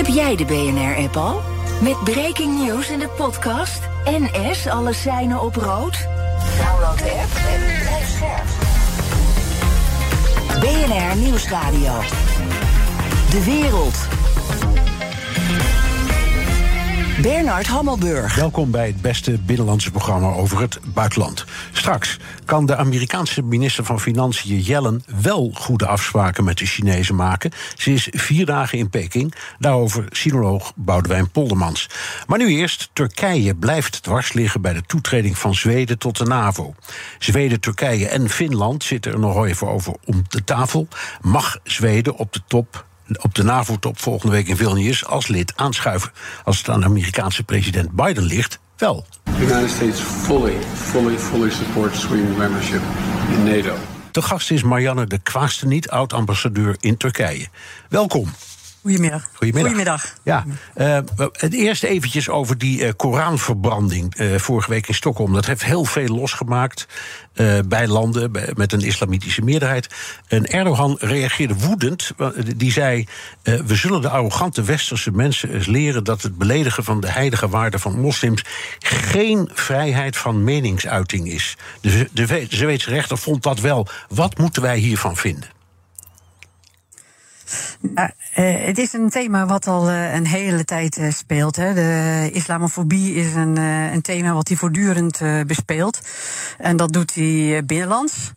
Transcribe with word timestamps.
Heb 0.00 0.08
jij 0.08 0.36
de 0.36 0.44
BNR-app 0.44 1.16
al? 1.16 1.40
Met 1.80 2.04
breaking 2.04 2.64
news 2.64 2.90
in 2.90 2.98
de 2.98 3.08
podcast 3.08 3.80
NS 4.04 4.66
alle 4.66 4.92
seinen 4.92 5.42
op 5.42 5.56
rood? 5.56 6.06
Download 6.58 6.98
de 6.98 7.10
app 7.10 7.34
en 7.48 7.60
blijf 7.80 8.08
scherp. 8.08 8.46
BNR 10.60 11.16
Nieuwsradio. 11.16 11.92
De 13.30 13.44
wereld. 13.44 14.19
Bernard 17.22 17.66
Hammelburg. 17.66 18.34
Welkom 18.34 18.70
bij 18.70 18.86
het 18.86 19.00
beste 19.00 19.38
binnenlandse 19.46 19.90
programma 19.90 20.32
over 20.32 20.60
het 20.60 20.78
buitenland. 20.94 21.44
Straks 21.72 22.18
kan 22.44 22.66
de 22.66 22.76
Amerikaanse 22.76 23.42
minister 23.42 23.84
van 23.84 24.00
Financiën 24.00 24.60
Yellen 24.60 25.04
wel 25.22 25.50
goede 25.54 25.86
afspraken 25.86 26.44
met 26.44 26.58
de 26.58 26.66
Chinezen 26.66 27.14
maken. 27.14 27.50
Ze 27.76 27.92
is 27.92 28.08
vier 28.10 28.46
dagen 28.46 28.78
in 28.78 28.90
Peking. 28.90 29.34
Daarover 29.58 30.04
sinoloog 30.10 30.72
Boudewijn 30.76 31.30
Poldermans. 31.30 31.88
Maar 32.26 32.38
nu 32.38 32.48
eerst, 32.48 32.90
Turkije 32.92 33.54
blijft 33.54 34.02
dwars 34.02 34.32
liggen 34.32 34.60
bij 34.60 34.72
de 34.72 34.82
toetreding 34.86 35.38
van 35.38 35.54
Zweden 35.54 35.98
tot 35.98 36.18
de 36.18 36.24
NAVO. 36.24 36.74
Zweden, 37.18 37.60
Turkije 37.60 38.08
en 38.08 38.28
Finland 38.28 38.84
zitten 38.84 39.12
er 39.12 39.18
nog 39.18 39.46
even 39.46 39.68
over 39.68 39.94
om 40.04 40.24
de 40.28 40.44
tafel. 40.44 40.88
Mag 41.20 41.58
Zweden 41.62 42.16
op 42.16 42.32
de 42.32 42.40
top 42.46 42.88
op 43.18 43.34
de 43.34 43.42
NAVO-top 43.42 44.00
volgende 44.00 44.32
week 44.32 44.48
in 44.48 44.56
Vilnius 44.56 45.06
als 45.06 45.28
lid 45.28 45.52
aanschuiven. 45.56 46.10
Als 46.44 46.58
het 46.58 46.68
aan 46.68 46.80
de 46.80 46.86
Amerikaanse 46.86 47.42
president 47.42 47.90
Biden 47.90 48.22
ligt, 48.22 48.58
wel. 48.76 49.06
The 49.24 49.42
United 49.42 49.70
States 49.70 50.00
fully, 50.00 50.56
fully, 50.74 51.18
fully 51.18 51.50
supports 51.50 52.00
Sweden 52.00 52.36
membership 52.36 52.82
in 53.30 53.44
NATO. 53.44 53.76
De 54.10 54.22
gast 54.22 54.50
is 54.50 54.62
Marianne 54.62 55.06
de 55.06 55.18
Kwaasteniet, 55.18 55.90
oud-ambassadeur 55.90 56.76
in 56.80 56.96
Turkije. 56.96 57.46
Welkom. 57.88 58.28
Goedemiddag. 58.82 59.28
Goedemiddag. 59.32 59.72
Goedemiddag. 59.72 60.14
Ja, 60.22 60.44
uh, 60.76 60.98
het 61.32 61.54
eerst 61.54 61.82
eventjes 61.82 62.28
over 62.28 62.58
die 62.58 62.80
uh, 62.80 62.90
Koranverbranding 62.96 64.20
uh, 64.20 64.36
vorige 64.36 64.70
week 64.70 64.88
in 64.88 64.94
Stockholm. 64.94 65.32
Dat 65.32 65.46
heeft 65.46 65.64
heel 65.64 65.84
veel 65.84 66.08
losgemaakt 66.08 66.86
bij 67.66 67.88
landen 67.88 68.32
bij, 68.32 68.52
met 68.54 68.72
een 68.72 68.80
islamitische 68.80 69.42
meerderheid. 69.42 69.88
En 70.28 70.46
Erdogan 70.46 70.96
reageerde 71.00 71.54
woedend. 71.54 72.12
Die 72.56 72.72
zei: 72.72 73.06
We 73.42 73.74
zullen 73.74 74.00
de 74.00 74.08
arrogante 74.08 74.62
westerse 74.62 75.10
mensen 75.10 75.54
eens 75.54 75.66
leren 75.66 76.04
dat 76.04 76.22
het 76.22 76.38
beledigen 76.38 76.84
van 76.84 77.00
de 77.00 77.10
heilige 77.10 77.48
waarden 77.48 77.80
van 77.80 78.00
moslims 78.00 78.44
geen 78.78 79.50
vrijheid 79.52 80.16
van 80.16 80.44
meningsuiting 80.44 81.28
is. 81.28 81.56
De, 81.80 82.08
de 82.12 82.46
Zweedse 82.48 82.90
rechter 82.90 83.18
vond 83.18 83.42
dat 83.42 83.60
wel. 83.60 83.86
Wat 84.08 84.38
moeten 84.38 84.62
wij 84.62 84.78
hiervan 84.78 85.16
vinden? 85.16 85.59
Nou, 87.80 88.10
uh, 88.36 88.66
het 88.66 88.78
is 88.78 88.92
een 88.92 89.10
thema 89.10 89.46
wat 89.46 89.66
al 89.66 89.90
uh, 89.90 90.14
een 90.14 90.26
hele 90.26 90.64
tijd 90.64 90.98
uh, 90.98 91.10
speelt. 91.10 91.56
Hè. 91.56 91.74
De 91.74 92.30
islamofobie 92.32 93.14
is 93.14 93.34
een, 93.34 93.56
een 93.56 94.02
thema 94.02 94.32
wat 94.32 94.48
hij 94.48 94.56
voortdurend 94.56 95.20
bespeelt. 95.46 96.00
En 96.58 96.76
dat 96.76 96.92
doet 96.92 97.14
hij 97.14 97.62
binnenlands. 97.66 98.32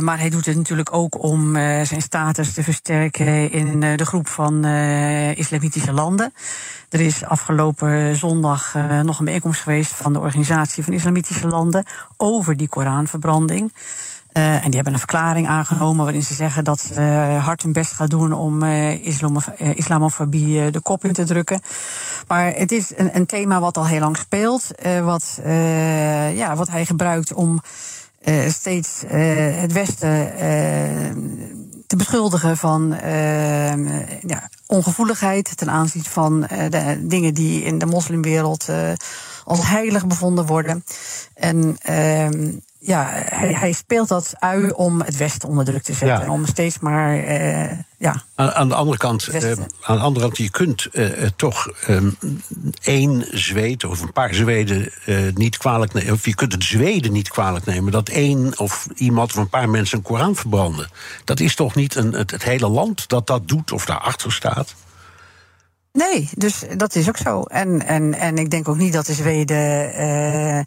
maar 0.00 0.18
hij 0.18 0.30
doet 0.30 0.46
het 0.46 0.56
natuurlijk 0.56 0.94
ook 0.94 1.22
om 1.22 1.54
zijn 1.84 2.02
status 2.02 2.52
te 2.52 2.62
versterken 2.62 3.50
in 3.50 3.80
de 3.80 4.06
groep 4.06 4.28
van 4.28 4.64
islamitische 5.34 5.92
landen. 5.92 6.32
Er 6.88 7.00
is 7.00 7.24
afgelopen 7.24 8.16
zondag 8.16 8.74
nog 9.02 9.18
een 9.18 9.24
bijeenkomst 9.24 9.60
geweest 9.60 9.92
van 9.92 10.12
de 10.12 10.18
Organisatie 10.18 10.84
van 10.84 10.92
Islamitische 10.92 11.48
Landen 11.48 11.84
over 12.16 12.56
die 12.56 12.68
Koranverbranding. 12.68 13.72
Uh, 14.36 14.54
en 14.54 14.64
die 14.64 14.74
hebben 14.74 14.92
een 14.92 14.98
verklaring 14.98 15.48
aangenomen 15.48 16.04
waarin 16.04 16.22
ze 16.22 16.34
zeggen 16.34 16.64
dat 16.64 16.80
ze 16.80 17.00
uh, 17.00 17.44
hard 17.44 17.62
hun 17.62 17.72
best 17.72 17.92
gaan 17.92 18.06
doen 18.06 18.32
om 18.32 18.62
uh, 18.62 19.06
islamofobie 19.58 20.70
de 20.70 20.80
kop 20.80 21.04
in 21.04 21.12
te 21.12 21.24
drukken. 21.24 21.60
Maar 22.26 22.52
het 22.54 22.72
is 22.72 22.92
een, 22.96 23.16
een 23.16 23.26
thema 23.26 23.60
wat 23.60 23.76
al 23.76 23.86
heel 23.86 24.00
lang 24.00 24.16
speelt, 24.16 24.70
wat, 25.02 25.40
ja, 26.34 26.56
wat 26.56 26.68
hij 26.68 26.86
gebruikt 26.86 27.32
om 27.32 27.60
steeds 28.48 29.02
het 29.06 29.72
Westen 29.72 30.32
te 31.86 31.96
beschuldigen 31.96 32.56
van 32.56 32.96
ja, 34.26 34.48
ongevoeligheid 34.66 35.56
ten 35.56 35.70
aanzien 35.70 36.04
van 36.04 36.40
de 36.68 37.00
dingen 37.02 37.34
die 37.34 37.62
in 37.62 37.78
de 37.78 37.86
moslimwereld 37.86 38.68
als 39.44 39.68
heilig 39.68 40.06
bevonden 40.06 40.46
worden. 40.46 40.84
En 41.34 41.76
ehm, 41.82 42.50
ja, 42.86 43.10
hij, 43.12 43.52
hij, 43.52 43.72
speelt 43.72 44.08
dat 44.08 44.34
ui 44.38 44.70
om 44.70 45.00
het 45.00 45.16
Westen 45.16 45.48
onder 45.48 45.64
druk 45.64 45.82
te 45.82 45.92
zetten. 45.92 46.26
Ja. 46.26 46.32
Om 46.32 46.46
steeds 46.46 46.78
maar. 46.78 47.16
Uh, 47.16 47.70
ja, 47.98 48.22
aan, 48.34 48.52
aan, 48.52 48.68
de 48.68 48.74
andere 48.74 48.98
kant, 48.98 49.28
uh, 49.28 49.52
aan 49.80 49.96
de 49.96 50.02
andere 50.02 50.24
kant, 50.24 50.36
je 50.36 50.50
kunt 50.50 50.88
uh, 50.92 51.08
toch 51.36 51.68
um, 51.88 52.16
één 52.82 53.26
Zweed 53.30 53.84
of 53.84 54.00
een 54.00 54.12
paar 54.12 54.34
Zweden 54.34 54.92
niet 55.34 55.56
kwalijk 55.56 55.92
nemen. 55.92 56.12
Of 56.12 56.24
je 56.24 56.34
kunt 56.34 56.52
het 56.52 56.64
Zweden 56.64 57.12
niet 57.12 57.28
kwalijk 57.28 57.64
nemen 57.64 57.92
dat 57.92 58.08
één 58.08 58.58
of 58.58 58.86
iemand 58.94 59.30
of 59.30 59.36
een 59.36 59.48
paar 59.48 59.68
mensen 59.68 59.98
een 59.98 60.04
Koran 60.04 60.36
verbranden. 60.36 60.88
Dat 61.24 61.40
is 61.40 61.54
toch 61.54 61.74
niet 61.74 61.94
een, 61.94 62.12
het, 62.12 62.30
het 62.30 62.42
hele 62.42 62.68
land 62.68 63.08
dat 63.08 63.26
dat 63.26 63.48
doet 63.48 63.72
of 63.72 63.84
daarachter 63.84 64.32
staat? 64.32 64.74
Nee, 65.92 66.28
dus 66.36 66.64
dat 66.76 66.94
is 66.94 67.08
ook 67.08 67.16
zo. 67.16 67.42
En, 67.42 67.86
en, 67.86 68.14
en 68.14 68.36
ik 68.36 68.50
denk 68.50 68.68
ook 68.68 68.76
niet 68.76 68.92
dat 68.92 69.06
de 69.06 69.12
Zweden 69.12 69.94
eh, 69.94 70.60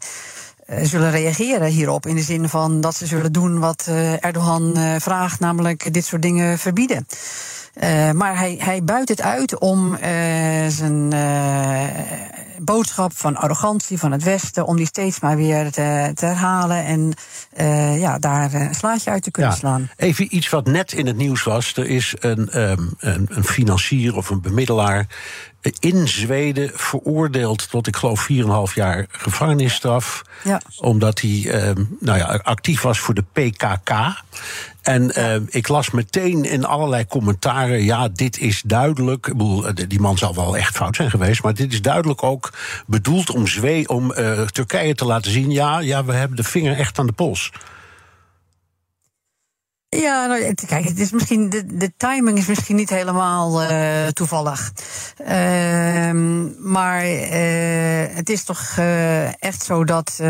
zullen 0.82 1.10
reageren 1.10 1.68
hierop. 1.68 2.06
In 2.06 2.14
de 2.14 2.22
zin 2.22 2.48
van 2.48 2.80
dat 2.80 2.94
ze 2.94 3.06
zullen 3.06 3.32
doen 3.32 3.58
wat 3.58 3.86
uh, 3.88 4.24
Erdogan 4.24 4.72
uh, 4.76 4.94
vraagt, 4.98 5.40
namelijk 5.40 5.92
dit 5.92 6.04
soort 6.04 6.22
dingen 6.22 6.58
verbieden. 6.58 7.06
Uh, 7.82 8.10
maar 8.10 8.38
hij, 8.38 8.56
hij 8.58 8.84
buit 8.84 9.08
het 9.08 9.22
uit 9.22 9.58
om 9.58 9.96
zijn 10.68 11.14
boodschap 12.58 13.12
van 13.14 13.36
arrogantie 13.36 13.98
van 13.98 14.12
het 14.12 14.22
Westen, 14.22 14.66
om 14.66 14.76
die 14.76 14.86
steeds 14.86 15.20
maar 15.20 15.36
weer 15.36 15.70
te, 15.70 16.10
te 16.14 16.26
herhalen 16.26 16.84
en 16.84 17.12
ja, 17.98 18.18
daar 18.18 18.54
een 18.54 18.74
slaatje 18.74 19.10
uit 19.10 19.22
te 19.22 19.30
kunnen 19.30 19.52
ja, 19.52 19.58
slaan. 19.58 19.90
Even 19.96 20.36
iets 20.36 20.48
wat 20.48 20.66
net 20.66 20.92
in 20.92 21.06
het 21.06 21.16
nieuws 21.16 21.42
was. 21.42 21.76
Er 21.76 21.86
is 21.86 22.14
een, 22.18 22.60
um, 22.60 22.94
een, 22.98 23.26
een 23.30 23.44
financier 23.44 24.16
of 24.16 24.30
een 24.30 24.40
bemiddelaar 24.40 25.06
in 25.78 26.08
Zweden 26.08 26.70
veroordeeld 26.74 27.70
tot, 27.70 27.86
ik 27.86 27.96
geloof, 27.96 28.28
4,5 28.70 28.74
jaar 28.74 29.06
gevangenisstraf. 29.08 30.22
Ja. 30.44 30.60
Omdat 30.78 31.20
hij 31.20 31.30
uh, 31.30 31.84
nou 32.00 32.18
ja, 32.18 32.40
actief 32.42 32.82
was 32.82 32.98
voor 32.98 33.14
de 33.14 33.24
PKK. 33.32 33.92
En 34.82 35.12
uh, 35.18 35.34
ik 35.48 35.68
las 35.68 35.90
meteen 35.90 36.44
in 36.44 36.64
allerlei 36.64 37.06
commentaren: 37.06 37.84
ja, 37.84 38.08
dit 38.08 38.38
is 38.38 38.62
duidelijk. 38.64 39.26
Ik 39.26 39.32
bedoel, 39.32 39.66
eh, 39.66 39.86
die 39.88 40.00
man 40.00 40.18
zal 40.18 40.34
wel 40.34 40.56
echt 40.56 40.76
fout 40.76 40.96
zijn 40.96 41.10
geweest, 41.10 41.42
maar 41.42 41.54
dit 41.54 41.72
is 41.72 41.82
duidelijk 41.82 42.22
ook 42.22 42.52
bedoeld 42.86 43.30
om, 43.30 43.46
Zwee, 43.46 43.88
om 43.88 44.12
uh, 44.18 44.40
Turkije 44.42 44.94
te 44.94 45.04
laten 45.04 45.30
zien: 45.30 45.50
ja, 45.50 45.78
ja, 45.78 46.04
we 46.04 46.12
hebben 46.12 46.36
de 46.36 46.44
vinger 46.44 46.78
echt 46.78 46.98
aan 46.98 47.06
de 47.06 47.12
pols. 47.12 47.50
Ja, 49.90 50.26
nou, 50.26 50.54
kijk, 50.54 50.84
het 50.84 50.98
is 50.98 51.10
misschien, 51.10 51.48
de, 51.48 51.76
de 51.76 51.92
timing 51.96 52.38
is 52.38 52.46
misschien 52.46 52.76
niet 52.76 52.90
helemaal 52.90 53.62
uh, 53.62 54.06
toevallig. 54.06 54.72
Uh, 55.20 56.10
maar 56.58 57.06
uh, 57.06 58.16
het 58.16 58.28
is 58.28 58.44
toch 58.44 58.76
uh, 58.78 59.42
echt 59.42 59.62
zo 59.62 59.84
dat 59.84 60.22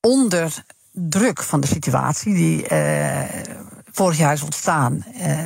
onder 0.00 0.64
druk 0.92 1.42
van 1.42 1.60
de 1.60 1.66
situatie 1.66 2.34
die 2.34 2.66
vorig 3.92 4.18
jaar 4.18 4.32
is 4.32 4.42
ontstaan, 4.42 5.04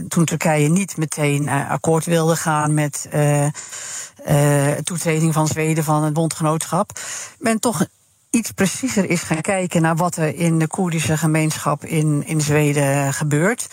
toen 0.09 0.25
Turkije 0.25 0.69
niet 0.69 0.97
meteen 0.97 1.49
akkoord 1.49 2.05
wilde 2.05 2.37
gaan 2.37 2.75
met 2.75 3.09
toetreding 4.85 5.33
van 5.33 5.47
Zweden 5.47 5.85
van 5.85 6.05
het 6.05 6.13
bondgenootschap, 6.13 7.01
men 7.39 7.61
toch 7.61 7.87
iets 8.31 8.51
preciezer 8.51 9.11
is 9.11 9.23
gaan 9.23 9.41
kijken 9.41 9.83
naar 9.83 9.97
wat 9.97 10.17
er 10.17 10.35
in 10.35 10.59
de 10.59 10.67
Koerdische 10.67 11.17
gemeenschap 11.17 11.85
in, 11.85 12.23
in 12.27 12.41
Zweden 12.41 13.15
gebeurt. 13.15 13.69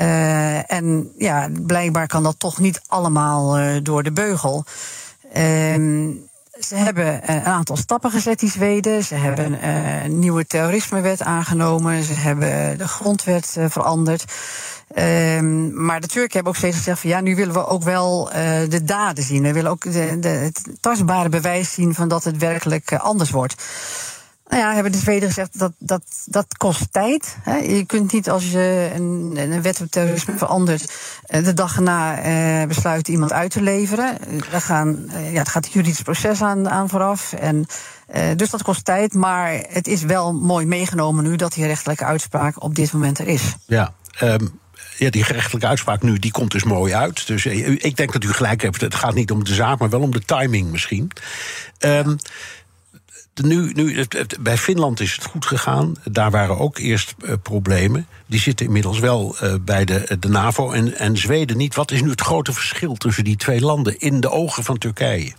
Uh, 0.00 0.72
en 0.72 1.12
ja, 1.18 1.48
blijkbaar 1.66 2.06
kan 2.06 2.22
dat 2.22 2.38
toch 2.38 2.58
niet 2.58 2.80
allemaal 2.86 3.60
uh, 3.60 3.76
door 3.82 4.02
de 4.02 4.12
beugel. 4.12 4.64
Uh, 5.28 5.34
ze 6.60 6.74
hebben 6.74 7.30
een 7.30 7.44
aantal 7.44 7.76
stappen 7.76 8.10
gezet, 8.10 8.38
die 8.38 8.50
Zweden. 8.50 9.04
Ze 9.04 9.14
hebben 9.14 9.68
een 9.68 10.18
nieuwe 10.18 10.46
terrorismewet 10.46 11.22
aangenomen. 11.22 12.02
Ze 12.02 12.12
hebben 12.12 12.78
de 12.78 12.88
grondwet 12.88 13.56
veranderd. 13.68 14.24
Ehm, 14.94 15.84
maar 15.84 16.00
de 16.00 16.06
Turken 16.06 16.32
hebben 16.32 16.52
ook 16.52 16.58
steeds 16.58 16.76
gezegd 16.76 17.00
van 17.00 17.10
ja, 17.10 17.20
nu 17.20 17.36
willen 17.36 17.54
we 17.54 17.66
ook 17.66 17.82
wel 17.82 18.28
uh, 18.28 18.34
de 18.68 18.84
daden 18.84 19.24
zien. 19.24 19.42
We 19.42 19.52
willen 19.52 19.70
ook 19.70 19.92
de, 19.92 20.28
het 20.28 20.62
tastbare 20.80 21.28
bewijs 21.28 21.72
zien 21.72 21.94
van 21.94 22.08
dat 22.08 22.24
het 22.24 22.38
werkelijk 22.38 22.90
uh, 22.90 23.00
anders 23.00 23.30
wordt. 23.30 23.62
Nou 24.48 24.62
ja, 24.62 24.74
hebben 24.74 24.92
de 24.92 24.98
Zweden 24.98 25.28
gezegd 25.28 25.58
dat 25.58 25.72
dat, 25.78 26.02
dat 26.24 26.56
kost 26.56 26.92
tijd. 26.92 27.36
Hè. 27.42 27.56
Je 27.56 27.84
kunt 27.84 28.12
niet 28.12 28.30
als 28.30 28.50
je 28.50 28.90
een, 28.94 29.32
een 29.36 29.62
wet 29.62 29.80
op 29.80 29.90
terrorisme 29.90 30.36
verandert, 30.36 30.92
uh, 31.28 31.44
de 31.44 31.54
dag 31.54 31.76
erna 31.76 32.66
besluit 32.66 33.08
iemand 33.08 33.32
uit 33.32 33.50
te 33.50 33.62
leveren. 33.62 34.18
Daar 34.50 34.60
gaan, 34.60 35.10
ja, 35.32 35.38
het 35.38 35.48
gaat 35.48 35.64
een 35.64 35.72
juridisch 35.72 36.02
proces 36.02 36.42
aan, 36.42 36.68
aan 36.70 36.88
vooraf. 36.88 37.32
En 37.32 37.66
uh, 38.14 38.22
dus 38.36 38.50
dat 38.50 38.62
kost 38.62 38.84
tijd, 38.84 39.14
maar 39.14 39.64
het 39.68 39.86
is 39.86 40.02
wel 40.02 40.34
mooi 40.34 40.66
meegenomen 40.66 41.24
nu 41.24 41.36
dat 41.36 41.52
die 41.52 41.66
rechtelijke 41.66 42.04
uitspraak 42.04 42.62
op 42.62 42.74
dit 42.74 42.92
moment 42.92 43.18
er 43.18 43.28
is. 43.28 43.54
Ja, 43.66 43.92
um, 44.22 44.60
ja, 45.00 45.10
die 45.10 45.24
gerechtelijke 45.24 45.66
uitspraak 45.66 46.02
nu, 46.02 46.18
die 46.18 46.30
komt 46.30 46.50
dus 46.50 46.64
mooi 46.64 46.94
uit. 46.94 47.26
Dus 47.26 47.44
uh, 47.44 47.68
ik 47.68 47.96
denk 47.96 48.12
dat 48.12 48.24
u 48.24 48.32
gelijk 48.32 48.62
hebt. 48.62 48.80
Het 48.80 48.94
gaat 48.94 49.14
niet 49.14 49.30
om 49.30 49.44
de 49.44 49.54
zaak, 49.54 49.78
maar 49.78 49.90
wel 49.90 50.00
om 50.00 50.12
de 50.12 50.24
timing 50.24 50.70
misschien. 50.70 51.10
Um, 51.78 52.16
nu, 53.42 53.72
nu, 53.72 54.06
bij 54.40 54.58
Finland 54.58 55.00
is 55.00 55.14
het 55.14 55.24
goed 55.24 55.46
gegaan. 55.46 55.94
Daar 56.04 56.30
waren 56.30 56.58
ook 56.58 56.78
eerst 56.78 57.14
uh, 57.22 57.32
problemen. 57.42 58.06
Die 58.26 58.40
zitten 58.40 58.66
inmiddels 58.66 58.98
wel 58.98 59.36
uh, 59.42 59.54
bij 59.60 59.84
de, 59.84 60.16
de 60.20 60.28
NAVO 60.28 60.70
en, 60.70 60.98
en 60.98 61.16
Zweden 61.16 61.56
niet. 61.56 61.74
Wat 61.74 61.90
is 61.90 62.02
nu 62.02 62.10
het 62.10 62.20
grote 62.20 62.52
verschil 62.52 62.94
tussen 62.94 63.24
die 63.24 63.36
twee 63.36 63.60
landen 63.60 63.98
in 63.98 64.20
de 64.20 64.30
ogen 64.30 64.64
van 64.64 64.78
Turkije? 64.78 65.32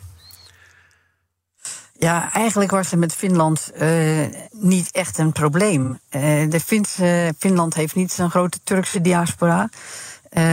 Ja, 2.01 2.33
eigenlijk 2.33 2.71
was 2.71 2.91
er 2.91 2.97
met 2.97 3.13
Finland 3.13 3.71
uh, 3.81 4.25
niet 4.51 4.91
echt 4.91 5.17
een 5.17 5.31
probleem. 5.31 5.99
Uh, 6.11 6.49
de 6.49 6.59
Finse, 6.59 7.33
Finland 7.37 7.73
heeft 7.73 7.95
niet 7.95 8.11
zo'n 8.11 8.29
grote 8.29 8.59
Turkse 8.63 9.01
diaspora. 9.01 9.69
Uh, 10.31 10.43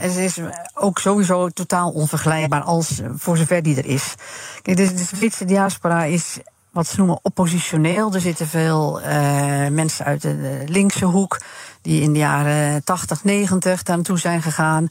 het 0.00 0.16
is 0.16 0.38
ook 0.74 0.98
sowieso 0.98 1.48
totaal 1.48 1.90
onvergelijkbaar 1.90 2.62
als 2.62 3.00
voor 3.16 3.36
zover 3.36 3.62
die 3.62 3.76
er 3.76 3.86
is. 3.86 4.14
Kijk, 4.62 4.76
de, 4.76 4.88
Finse 5.16 5.44
diaspora 5.44 6.04
is 6.04 6.38
wat 6.78 6.86
ze 6.86 6.96
noemen 6.96 7.18
oppositioneel. 7.22 8.14
Er 8.14 8.20
zitten 8.20 8.46
veel 8.46 9.00
mensen 9.70 10.04
uit 10.04 10.22
de 10.22 10.62
linkse 10.66 11.04
hoek 11.04 11.40
die 11.82 12.02
in 12.02 12.12
de 12.12 12.18
jaren 12.18 12.84
80, 12.84 13.24
90 13.24 13.82
daar 13.82 13.96
naartoe 13.96 14.18
zijn 14.18 14.42
gegaan. 14.42 14.88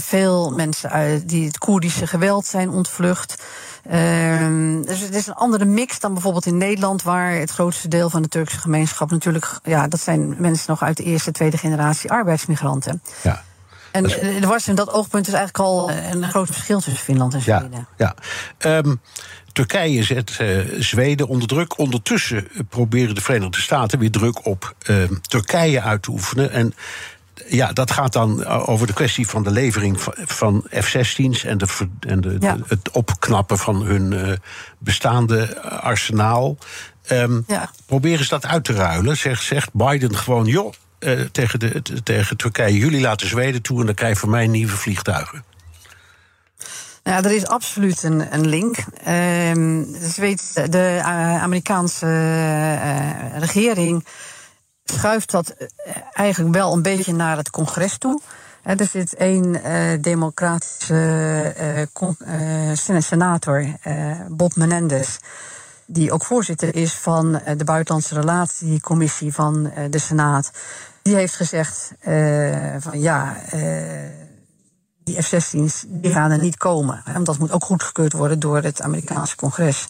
veel 0.00 0.50
mensen 0.50 0.90
uit 0.90 1.28
die 1.28 1.46
het 1.46 1.58
Koerdische 1.58 2.06
geweld 2.06 2.46
zijn 2.46 2.70
ontvlucht. 2.70 3.42
Uh, 3.90 4.82
dus 4.82 5.00
het 5.00 5.14
is 5.14 5.26
een 5.26 5.34
andere 5.34 5.64
mix 5.64 6.00
dan 6.00 6.12
bijvoorbeeld 6.12 6.46
in 6.46 6.56
Nederland, 6.56 7.02
waar 7.02 7.32
het 7.32 7.50
grootste 7.50 7.88
deel 7.88 8.10
van 8.10 8.22
de 8.22 8.28
Turkse 8.28 8.58
gemeenschap 8.58 9.10
natuurlijk, 9.10 9.58
ja, 9.62 9.88
dat 9.88 10.00
zijn 10.00 10.34
mensen 10.38 10.70
nog 10.70 10.82
uit 10.82 10.96
de 10.96 11.02
eerste, 11.02 11.32
tweede 11.32 11.58
generatie 11.58 12.10
arbeidsmigranten. 12.10 13.02
Ja. 13.22 13.42
En 13.92 14.10
er 14.42 14.48
was 14.48 14.68
in 14.68 14.74
dat 14.74 14.92
oogpunt 14.92 15.26
is 15.26 15.34
eigenlijk 15.34 15.64
al 15.64 15.90
een 15.90 16.28
groot 16.28 16.46
verschil 16.46 16.80
tussen 16.80 17.02
Finland 17.02 17.34
en 17.34 17.40
Zweden. 17.40 17.86
Ja, 17.96 18.14
ja. 18.58 18.76
Um, 18.76 19.00
Turkije 19.54 20.02
zet 20.02 20.38
uh, 20.40 20.60
Zweden 20.78 21.28
onder 21.28 21.48
druk. 21.48 21.78
Ondertussen 21.78 22.48
proberen 22.68 23.14
de 23.14 23.20
Verenigde 23.20 23.60
Staten 23.60 23.98
weer 23.98 24.10
druk 24.10 24.46
op 24.46 24.74
uh, 24.90 25.04
Turkije 25.22 25.80
uit 25.80 26.02
te 26.02 26.10
oefenen. 26.10 26.50
En 26.50 26.74
ja, 27.48 27.72
dat 27.72 27.90
gaat 27.90 28.12
dan 28.12 28.44
over 28.46 28.86
de 28.86 28.92
kwestie 28.92 29.26
van 29.26 29.42
de 29.42 29.50
levering 29.50 30.00
van 30.16 30.66
F-16's 30.70 31.44
en, 31.44 31.58
de, 31.58 31.66
en 32.00 32.20
de, 32.20 32.36
ja. 32.40 32.54
de, 32.54 32.62
het 32.66 32.90
opknappen 32.90 33.58
van 33.58 33.82
hun 33.82 34.12
uh, 34.12 34.32
bestaande 34.78 35.62
arsenaal. 35.62 36.56
Um, 37.10 37.44
ja. 37.46 37.70
Proberen 37.86 38.24
ze 38.24 38.30
dat 38.30 38.46
uit 38.46 38.64
te 38.64 38.72
ruilen? 38.72 39.16
Zegt, 39.16 39.42
zegt 39.42 39.72
Biden 39.72 40.16
gewoon, 40.16 40.46
joh, 40.46 40.72
tegen, 41.32 41.58
de, 41.58 41.82
tegen 42.02 42.36
Turkije, 42.36 42.78
jullie 42.78 43.00
laten 43.00 43.28
Zweden 43.28 43.62
toe 43.62 43.80
en 43.80 43.86
dan 43.86 43.94
krijg 43.94 44.12
je 44.12 44.20
van 44.20 44.30
mij 44.30 44.46
nieuwe 44.46 44.76
vliegtuigen. 44.76 45.44
Ja, 47.06 47.22
er 47.22 47.30
is 47.30 47.46
absoluut 47.46 48.02
een, 48.02 48.34
een 48.34 48.46
link. 48.46 48.76
Dus 50.00 50.16
weet, 50.16 50.72
de 50.72 50.96
uh, 50.98 51.42
Amerikaanse 51.42 52.06
uh, 52.06 53.38
regering 53.38 54.06
schuift 54.84 55.30
dat 55.30 55.48
eh, 55.48 55.68
eigenlijk 56.12 56.54
wel 56.54 56.72
een 56.72 56.82
beetje 56.82 57.12
naar 57.12 57.36
het 57.36 57.50
congres 57.50 57.98
toe. 57.98 58.20
Er 58.62 58.86
zit 58.90 59.14
één 59.14 59.62
democratische 60.02 61.88
senator, 62.98 63.66
Bob 64.28 64.56
Menendez, 64.56 65.16
die 65.86 66.12
ook 66.12 66.24
voorzitter 66.24 66.76
is 66.76 66.92
van 66.92 67.40
de 67.56 67.64
Buitenlandse 67.64 68.14
Relatiecommissie 68.14 69.34
van 69.34 69.72
de 69.90 69.98
Senaat. 69.98 70.50
Die 71.02 71.14
heeft 71.14 71.34
gezegd 71.34 71.92
van 72.78 73.00
ja, 73.00 73.36
die 75.04 75.22
F-16's 75.22 75.84
die 75.86 76.12
gaan 76.12 76.30
er 76.30 76.40
niet 76.40 76.56
komen. 76.56 77.02
Want 77.12 77.26
dat 77.26 77.38
moet 77.38 77.52
ook 77.52 77.64
goedgekeurd 77.64 78.12
worden 78.12 78.38
door 78.38 78.62
het 78.62 78.82
Amerikaanse 78.82 79.36
congres. 79.36 79.88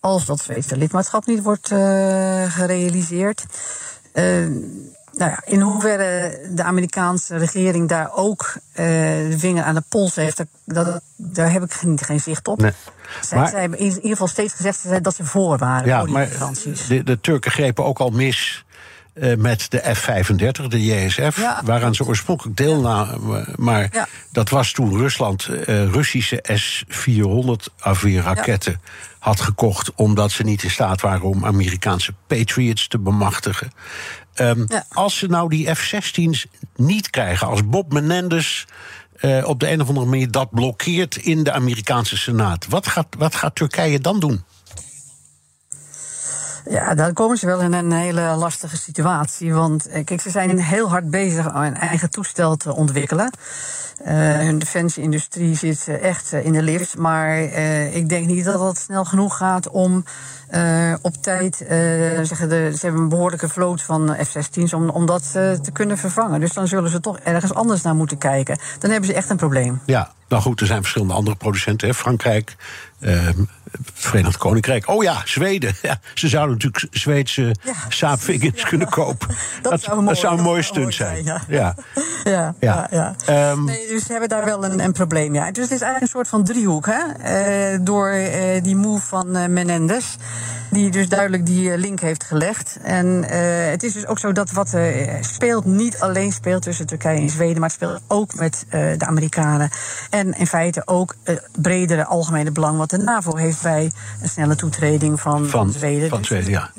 Als 0.00 0.24
dat 0.24 0.40
Zweedse 0.40 0.76
lidmaatschap 0.76 1.26
niet 1.26 1.42
wordt 1.42 1.68
gerealiseerd. 2.48 3.44
Uh, 4.14 4.46
nou 5.18 5.30
ja, 5.30 5.42
in 5.44 5.60
hoeverre 5.60 6.40
de 6.50 6.62
Amerikaanse 6.62 7.36
regering 7.36 7.88
daar 7.88 8.10
ook 8.14 8.54
uh, 8.56 8.84
de 9.30 9.34
vinger 9.38 9.64
aan 9.64 9.74
de 9.74 9.82
pols 9.88 10.14
heeft, 10.14 10.42
dat, 10.64 11.00
daar 11.16 11.52
heb 11.52 11.62
ik 11.62 11.72
geen, 11.72 11.98
geen 11.98 12.20
zicht 12.20 12.48
op. 12.48 12.60
Nee. 12.60 12.72
Zij, 13.20 13.38
maar, 13.38 13.48
zij, 13.48 13.60
hebben 13.60 13.78
in 13.78 13.86
ieder 13.86 14.10
geval 14.10 14.26
steeds 14.26 14.54
gezegd 14.54 15.04
dat 15.04 15.14
ze 15.14 15.24
voor 15.24 15.58
waren. 15.58 15.86
Ja, 15.86 16.04
maar 16.04 16.28
de, 16.88 17.02
de 17.02 17.20
Turken 17.20 17.50
grepen 17.50 17.84
ook 17.84 17.98
al 17.98 18.10
mis 18.10 18.64
uh, 19.20 19.36
met 19.36 19.70
de 19.70 19.94
F-35, 19.94 20.66
de 20.68 20.84
JSF, 20.84 21.36
ja. 21.36 21.60
waaraan 21.64 21.94
ze 21.94 22.04
oorspronkelijk 22.04 22.56
deelnamen. 22.56 23.46
Maar 23.56 23.88
ja. 23.92 24.08
dat 24.32 24.48
was 24.48 24.72
toen 24.72 24.98
Rusland 24.98 25.48
uh, 25.48 25.56
Russische 25.90 26.44
S-400 26.54 27.74
afweerraketten 27.78 28.80
ja. 28.82 28.90
had 29.18 29.40
gekocht, 29.40 29.94
omdat 29.94 30.30
ze 30.30 30.42
niet 30.42 30.62
in 30.62 30.70
staat 30.70 31.00
waren 31.00 31.22
om 31.22 31.44
Amerikaanse 31.44 32.14
Patriots 32.26 32.88
te 32.88 32.98
bemachtigen. 32.98 33.70
Um, 34.34 34.66
als 34.88 35.18
ze 35.18 35.26
nou 35.26 35.48
die 35.48 35.74
F-16's 35.74 36.46
niet 36.76 37.10
krijgen, 37.10 37.46
als 37.46 37.68
Bob 37.68 37.92
Menendez. 37.92 38.64
Uh, 39.20 39.48
op 39.48 39.60
de 39.60 39.70
een 39.70 39.80
of 39.80 39.88
andere 39.88 40.06
manier 40.06 40.30
dat 40.30 40.50
blokkeert 40.50 41.16
in 41.16 41.42
de 41.42 41.52
Amerikaanse 41.52 42.16
Senaat. 42.16 42.66
Wat 42.68 42.86
gaat, 42.86 43.06
wat 43.18 43.34
gaat 43.34 43.54
Turkije 43.54 44.00
dan 44.00 44.20
doen? 44.20 44.44
Ja, 46.70 46.94
dan 46.94 47.12
komen 47.12 47.36
ze 47.36 47.46
wel 47.46 47.60
in 47.60 47.72
een 47.72 47.92
hele 47.92 48.20
lastige 48.20 48.76
situatie. 48.76 49.54
Want 49.54 49.88
eh, 49.88 50.04
kijk, 50.04 50.20
ze 50.20 50.30
zijn 50.30 50.58
heel 50.58 50.88
hard 50.88 51.10
bezig 51.10 51.54
om 51.54 51.62
een 51.62 51.76
eigen 51.76 52.10
toestel 52.10 52.56
te 52.56 52.74
ontwikkelen. 52.74 53.32
Uh, 54.06 54.08
hun 54.38 54.58
defensieindustrie 54.58 55.56
zit 55.56 55.88
echt 55.88 56.32
in 56.32 56.52
de 56.52 56.62
lift. 56.62 56.96
Maar 56.96 57.38
ik 57.92 58.08
denk 58.08 58.26
niet 58.26 58.44
dat 58.44 58.58
dat 58.58 58.78
snel 58.78 59.04
genoeg 59.04 59.36
gaat 59.36 59.68
om 59.68 60.04
op 61.02 61.14
tijd. 61.20 61.56
zeggen 62.22 62.48
de, 62.48 62.72
ze 62.72 62.78
hebben 62.80 63.02
een 63.02 63.08
behoorlijke 63.08 63.48
vloot 63.48 63.82
van 63.82 64.16
F-16's 64.24 64.72
om, 64.72 64.90
om 64.90 65.06
dat 65.06 65.32
te 65.32 65.70
kunnen 65.72 65.98
vervangen. 65.98 66.40
Dus 66.40 66.52
dan 66.52 66.68
zullen 66.68 66.90
ze 66.90 67.00
toch 67.00 67.18
ergens 67.18 67.54
anders 67.54 67.82
naar 67.82 67.94
moeten 67.94 68.18
kijken. 68.18 68.58
Dan 68.78 68.90
hebben 68.90 69.08
ze 69.08 69.14
echt 69.14 69.30
een 69.30 69.36
probleem. 69.36 69.80
Ja, 69.84 70.12
nou 70.28 70.42
goed, 70.42 70.60
er 70.60 70.66
zijn 70.66 70.80
verschillende 70.80 71.14
andere 71.14 71.36
producenten. 71.36 71.88
Hè. 71.88 71.94
Frankrijk, 71.94 72.56
uh, 73.00 73.28
Verenigd 73.94 74.36
Koninkrijk. 74.36 74.88
Oh 74.88 75.02
ja, 75.02 75.22
Zweden. 75.24 75.76
Ja, 75.82 76.00
ze 76.14 76.28
zouden 76.28 76.56
natuurlijk 76.56 76.86
Zweedse 76.90 77.54
ja, 77.62 78.16
ja. 78.26 78.64
kunnen 78.64 78.88
kopen. 78.88 79.28
Dat, 79.62 79.72
dat, 79.72 79.82
zou, 79.82 80.04
dat 80.04 80.16
zou 80.16 80.38
een 80.38 80.44
mooie 80.44 80.62
stunt 80.62 80.94
zijn. 80.94 81.24
zijn. 81.24 81.42
Ja. 81.48 81.74
Ja. 82.24 82.54
Ja. 82.60 82.88
ja. 82.90 83.16
Um, 83.50 83.64
nee, 83.64 83.88
dus 83.88 84.04
ze 84.04 84.10
hebben 84.10 84.28
daar 84.28 84.44
wel 84.44 84.64
een, 84.64 84.80
een, 84.80 84.92
probleem. 84.92 85.34
Ja. 85.34 85.50
Dus 85.50 85.62
het 85.62 85.72
is 85.72 85.80
eigenlijk 85.80 86.02
een 86.02 86.08
soort 86.08 86.28
van 86.28 86.44
driehoek. 86.44 86.86
Hè? 86.86 87.72
Uh, 87.72 87.78
door 87.82 88.14
uh, 88.14 88.62
die 88.62 88.76
move 88.76 89.06
van 89.06 89.36
uh, 89.36 89.46
Menendez. 89.46 90.16
Die 90.70 90.90
dus 90.90 91.08
duidelijk 91.08 91.46
die 91.46 91.78
link 91.78 92.00
heeft 92.00 92.24
gelegd. 92.24 92.78
En 92.82 93.24
het 93.70 93.82
is 93.82 93.92
dus 93.92 94.06
ook 94.06 94.18
zo 94.18 94.32
dat 94.32 94.50
wat 94.50 94.72
er 94.72 95.18
speelt, 95.20 95.64
niet 95.64 96.00
alleen 96.00 96.32
speelt 96.32 96.62
tussen 96.62 96.86
Turkije 96.86 97.20
en 97.20 97.30
Zweden, 97.30 97.60
maar 97.60 97.68
het 97.68 97.72
speelt 97.72 98.00
ook 98.06 98.34
met 98.34 98.64
de 98.70 99.06
Amerikanen. 99.06 99.70
En 100.18 100.32
in 100.32 100.46
feite 100.46 100.82
ook 100.84 101.14
het 101.24 101.48
bredere 101.56 102.04
algemene 102.04 102.50
belang 102.50 102.78
wat 102.78 102.90
de 102.90 102.98
NAVO 102.98 103.36
heeft 103.36 103.62
bij 103.62 103.90
een 104.22 104.28
snelle 104.28 104.56
toetreding 104.56 105.20
van, 105.20 105.46
van 105.46 105.72
Zweden. 105.72 106.08
Van 106.08 106.24
Zweden, 106.24 106.50
ja. 106.50 106.70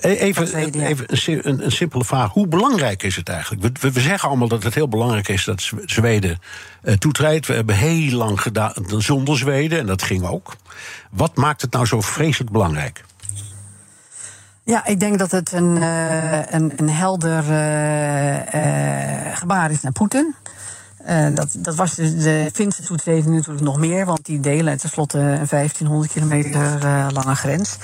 E-, 0.00 0.14
even, 0.14 0.54
even 0.54 1.06
een, 1.46 1.64
een, 1.64 1.72
simpele 1.72 2.04
vraag. 2.04 2.32
Hoe 2.32 2.46
belangrijk 2.46 3.02
is 3.02 3.16
het 3.16 3.28
eigenlijk? 3.28 3.78
We, 3.80 3.92
we, 3.92 4.00
zeggen 4.00 4.28
allemaal 4.28 4.48
dat 4.48 4.62
het 4.62 4.74
heel 4.74 4.88
belangrijk 4.88 5.28
is 5.28 5.44
dat 5.44 5.70
Zweden 5.84 6.38
uh, 6.82 6.94
toetreedt. 6.94 7.46
We 7.46 7.54
hebben 7.54 7.74
heel 7.74 8.16
lang 8.16 8.40
gedaan 8.40 8.72
zonder 8.98 9.38
Zweden 9.38 9.78
en 9.78 9.86
dat 9.86 10.02
ging 10.02 10.24
ook. 10.24 10.56
Wat 11.10 11.36
maakt 11.36 11.60
het 11.60 11.72
nou 11.72 11.86
zo 11.86 12.00
vreselijk 12.00 12.52
belangrijk? 12.52 13.04
Ja, 14.62 14.86
ik 14.86 15.00
denk 15.00 15.18
dat 15.18 15.30
het 15.30 15.52
een, 15.52 15.76
uh, 15.76 16.52
een, 16.52 16.72
een 16.76 16.90
helder 16.90 17.42
uh, 17.42 19.36
gebaar 19.36 19.70
is 19.70 19.80
naar 19.80 19.92
Poetin. 19.92 20.34
Uh, 21.08 21.26
dat, 21.34 21.48
dat 21.58 21.74
was 21.74 21.94
de, 21.94 22.16
de 22.16 22.50
Finse 22.52 22.82
toets 22.82 23.04
deden 23.04 23.34
natuurlijk 23.34 23.64
nog 23.64 23.78
meer, 23.78 24.06
want 24.06 24.26
die 24.26 24.40
delen 24.40 24.78
tenslotte 24.78 25.18
een 25.18 25.46
1500 25.48 26.12
kilometer 26.12 26.84
uh, 26.84 27.06
lange 27.12 27.34
grens. 27.34 27.76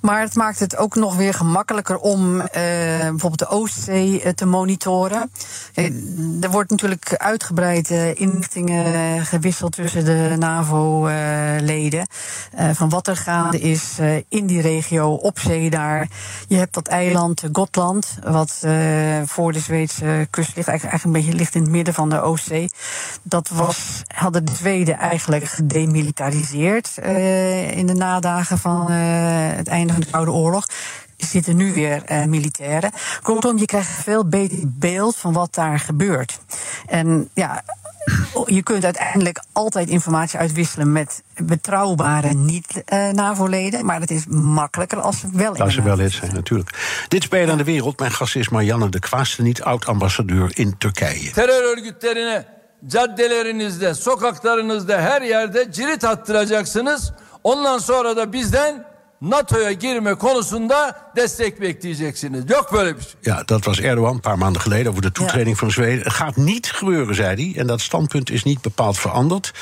Maar 0.00 0.20
het 0.20 0.34
maakt 0.34 0.58
het 0.58 0.76
ook 0.76 0.94
nog 0.94 1.16
weer 1.16 1.34
gemakkelijker 1.34 1.98
om 1.98 2.36
uh, 2.36 2.44
bijvoorbeeld 2.98 3.38
de 3.38 3.48
Oostzee 3.48 4.34
te 4.34 4.46
monitoren. 4.46 5.30
er 6.40 6.50
wordt 6.50 6.70
natuurlijk 6.70 7.14
uitgebreid 7.16 7.90
inlichtingen 8.14 9.26
gewisseld 9.26 9.72
tussen 9.72 10.04
de 10.04 10.34
NAVO-leden. 10.38 12.06
van 12.72 12.88
wat 12.88 13.06
er 13.06 13.16
gaande 13.16 13.60
is 13.60 13.98
in 14.28 14.46
die 14.46 14.60
regio, 14.60 15.12
op 15.12 15.38
zee 15.38 15.70
daar. 15.70 16.08
Je 16.48 16.56
hebt 16.56 16.74
dat 16.74 16.88
eiland 16.88 17.42
Gotland, 17.52 18.18
wat 18.24 18.66
voor 19.24 19.52
de 19.52 19.60
Zweedse 19.60 20.26
kust 20.30 20.56
ligt, 20.56 20.68
eigenlijk, 20.68 20.82
eigenlijk 20.82 21.04
een 21.04 21.12
beetje 21.12 21.34
ligt 21.34 21.54
in 21.54 21.62
het 21.62 21.70
midden 21.70 21.94
van 21.94 22.08
de 22.08 22.20
Oostzee. 22.20 22.51
Dat 23.22 23.48
was, 23.48 24.02
hadden 24.14 24.44
de 24.44 24.52
Zweden 24.54 24.98
eigenlijk 24.98 25.44
gedemilitariseerd 25.44 26.90
uh, 26.98 27.70
in 27.70 27.86
de 27.86 27.94
nadagen 27.94 28.58
van 28.58 28.92
uh, 28.92 28.96
het 29.56 29.68
einde 29.68 29.92
van 29.92 30.02
de 30.02 30.10
Koude 30.10 30.32
Oorlog 30.32 30.66
zitten 31.24 31.56
nu 31.56 31.72
weer 31.72 32.02
uh, 32.10 32.24
militairen. 32.24 32.90
Kortom, 33.22 33.58
je 33.58 33.66
krijgt 33.66 33.88
een 33.88 34.02
veel 34.02 34.28
beter 34.28 34.58
beeld 34.64 35.16
van 35.16 35.32
wat 35.32 35.54
daar 35.54 35.78
gebeurt. 35.78 36.38
En 36.86 37.30
ja, 37.34 37.62
je 38.46 38.62
kunt 38.62 38.84
uiteindelijk 38.84 39.42
altijd 39.52 39.88
informatie 39.88 40.38
uitwisselen 40.38 40.92
met 40.92 41.22
betrouwbare 41.36 42.34
niet-NAVO-leden. 42.34 43.84
Maar 43.84 44.00
het 44.00 44.10
is 44.10 44.26
makkelijker 44.28 45.00
als 45.00 45.20
ze 45.20 45.28
wel 45.32 45.56
Als 45.56 45.74
ze 45.74 45.82
wel 45.82 45.96
lid 45.96 46.12
zijn, 46.12 46.34
natuurlijk. 46.34 47.04
Dit 47.08 47.22
spelen 47.22 47.50
aan 47.50 47.58
de 47.58 47.64
wereld. 47.64 47.98
Mijn 47.98 48.12
gast 48.12 48.36
is 48.36 48.48
Marianne 48.48 48.88
de 48.88 48.98
Kwaaste, 48.98 49.42
niet 49.42 49.62
oud-ambassadeur 49.62 50.50
in 50.54 50.78
Turkije. 50.78 51.30
Terörörgütlerine 51.30 52.44
caddelerinizde, 52.88 53.94
sokaklarınızda 53.94 55.00
her 55.00 55.22
yerde 55.22 55.72
cirit 55.72 56.04
attıracaksınız. 56.04 57.12
Ondan 57.42 57.78
sonra 57.78 58.16
da 58.16 58.32
bizden 58.32 58.84
NATO'ya 59.22 59.72
girme 59.72 60.14
konusunda 60.14 61.10
destek 61.16 61.60
bekleyeceksiniz. 61.60 62.50
Yok 62.50 62.72
böyle 62.72 62.96
bir 62.96 63.02
şey. 63.02 63.12
Ja, 63.22 63.42
dat 63.48 63.64
was 63.64 63.80
Erdogan 63.80 64.14
een 64.14 64.20
paar 64.20 64.38
maanden 64.38 64.62
geleden 64.62 64.90
over 64.90 65.02
de 65.02 65.12
toetreding 65.12 65.56
ja. 65.56 65.56
van 65.56 65.70
Zweden. 65.70 66.04
Het 66.04 66.12
gaat 66.12 66.36
niet 66.36 66.72
gebeuren, 66.72 67.14
zei 67.14 67.34
hij. 67.34 67.60
En 67.60 67.66
dat 67.66 67.80
standpunt 67.80 68.30
is 68.30 68.44
niet 68.44 68.60
bepaald 68.60 68.98
veranderd. 68.98 69.52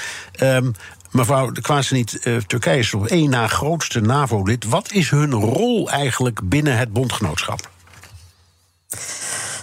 Um, 0.43 0.73
mevrouw 1.11 1.51
de 1.51 1.85
niet, 1.91 2.21
uh, 2.25 2.37
Turkije 2.37 2.79
is 2.79 2.93
nog 2.93 3.09
één 3.09 3.31
na 3.31 3.47
grootste 3.47 4.01
NAVO-lid. 4.01 4.65
Wat 4.65 4.93
is 4.93 5.11
hun 5.11 5.33
rol 5.33 5.91
eigenlijk 5.91 6.41
binnen 6.45 6.79
het 6.79 6.93
bondgenootschap? 6.93 7.71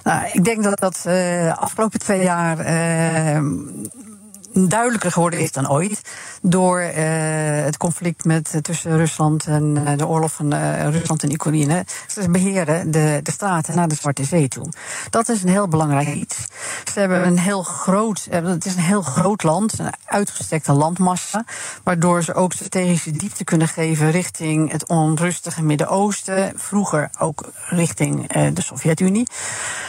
Nou, 0.03 0.29
ik 0.33 0.43
denk 0.43 0.63
dat 0.63 0.79
dat 0.79 0.97
uh, 0.97 1.03
de 1.03 1.55
afgelopen 1.57 1.99
twee 1.99 2.23
jaar 2.23 2.59
uh, 2.59 3.41
duidelijker 4.65 5.11
geworden 5.11 5.39
is 5.39 5.51
dan 5.51 5.69
ooit. 5.69 6.01
Door 6.41 6.81
uh, 6.81 6.93
het 7.63 7.77
conflict 7.77 8.25
met, 8.25 8.51
uh, 8.55 8.61
tussen 8.61 8.97
Rusland 8.97 9.45
en 9.45 9.75
uh, 9.77 9.97
de 9.97 10.07
oorlog 10.07 10.33
van 10.33 10.53
Rusland 10.89 11.23
en 11.23 11.31
Oekraïne. 11.31 11.85
Ze 12.07 12.29
beheren 12.29 12.91
de, 12.91 13.19
de 13.23 13.31
staten 13.31 13.75
naar 13.75 13.87
de 13.87 13.95
Zwarte 13.95 14.23
Zee 14.23 14.47
toe. 14.47 14.69
Dat 15.09 15.29
is 15.29 15.43
een 15.43 15.49
heel 15.49 15.67
belangrijk 15.67 16.07
iets. 16.07 16.45
Ze 16.93 16.99
hebben 16.99 17.27
een 17.27 17.39
heel 17.39 17.63
groot, 17.63 18.27
het 18.29 18.65
is 18.65 18.75
een 18.75 18.81
heel 18.81 19.01
groot 19.01 19.43
land, 19.43 19.79
een 19.79 19.93
uitgestrekte 20.05 20.73
landmassa. 20.73 21.45
Waardoor 21.83 22.23
ze 22.23 22.33
ook 22.33 22.53
strategische 22.53 23.11
diepte 23.11 23.43
kunnen 23.43 23.67
geven 23.67 24.11
richting 24.11 24.71
het 24.71 24.87
onrustige 24.87 25.63
Midden-Oosten. 25.63 26.51
Vroeger 26.55 27.09
ook 27.19 27.49
richting 27.69 28.27
de 28.53 28.61
Sovjet-Unie. 28.61 29.27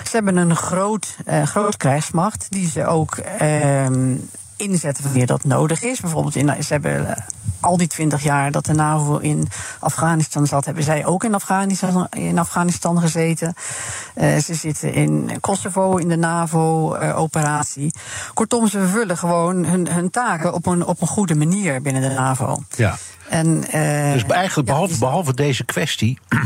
Ze 0.04 0.10
hebben 0.10 0.36
een 0.36 0.56
groot, 0.56 1.16
groot 1.44 1.76
krijgsmacht 1.76 2.46
die 2.50 2.70
ze 2.70 2.86
ook 2.86 3.16
ehm, 3.16 4.16
inzetten 4.58 5.04
wanneer 5.04 5.26
dat 5.26 5.44
nodig 5.44 5.82
is. 5.82 6.00
Bijvoorbeeld, 6.00 6.36
in, 6.36 6.62
ze 6.62 6.72
hebben 6.72 7.16
eh, 7.16 7.22
al 7.60 7.76
die 7.76 7.86
twintig 7.86 8.22
jaar 8.22 8.50
dat 8.50 8.64
de 8.64 8.74
NAVO 8.74 9.18
in 9.18 9.48
Afghanistan 9.80 10.46
zat, 10.46 10.64
hebben 10.64 10.82
zij 10.82 11.06
ook 11.06 11.24
in 11.24 11.34
Afghanistan, 11.34 12.06
in 12.10 12.38
Afghanistan 12.38 13.00
gezeten. 13.00 13.54
Uh, 14.16 14.36
ze 14.36 14.54
zitten 14.54 14.92
in 14.92 15.40
Kosovo 15.40 15.96
in 15.96 16.08
de 16.08 16.16
NAVO-operatie. 16.16 17.94
Kortom, 18.34 18.66
ze 18.68 18.78
vervullen 18.78 19.18
gewoon 19.18 19.64
hun, 19.64 19.88
hun 19.88 20.10
taken 20.10 20.52
op 20.52 20.66
een, 20.66 20.86
op 20.86 21.00
een 21.00 21.08
goede 21.08 21.34
manier 21.34 21.82
binnen 21.82 22.02
de 22.02 22.14
NAVO. 22.14 22.62
Ja. 22.76 22.96
En, 23.28 23.46
uh, 23.46 24.12
dus 24.12 24.24
eigenlijk, 24.24 24.68
behalve, 24.68 24.92
ja, 24.92 24.98
behalve 24.98 25.34
deze 25.34 25.64
kwestie. 25.64 26.18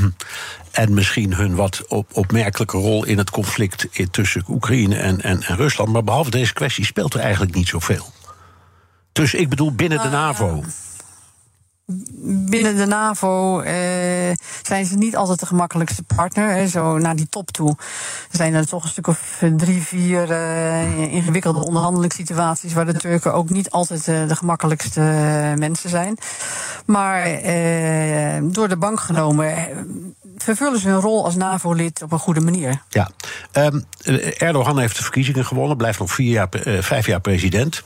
en 0.71 0.95
misschien 0.95 1.35
hun 1.35 1.55
wat 1.55 1.85
op, 1.89 2.09
opmerkelijke 2.13 2.77
rol 2.77 3.05
in 3.05 3.19
het 3.19 3.31
conflict 3.31 3.89
tussen 4.11 4.45
Oekraïne 4.49 4.97
en, 4.97 5.21
en, 5.21 5.43
en, 5.43 5.57
Rusland. 5.57 5.93
Maar 5.93 6.05
behalve 6.05 6.31
deze 6.31 6.53
kwestie 6.53 6.85
speelt 6.85 7.15
er 7.15 7.21
eigenlijk 7.21 7.55
niet 7.55 7.69
zoveel. 7.69 8.13
Dus 9.13 9.35
ik 9.35 9.49
bedoel 9.49 9.73
binnen 9.75 10.03
de 10.03 10.09
NAVO. 10.09 10.63
Binnen 12.25 12.77
de 12.77 12.87
NAVO 12.87 13.61
uh, 13.61 13.67
zijn 14.63 14.85
ze 14.85 14.97
niet 14.97 15.17
altijd 15.17 15.41
de 15.41 15.47
gemakkelijkste 15.47 16.03
partner. 16.17 16.51
Hè. 16.51 16.69
Zo 16.69 16.99
naar 16.99 17.17
die 17.17 17.29
top 17.29 17.51
toe 17.51 17.77
zijn 18.31 18.55
er 18.55 18.67
toch 18.67 18.83
een 18.83 18.89
stuk 18.89 19.07
of 19.07 19.43
drie, 19.57 19.83
vier 19.83 20.31
uh, 20.31 21.13
ingewikkelde 21.13 21.65
onderhandelingssituaties 21.65 22.73
waar 22.73 22.87
de 22.87 22.95
Turken 22.95 23.35
ook 23.35 23.51
niet 23.51 23.71
altijd 23.71 24.07
uh, 24.07 24.29
de 24.29 24.37
gemakkelijkste 24.37 25.01
mensen 25.59 25.91
zijn. 25.91 26.17
Maar 26.87 27.41
door 28.43 28.69
de 28.69 28.77
bank 28.77 29.01
genomen 29.01 29.55
vervullen 30.43 30.81
ze 30.81 30.89
hun 30.89 31.01
rol 31.01 31.25
als 31.25 31.35
NAVO-lid 31.35 32.03
op 32.03 32.13
een 32.13 32.19
goede 32.19 32.41
manier. 32.41 32.83
Ja, 32.89 33.11
um, 33.53 33.85
Erdogan 34.39 34.79
heeft 34.79 34.97
de 34.97 35.03
verkiezingen 35.03 35.45
gewonnen, 35.45 35.77
blijft 35.77 35.99
nog 35.99 36.13
vier 36.13 36.31
jaar, 36.31 36.49
vijf 36.81 37.07
jaar 37.07 37.21
president. 37.21 37.83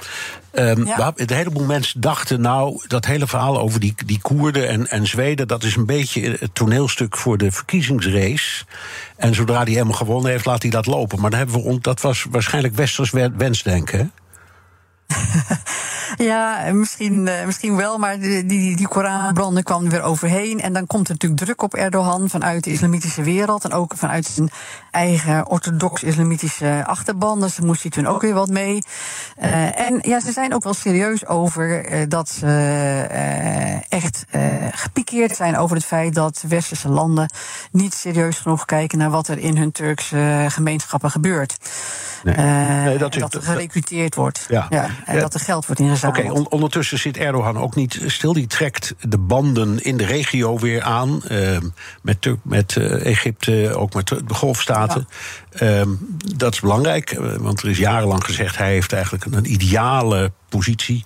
Um, 0.53 0.87
ja. 0.87 1.13
De 1.17 1.35
heleboel 1.35 1.65
mensen 1.65 2.01
dachten 2.01 2.41
nou, 2.41 2.83
dat 2.87 3.05
hele 3.05 3.27
verhaal 3.27 3.61
over 3.61 3.81
die, 3.81 3.95
die 4.07 4.21
Koerden 4.21 4.69
en, 4.69 4.87
en 4.89 5.07
Zweden, 5.07 5.49
dat 5.49 5.63
is 5.63 5.77
een 5.77 5.87
beetje 5.87 6.37
het 6.39 6.55
toneelstuk 6.55 7.17
voor 7.17 7.39
de 7.39 7.53
verkiezingsrace. 7.53 8.65
En 9.17 9.35
zodra 9.35 9.63
hij 9.63 9.73
helemaal 9.73 9.93
gewonnen 9.93 10.31
heeft, 10.31 10.45
laat 10.45 10.63
hij 10.63 10.71
dat 10.71 10.87
lopen. 10.87 11.21
Maar 11.21 11.31
dan 11.31 11.39
hebben 11.39 11.63
we, 11.63 11.81
dat 11.81 12.01
was 12.01 12.27
waarschijnlijk 12.31 12.75
westers 12.75 13.11
wensdenken. 13.37 14.13
Ja, 16.17 16.73
misschien, 16.73 17.27
uh, 17.27 17.45
misschien 17.45 17.77
wel, 17.77 17.99
maar 17.99 18.19
die, 18.19 18.47
die, 18.47 18.77
die 18.77 18.89
Koranbranden 18.89 19.63
kwam 19.63 19.85
er 19.85 19.91
weer 19.91 20.03
overheen. 20.03 20.61
En 20.61 20.73
dan 20.73 20.87
komt 20.87 21.07
er 21.07 21.13
natuurlijk 21.13 21.41
druk 21.41 21.63
op 21.63 21.75
Erdogan 21.75 22.29
vanuit 22.29 22.65
de 22.65 22.71
islamitische 22.71 23.23
wereld. 23.23 23.65
En 23.65 23.73
ook 23.73 23.93
vanuit 23.97 24.27
zijn 24.27 24.51
eigen 24.91 25.49
orthodox-islamitische 25.49 26.83
achterban. 26.87 27.41
Dus 27.41 27.57
daar 27.57 27.67
moest 27.67 27.83
hij 27.83 27.91
toen 27.91 28.07
ook 28.07 28.21
weer 28.21 28.35
wat 28.35 28.49
mee. 28.49 28.83
Uh, 29.43 29.81
en 29.81 29.99
ja, 30.03 30.21
ze 30.21 30.33
zijn 30.33 30.55
ook 30.55 30.65
wel 30.65 30.75
serieus 30.75 31.27
over 31.27 31.93
uh, 31.93 32.03
dat 32.09 32.29
ze 32.29 32.45
echt 33.89 34.25
gepikeerd 34.71 35.37
zijn 35.37 35.57
over 35.57 35.77
het 35.77 35.85
feit 35.85 36.15
dat 36.15 36.45
westerse 36.49 36.89
landen 36.89 37.31
niet 37.71 37.95
serieus 37.95 38.39
genoeg 38.39 38.65
kijken 38.65 38.99
naar 38.99 39.11
wat 39.11 39.29
er 39.29 39.39
in 39.39 39.57
hun 39.57 39.73
Turkse 39.73 40.47
gemeenschappen 40.49 41.11
gebeurt. 41.11 41.57
Nee. 42.25 42.37
nee 42.37 42.99
dat, 42.99 43.13
dat, 43.13 43.35
er 43.35 43.43
gerecruiteerd 43.43 44.15
wordt. 44.15 44.47
Ja. 44.49 44.67
ja 44.71 44.89
en 45.05 45.21
dat 45.21 45.35
er 45.35 45.41
geld 45.41 45.67
wordt 45.67 45.81
ingezameld. 45.81 46.31
Oké, 46.31 46.55
ondertussen 46.55 46.99
zit 46.99 47.17
Erdogan 47.17 47.59
ook 47.59 47.75
niet 47.75 48.03
stil. 48.07 48.33
Die 48.33 48.47
trekt 48.47 48.95
de 49.01 49.19
banden 49.19 49.83
in 49.83 49.97
de 49.97 50.07
regio 50.07 50.59
weer 50.59 50.83
aan. 50.83 51.23
Uh, 51.31 51.59
met 52.03 52.27
met 52.43 52.77
uh, 52.77 53.07
Egypte, 53.07 53.75
ook 53.77 53.95
met 53.95 54.09
de 54.09 54.35
Golfstaten. 54.35 55.09
Ja. 55.51 55.81
Uh, 55.81 55.87
dat 56.37 56.53
is 56.53 56.61
belangrijk, 56.61 57.11
eh, 57.11 57.35
want 57.37 57.63
er 57.63 57.69
is 57.69 57.79
jarenlang 57.79 58.25
gezegd... 58.25 58.57
hij 58.57 58.73
heeft 58.73 58.93
eigenlijk 58.93 59.25
een 59.25 59.53
ideale 59.53 60.33
positie 60.49 61.05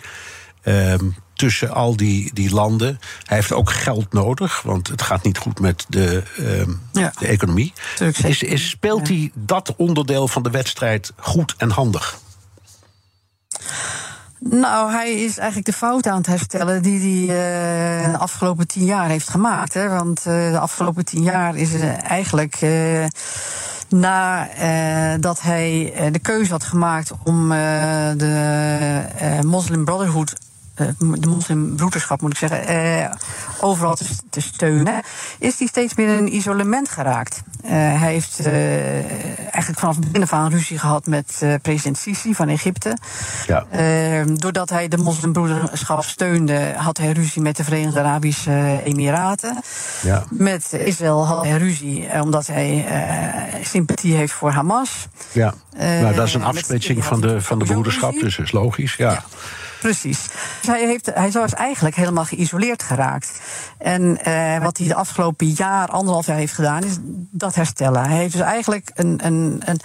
ehm, 0.63 1.09
tussen 1.35 1.71
al 1.71 1.97
die, 1.97 2.31
die 2.35 2.55
landen. 2.55 2.99
Hij 3.25 3.37
heeft 3.37 3.53
ook 3.53 3.71
geld 3.71 4.13
nodig, 4.13 4.63
want 4.63 4.89
het 4.89 5.03
gaat 5.03 5.23
niet 5.23 5.39
goed 5.39 5.61
met 5.61 5.87
de, 5.89 6.23
ja. 6.93 7.13
de 7.19 7.27
economie. 7.27 7.73
Is, 8.23 8.43
is, 8.43 8.69
speelt 8.69 9.09
hij 9.09 9.31
dat 9.35 9.75
onderdeel 9.77 10.29
van 10.29 10.43
de 10.43 10.51
wedstrijd 10.51 11.13
goed 11.17 11.55
en 11.59 11.71
handig? 11.71 12.19
Nou, 14.39 14.93
hij 14.93 15.13
is 15.13 15.39
eigenlijk 15.39 15.67
de 15.67 15.73
fout 15.73 16.07
aan 16.07 16.17
het 16.17 16.27
herstellen 16.27 16.83
die 16.83 17.29
hij 17.29 18.05
uh, 18.05 18.13
de 18.13 18.19
afgelopen 18.19 18.67
tien 18.67 18.85
jaar 18.85 19.09
heeft 19.09 19.29
gemaakt. 19.29 19.75
Hè? 19.75 19.89
Want 19.89 20.19
uh, 20.19 20.53
de 20.53 20.59
afgelopen 20.59 21.05
tien 21.05 21.23
jaar 21.23 21.57
is 21.57 21.75
eigenlijk. 22.03 22.59
Nadat 23.89 25.43
hij 25.43 25.93
de 26.13 26.19
keuze 26.19 26.53
had 26.53 26.65
gemaakt 26.65 27.13
om 27.25 27.49
de 28.17 29.41
Muslim 29.45 29.85
Brotherhood 29.85 30.31
eh, 30.31 30.50
de 30.87 31.29
moslimbroederschap 31.29 32.21
moet 32.21 32.31
ik 32.31 32.39
zeggen, 32.39 32.67
eh, 32.67 33.11
overal 33.61 33.95
te, 33.95 34.05
te, 34.31 34.41
steunen, 34.41 35.03
is 35.39 35.59
hij 35.59 35.67
steeds 35.67 35.95
meer 35.95 36.17
in 36.17 36.35
isolement 36.35 36.89
geraakt. 36.89 37.43
Uh, 37.65 37.71
hij 37.71 38.13
heeft 38.13 38.47
uh, 38.47 38.53
eigenlijk 39.35 39.79
vanaf 39.79 39.97
het 39.97 40.05
begin 40.05 40.23
af 40.23 40.33
aan 40.33 40.51
ruzie 40.51 40.79
gehad 40.79 41.07
met 41.07 41.41
uh, 41.43 41.55
president 41.63 41.99
Sisi 41.99 42.35
van 42.35 42.49
Egypte. 42.49 42.97
Ja. 43.47 43.67
doordat 44.35 44.71
hij 44.71 44.89
de 44.89 44.97
moslimbroederschap 44.97 46.05
steunde, 46.05 46.73
had 46.77 46.99
hij 46.99 47.13
ruzie 47.13 47.43
met 47.43 47.57
de 47.57 47.65
Verenigde 47.65 48.01
Arabische 48.01 48.81
Emiraten. 48.85 49.61
Ja. 50.03 50.25
Met 50.31 50.73
Israël 50.73 51.27
had 51.27 51.45
hij 51.45 51.59
ruzie 51.59 52.09
omdat 52.23 52.47
hij 52.47 52.87
sympathie 53.63 54.15
heeft 54.15 54.33
voor 54.33 54.51
Hamas. 54.51 55.07
Ja. 55.33 55.55
nou, 55.77 56.15
dat 56.15 56.27
is 56.27 56.35
een 56.35 56.45
afsplitsing 56.45 57.05
van 57.05 57.21
de, 57.21 57.41
van 57.41 57.59
de 57.59 57.65
broederschap, 57.65 58.13
dus 58.21 58.37
dat 58.37 58.47
is 58.47 58.53
logisch, 58.53 58.95
ja. 58.97 59.25
Precies. 59.81 60.27
Dus 60.61 60.67
hij, 60.67 60.87
heeft, 60.87 61.11
hij 61.15 61.31
was 61.31 61.55
eigenlijk 61.55 61.97
helemaal 61.97 62.25
geïsoleerd 62.25 62.83
geraakt. 62.83 63.41
En 63.79 64.19
uh, 64.27 64.59
wat 64.59 64.79
hij 64.79 64.87
de 64.87 64.95
afgelopen 64.95 65.47
jaar, 65.47 65.89
anderhalf 65.89 66.27
jaar 66.27 66.37
heeft 66.37 66.55
gedaan, 66.55 66.85
is 66.85 66.97
dat 67.31 67.55
herstellen. 67.55 68.05
Hij 68.05 68.19
heeft 68.19 68.33
dus 68.33 68.41
eigenlijk 68.41 68.91
een, 68.95 69.21
een, 69.23 69.63
een 69.65 69.81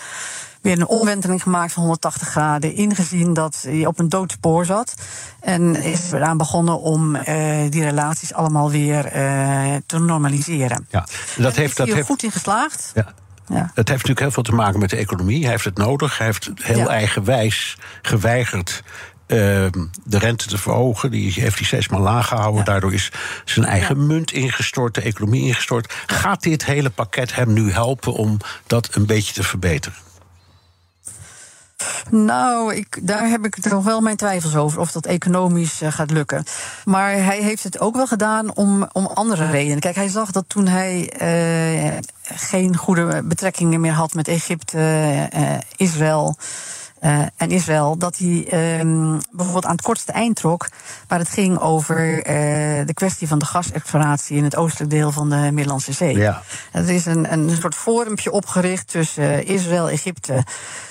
weer 0.65 0.79
een 0.79 0.87
omwenteling 0.87 1.41
gemaakt 1.41 1.73
van 1.73 1.81
180 1.81 2.27
graden. 2.27 2.75
Ingezien 2.75 3.33
dat 3.33 3.61
hij 3.67 3.85
op 3.85 3.99
een 3.99 4.09
doodspoor 4.09 4.65
zat. 4.65 4.93
En 5.39 5.75
is 5.75 6.11
eraan 6.11 6.37
begonnen 6.37 6.79
om 6.79 7.15
uh, 7.15 7.23
die 7.69 7.83
relaties 7.83 8.33
allemaal 8.33 8.71
weer 8.71 9.05
uh, 9.15 9.75
te 9.85 9.99
normaliseren. 9.99 10.87
Ja, 10.89 11.05
dat 11.37 11.55
heeft, 11.55 11.77
dat 11.77 11.87
heeft, 11.87 12.07
goed 12.07 12.23
in 12.23 12.31
geslaagd. 12.31 12.91
Ja. 12.95 13.13
Ja. 13.47 13.71
Het 13.73 13.75
heeft 13.75 13.89
natuurlijk 13.89 14.19
heel 14.19 14.31
veel 14.31 14.43
te 14.43 14.55
maken 14.55 14.79
met 14.79 14.89
de 14.89 14.95
economie. 14.95 15.41
Hij 15.41 15.51
heeft 15.51 15.65
het 15.65 15.77
nodig. 15.77 16.17
Hij 16.17 16.27
heeft 16.27 16.49
heel 16.61 16.77
ja. 16.77 16.87
eigenwijs 16.87 17.77
geweigerd 18.01 18.83
uh, 19.27 19.37
de 20.03 20.17
rente 20.17 20.47
te 20.47 20.57
verhogen. 20.57 21.11
Die 21.11 21.33
heeft 21.33 21.57
hij 21.57 21.65
steeds 21.65 21.87
maar 21.87 21.99
laag 21.99 22.27
gehouden. 22.27 22.59
Ja. 22.59 22.63
Daardoor 22.63 22.93
is 22.93 23.11
zijn 23.45 23.65
eigen 23.65 23.99
ja. 23.99 24.01
munt 24.01 24.31
ingestort, 24.31 24.95
de 24.95 25.01
economie 25.01 25.43
ingestort. 25.43 25.93
Gaat 26.05 26.41
dit 26.41 26.65
hele 26.65 26.89
pakket 26.89 27.35
hem 27.35 27.53
nu 27.53 27.71
helpen 27.71 28.13
om 28.13 28.37
dat 28.67 28.95
een 28.95 29.05
beetje 29.05 29.33
te 29.33 29.43
verbeteren? 29.43 29.97
Nou, 32.09 32.75
ik, 32.75 32.99
daar 33.01 33.27
heb 33.27 33.45
ik 33.45 33.69
nog 33.69 33.83
wel 33.83 34.01
mijn 34.01 34.15
twijfels 34.15 34.55
over 34.55 34.79
of 34.79 34.91
dat 34.91 35.05
economisch 35.05 35.81
uh, 35.81 35.91
gaat 35.91 36.11
lukken. 36.11 36.43
Maar 36.85 37.11
hij 37.11 37.41
heeft 37.41 37.63
het 37.63 37.79
ook 37.79 37.95
wel 37.95 38.07
gedaan 38.07 38.55
om, 38.55 38.87
om 38.91 39.05
andere 39.05 39.49
redenen. 39.51 39.79
Kijk, 39.79 39.95
hij 39.95 40.07
zag 40.07 40.31
dat 40.31 40.45
toen 40.47 40.67
hij 40.67 41.13
uh, 41.21 41.97
geen 42.23 42.77
goede 42.77 43.23
betrekkingen 43.23 43.81
meer 43.81 43.91
had 43.91 44.13
met 44.13 44.27
Egypte, 44.27 44.77
uh, 45.35 45.57
Israël. 45.75 46.37
Uh, 47.05 47.21
en 47.35 47.49
Israël, 47.49 47.97
dat 47.97 48.17
hij 48.17 48.79
um, 48.79 49.19
bijvoorbeeld 49.31 49.65
aan 49.65 49.71
het 49.71 49.81
kortste 49.81 50.11
eind 50.11 50.35
trok, 50.35 50.67
waar 51.07 51.19
het 51.19 51.29
ging 51.29 51.59
over 51.59 52.17
uh, 52.17 52.23
de 52.85 52.93
kwestie 52.93 53.27
van 53.27 53.39
de 53.39 53.45
gasexploratie 53.45 54.37
in 54.37 54.43
het 54.43 54.55
oostelijk 54.55 54.91
deel 54.91 55.11
van 55.11 55.29
de 55.29 55.35
Middellandse 55.35 55.93
Zee. 55.93 56.17
Ja. 56.17 56.41
Er 56.71 56.89
is 56.89 57.05
een, 57.05 57.31
een 57.33 57.49
soort 57.61 57.75
forumpje 57.75 58.31
opgericht 58.31 58.87
tussen 58.87 59.45
Israël, 59.45 59.89
Egypte, 59.89 60.43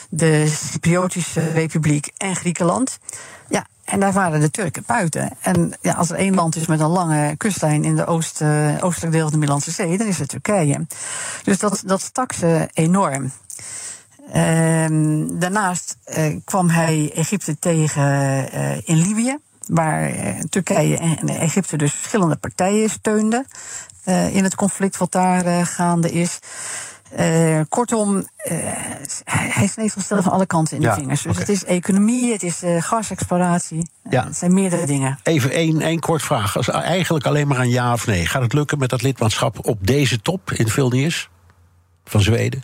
de 0.09 0.47
Cypriotische 0.47 1.51
Republiek 1.53 2.11
en 2.17 2.37
Griekenland. 2.37 2.99
Ja, 3.49 3.67
en 3.85 4.01
daar 4.01 4.13
waren 4.13 4.41
de 4.41 4.51
Turken 4.51 4.83
buiten. 4.87 5.31
En 5.41 5.73
ja, 5.81 5.93
als 5.93 6.11
er 6.11 6.17
één 6.17 6.35
land 6.35 6.57
is 6.57 6.67
met 6.67 6.81
een 6.81 6.87
lange 6.87 7.37
kustlijn 7.37 7.85
in 7.85 7.97
de 7.97 8.07
oost, 8.07 8.41
uh, 8.41 8.75
oostelijk 8.81 9.13
deel 9.13 9.23
van 9.23 9.33
de 9.33 9.39
Middellandse 9.39 9.71
Zee, 9.71 9.99
dan 9.99 10.07
is 10.07 10.19
het 10.19 10.29
Turkije. 10.29 10.87
Dus 11.45 11.59
dat, 11.59 11.83
dat 11.87 12.01
stak 12.03 12.33
ze 12.33 12.69
enorm. 12.73 13.33
Um, 14.27 15.39
daarnaast 15.39 15.97
uh, 16.07 16.37
kwam 16.45 16.69
hij 16.69 17.13
Egypte 17.15 17.59
tegen 17.59 18.03
uh, 18.55 18.77
in 18.85 18.97
Libië, 18.97 19.39
waar 19.67 20.15
uh, 20.15 20.41
Turkije 20.41 20.97
en 20.97 21.29
Egypte 21.29 21.77
dus 21.77 21.93
verschillende 21.93 22.37
partijen 22.37 22.91
steunden 22.91 23.47
in 24.31 24.45
het 24.45 24.55
conflict 24.55 24.97
wat 24.97 25.13
daar 25.13 25.67
gaande 25.67 26.11
is. 26.11 26.39
kortom, 27.69 28.27
hij 29.25 29.67
sneed 29.67 29.93
zichzelf 29.93 30.25
van 30.25 30.33
alle 30.33 30.47
kanten 30.47 30.77
in 30.77 30.83
de 30.83 30.93
vingers. 30.93 31.23
Dus 31.23 31.31
okay. 31.33 31.41
het 31.41 31.55
is 31.57 31.65
economie, 31.65 32.33
het 32.33 32.43
is 32.43 32.63
gasexploratie. 32.79 33.89
Ja. 34.11 34.25
Het 34.25 34.37
zijn 34.37 34.55
meerdere 34.55 34.87
dingen. 34.87 35.19
Even 35.23 35.51
één, 35.51 35.81
één 35.81 36.01
kort 36.01 36.23
vraag. 36.23 36.57
Als 36.57 36.69
eigenlijk 36.69 37.27
alleen 37.27 37.49
maar 37.49 37.59
een 37.59 37.71
ja 37.71 37.93
of 37.93 38.07
nee. 38.07 38.27
Gaat 38.27 38.43
het 38.43 38.53
lukken 38.53 38.79
met 38.79 38.91
dat 38.91 39.03
lidmaatschap 39.03 39.67
op 39.67 39.87
deze 39.87 40.21
top 40.21 40.53
in 40.53 40.69
Vilnius 40.69 41.29
van 42.05 42.21
Zweden? 42.21 42.63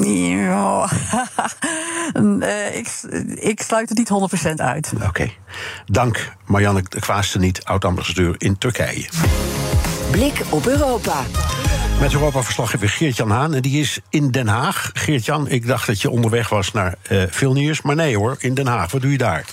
Ja. 0.00 0.90
ik, 2.80 2.88
ik 3.34 3.62
sluit 3.62 3.88
het 3.88 3.98
niet 3.98 4.10
100% 4.48 4.54
uit. 4.54 4.92
Oké. 4.94 5.06
Okay. 5.06 5.36
Dank 5.86 6.32
Marianne 6.46 6.82
de 6.88 7.00
Kwaaste 7.00 7.38
niet, 7.38 7.64
oud-ambassadeur 7.64 8.34
in 8.38 8.58
Turkije. 8.58 9.08
Blik 10.10 10.42
op 10.48 10.66
Europa. 10.66 11.24
Met 12.00 12.12
Europa-verslaggever 12.12 12.88
Geert-Jan 12.88 13.30
Haan. 13.30 13.54
En 13.54 13.62
die 13.62 13.80
is 13.80 14.00
in 14.08 14.30
Den 14.30 14.48
Haag. 14.48 14.90
Geert-Jan, 14.92 15.48
ik 15.48 15.66
dacht 15.66 15.86
dat 15.86 16.00
je 16.00 16.10
onderweg 16.10 16.48
was 16.48 16.72
naar 16.72 16.94
uh, 17.10 17.22
Vilnius. 17.28 17.82
Maar 17.82 17.96
nee 17.96 18.16
hoor, 18.16 18.36
in 18.38 18.54
Den 18.54 18.66
Haag. 18.66 18.90
Wat 18.90 19.00
doe 19.00 19.10
je 19.10 19.18
daar? 19.18 19.44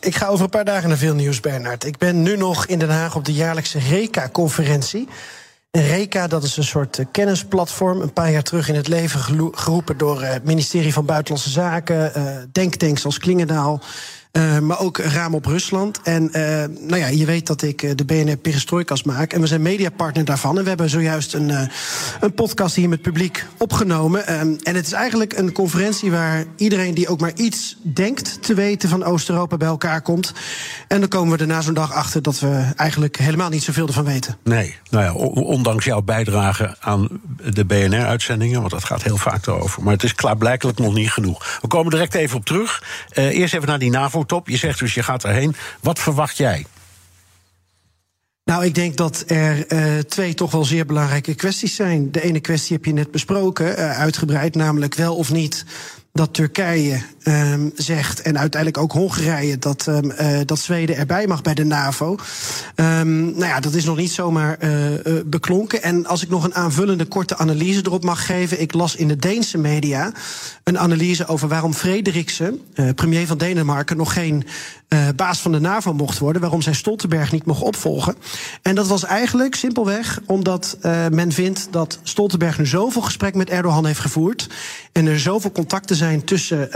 Ik 0.00 0.16
ga 0.16 0.26
over 0.26 0.44
een 0.44 0.50
paar 0.50 0.64
dagen 0.64 0.88
naar 0.88 0.98
Vilnius, 0.98 1.40
Bernard. 1.40 1.84
Ik 1.84 1.98
ben 1.98 2.22
nu 2.22 2.36
nog 2.36 2.66
in 2.66 2.78
Den 2.78 2.90
Haag 2.90 3.14
op 3.14 3.24
de 3.24 3.32
jaarlijkse 3.32 3.78
RECA-conferentie. 3.78 5.08
Reka, 5.78 6.26
dat 6.26 6.42
is 6.42 6.56
een 6.56 6.64
soort 6.64 6.98
uh, 6.98 7.06
kennisplatform. 7.10 8.00
Een 8.00 8.12
paar 8.12 8.30
jaar 8.30 8.42
terug 8.42 8.68
in 8.68 8.74
het 8.74 8.88
leven 8.88 9.20
geroepen 9.54 9.96
door 9.96 10.22
uh, 10.22 10.28
het 10.28 10.44
ministerie 10.44 10.92
van 10.92 11.06
Buitenlandse 11.06 11.50
Zaken. 11.50 12.12
Uh, 12.16 12.36
denktanks 12.52 13.04
als 13.04 13.18
Klingendaal. 13.18 13.80
Uh, 14.32 14.58
maar 14.58 14.80
ook 14.80 14.98
raam 14.98 15.34
op 15.34 15.46
Rusland. 15.46 16.00
En 16.02 16.22
uh, 16.22 16.32
nou 16.88 16.96
ja, 16.96 17.06
je 17.06 17.24
weet 17.24 17.46
dat 17.46 17.62
ik 17.62 17.98
de 17.98 18.04
BNR 18.04 18.36
Perestroikas 18.36 19.02
maak. 19.02 19.32
En 19.32 19.40
we 19.40 19.46
zijn 19.46 19.62
mediapartner 19.62 20.24
daarvan. 20.24 20.56
En 20.56 20.62
we 20.62 20.68
hebben 20.68 20.88
zojuist 20.88 21.34
een, 21.34 21.68
een 22.20 22.34
podcast 22.34 22.74
hier 22.74 22.88
met 22.88 23.02
publiek 23.02 23.46
opgenomen. 23.58 24.40
Um, 24.40 24.58
en 24.62 24.74
het 24.74 24.86
is 24.86 24.92
eigenlijk 24.92 25.38
een 25.38 25.52
conferentie 25.52 26.10
waar 26.10 26.44
iedereen 26.56 26.94
die 26.94 27.08
ook 27.08 27.20
maar 27.20 27.32
iets 27.34 27.76
denkt 27.82 28.42
te 28.42 28.54
weten 28.54 28.88
van 28.88 29.04
Oost-Europa 29.04 29.56
bij 29.56 29.68
elkaar 29.68 30.02
komt. 30.02 30.32
En 30.88 31.00
dan 31.00 31.08
komen 31.08 31.36
we 31.36 31.42
er 31.42 31.48
na 31.48 31.60
zo'n 31.60 31.74
dag 31.74 31.92
achter 31.92 32.22
dat 32.22 32.40
we 32.40 32.72
eigenlijk 32.76 33.16
helemaal 33.16 33.48
niet 33.48 33.62
zoveel 33.62 33.86
ervan 33.86 34.04
weten. 34.04 34.36
Nee, 34.44 34.76
nou 34.90 35.04
ja, 35.04 35.12
ondanks 35.42 35.84
jouw 35.84 36.02
bijdrage 36.02 36.76
aan 36.80 37.08
de 37.52 37.64
BNR-uitzendingen, 37.64 38.60
want 38.60 38.72
dat 38.72 38.84
gaat 38.84 39.02
heel 39.02 39.16
vaak 39.16 39.46
erover. 39.46 39.82
Maar 39.82 39.92
het 39.92 40.02
is 40.02 40.14
klaarblijkelijk 40.14 40.78
nog 40.78 40.94
niet 40.94 41.10
genoeg. 41.10 41.58
We 41.60 41.68
komen 41.68 41.90
direct 41.90 42.14
even 42.14 42.36
op 42.36 42.44
terug. 42.44 42.82
eerst 43.14 43.54
even 43.54 43.68
naar 43.68 43.78
die 43.78 43.90
NAVO 43.90 44.21
top. 44.26 44.48
Je 44.48 44.56
zegt 44.56 44.78
dus 44.78 44.94
je 44.94 45.02
gaat 45.02 45.24
erheen. 45.24 45.54
Wat 45.80 45.98
verwacht 45.98 46.36
jij? 46.36 46.66
Nou, 48.44 48.64
ik 48.64 48.74
denk 48.74 48.96
dat 48.96 49.24
er 49.26 49.72
uh, 49.72 49.98
twee 49.98 50.34
toch 50.34 50.50
wel 50.50 50.64
zeer 50.64 50.86
belangrijke 50.86 51.34
kwesties 51.34 51.74
zijn. 51.74 52.12
De 52.12 52.22
ene 52.22 52.40
kwestie 52.40 52.76
heb 52.76 52.84
je 52.84 52.92
net 52.92 53.10
besproken, 53.10 53.78
uh, 53.78 53.98
uitgebreid, 53.98 54.54
namelijk 54.54 54.94
wel 54.94 55.16
of 55.16 55.32
niet 55.32 55.64
dat 56.12 56.34
Turkije 56.34 57.02
um, 57.24 57.72
zegt, 57.74 58.22
en 58.22 58.38
uiteindelijk 58.38 58.82
ook 58.82 58.92
Hongarije, 58.92 59.58
dat, 59.58 59.86
um, 59.86 60.12
uh, 60.20 60.40
dat 60.44 60.58
Zweden 60.58 60.96
erbij 60.96 61.26
mag 61.26 61.42
bij 61.42 61.54
de 61.54 61.64
NAVO. 61.64 62.16
Um, 62.76 63.24
nou 63.24 63.44
ja, 63.44 63.60
dat 63.60 63.74
is 63.74 63.84
nog 63.84 63.96
niet 63.96 64.12
zomaar 64.12 64.56
uh, 64.60 64.90
uh, 64.90 64.98
beklonken. 65.26 65.82
En 65.82 66.06
als 66.06 66.22
ik 66.22 66.28
nog 66.28 66.44
een 66.44 66.54
aanvullende 66.54 67.04
korte 67.04 67.36
analyse 67.36 67.80
erop 67.84 68.04
mag 68.04 68.26
geven. 68.26 68.60
Ik 68.60 68.72
las 68.72 68.96
in 68.96 69.08
de 69.08 69.16
Deense 69.16 69.58
media 69.58 70.12
een 70.64 70.78
analyse 70.78 71.26
over 71.26 71.48
waarom 71.48 71.74
Frederiksen, 71.74 72.60
premier 72.94 73.26
van 73.26 73.38
Denemarken, 73.38 73.96
nog 73.96 74.12
geen 74.12 74.44
baas 75.16 75.40
van 75.40 75.52
de 75.52 75.60
NAVO 75.60 75.92
mocht 75.92 76.18
worden. 76.18 76.40
Waarom 76.42 76.62
zij 76.62 76.72
Stoltenberg 76.72 77.32
niet 77.32 77.44
mocht 77.44 77.62
opvolgen. 77.62 78.14
En 78.62 78.74
dat 78.74 78.86
was 78.86 79.04
eigenlijk 79.04 79.54
simpelweg 79.54 80.20
omdat 80.26 80.76
men 81.10 81.32
vindt 81.32 81.68
dat 81.70 81.98
Stoltenberg 82.02 82.58
nu 82.58 82.66
zoveel 82.66 83.02
gesprek 83.02 83.34
met 83.34 83.50
Erdogan 83.50 83.86
heeft 83.86 84.00
gevoerd. 84.00 84.48
En 84.92 85.06
er 85.06 85.20
zoveel 85.20 85.52
contacten 85.52 85.96
zijn 85.96 86.24
tussen 86.24 86.68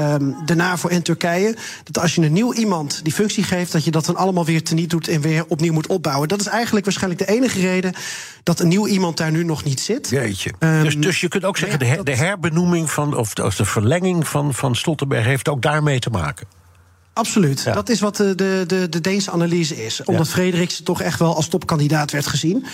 de 0.44 0.54
NAVO 0.54 0.88
en 0.88 1.02
Turkije. 1.02 1.56
Dat 1.84 2.02
als 2.02 2.14
je 2.14 2.22
een 2.22 2.32
nieuw 2.32 2.52
iemand 2.52 3.00
die 3.02 3.12
functie 3.12 3.44
geeft, 3.44 3.72
dat 3.72 3.84
je 3.84 3.90
dat 3.90 4.04
dan 4.04 4.16
allemaal 4.16 4.44
weer 4.44 4.64
teniet 4.64 4.90
doet 4.90 5.08
en 5.08 5.20
weer 5.20 5.44
opnieuw 5.48 5.72
moet 5.72 5.86
opbouwen. 5.86 6.28
Dat 6.28 6.40
is 6.40 6.46
eigenlijk 6.46 6.84
waarschijnlijk 6.84 7.26
de 7.26 7.34
enige 7.34 7.60
reden 7.60 7.94
dat 8.42 8.60
een 8.60 8.68
nieuw 8.68 8.86
iemand 8.86 9.16
daar 9.16 9.30
nu 9.30 9.44
nog 9.44 9.64
niet 9.64 9.80
zit. 9.80 10.08
Jeetje. 10.10 10.52
Um, 10.58 10.82
dus, 10.82 10.96
dus 10.96 11.20
je 11.20 11.28
kunt 11.28 11.44
ook 11.44 11.56
zeggen, 11.56 11.78
de, 11.78 11.84
her, 11.84 12.04
de 12.04 12.16
herbenoeming 12.16 12.90
van, 12.90 13.16
of 13.16 13.34
de, 13.34 13.64
verlenging 13.64 14.28
van, 14.28 14.54
van 14.54 14.74
Stoltenberg 14.74 15.24
heeft 15.24 15.48
ook 15.48 15.62
daarmee 15.62 15.98
te 15.98 16.10
maken. 16.10 16.46
Absoluut. 17.12 17.62
Ja. 17.62 17.72
Dat 17.72 17.88
is 17.88 18.00
wat 18.00 18.16
de, 18.16 18.34
de, 18.34 18.64
de, 18.66 18.88
de 18.88 19.00
Deense 19.00 19.30
analyse 19.30 19.84
is. 19.84 20.02
Omdat 20.04 20.26
ja. 20.26 20.32
Frederiksen 20.32 20.84
toch 20.84 21.00
echt 21.00 21.18
wel 21.18 21.36
als 21.36 21.48
topkandidaat 21.48 22.10
werd 22.10 22.26
gezien. 22.26 22.66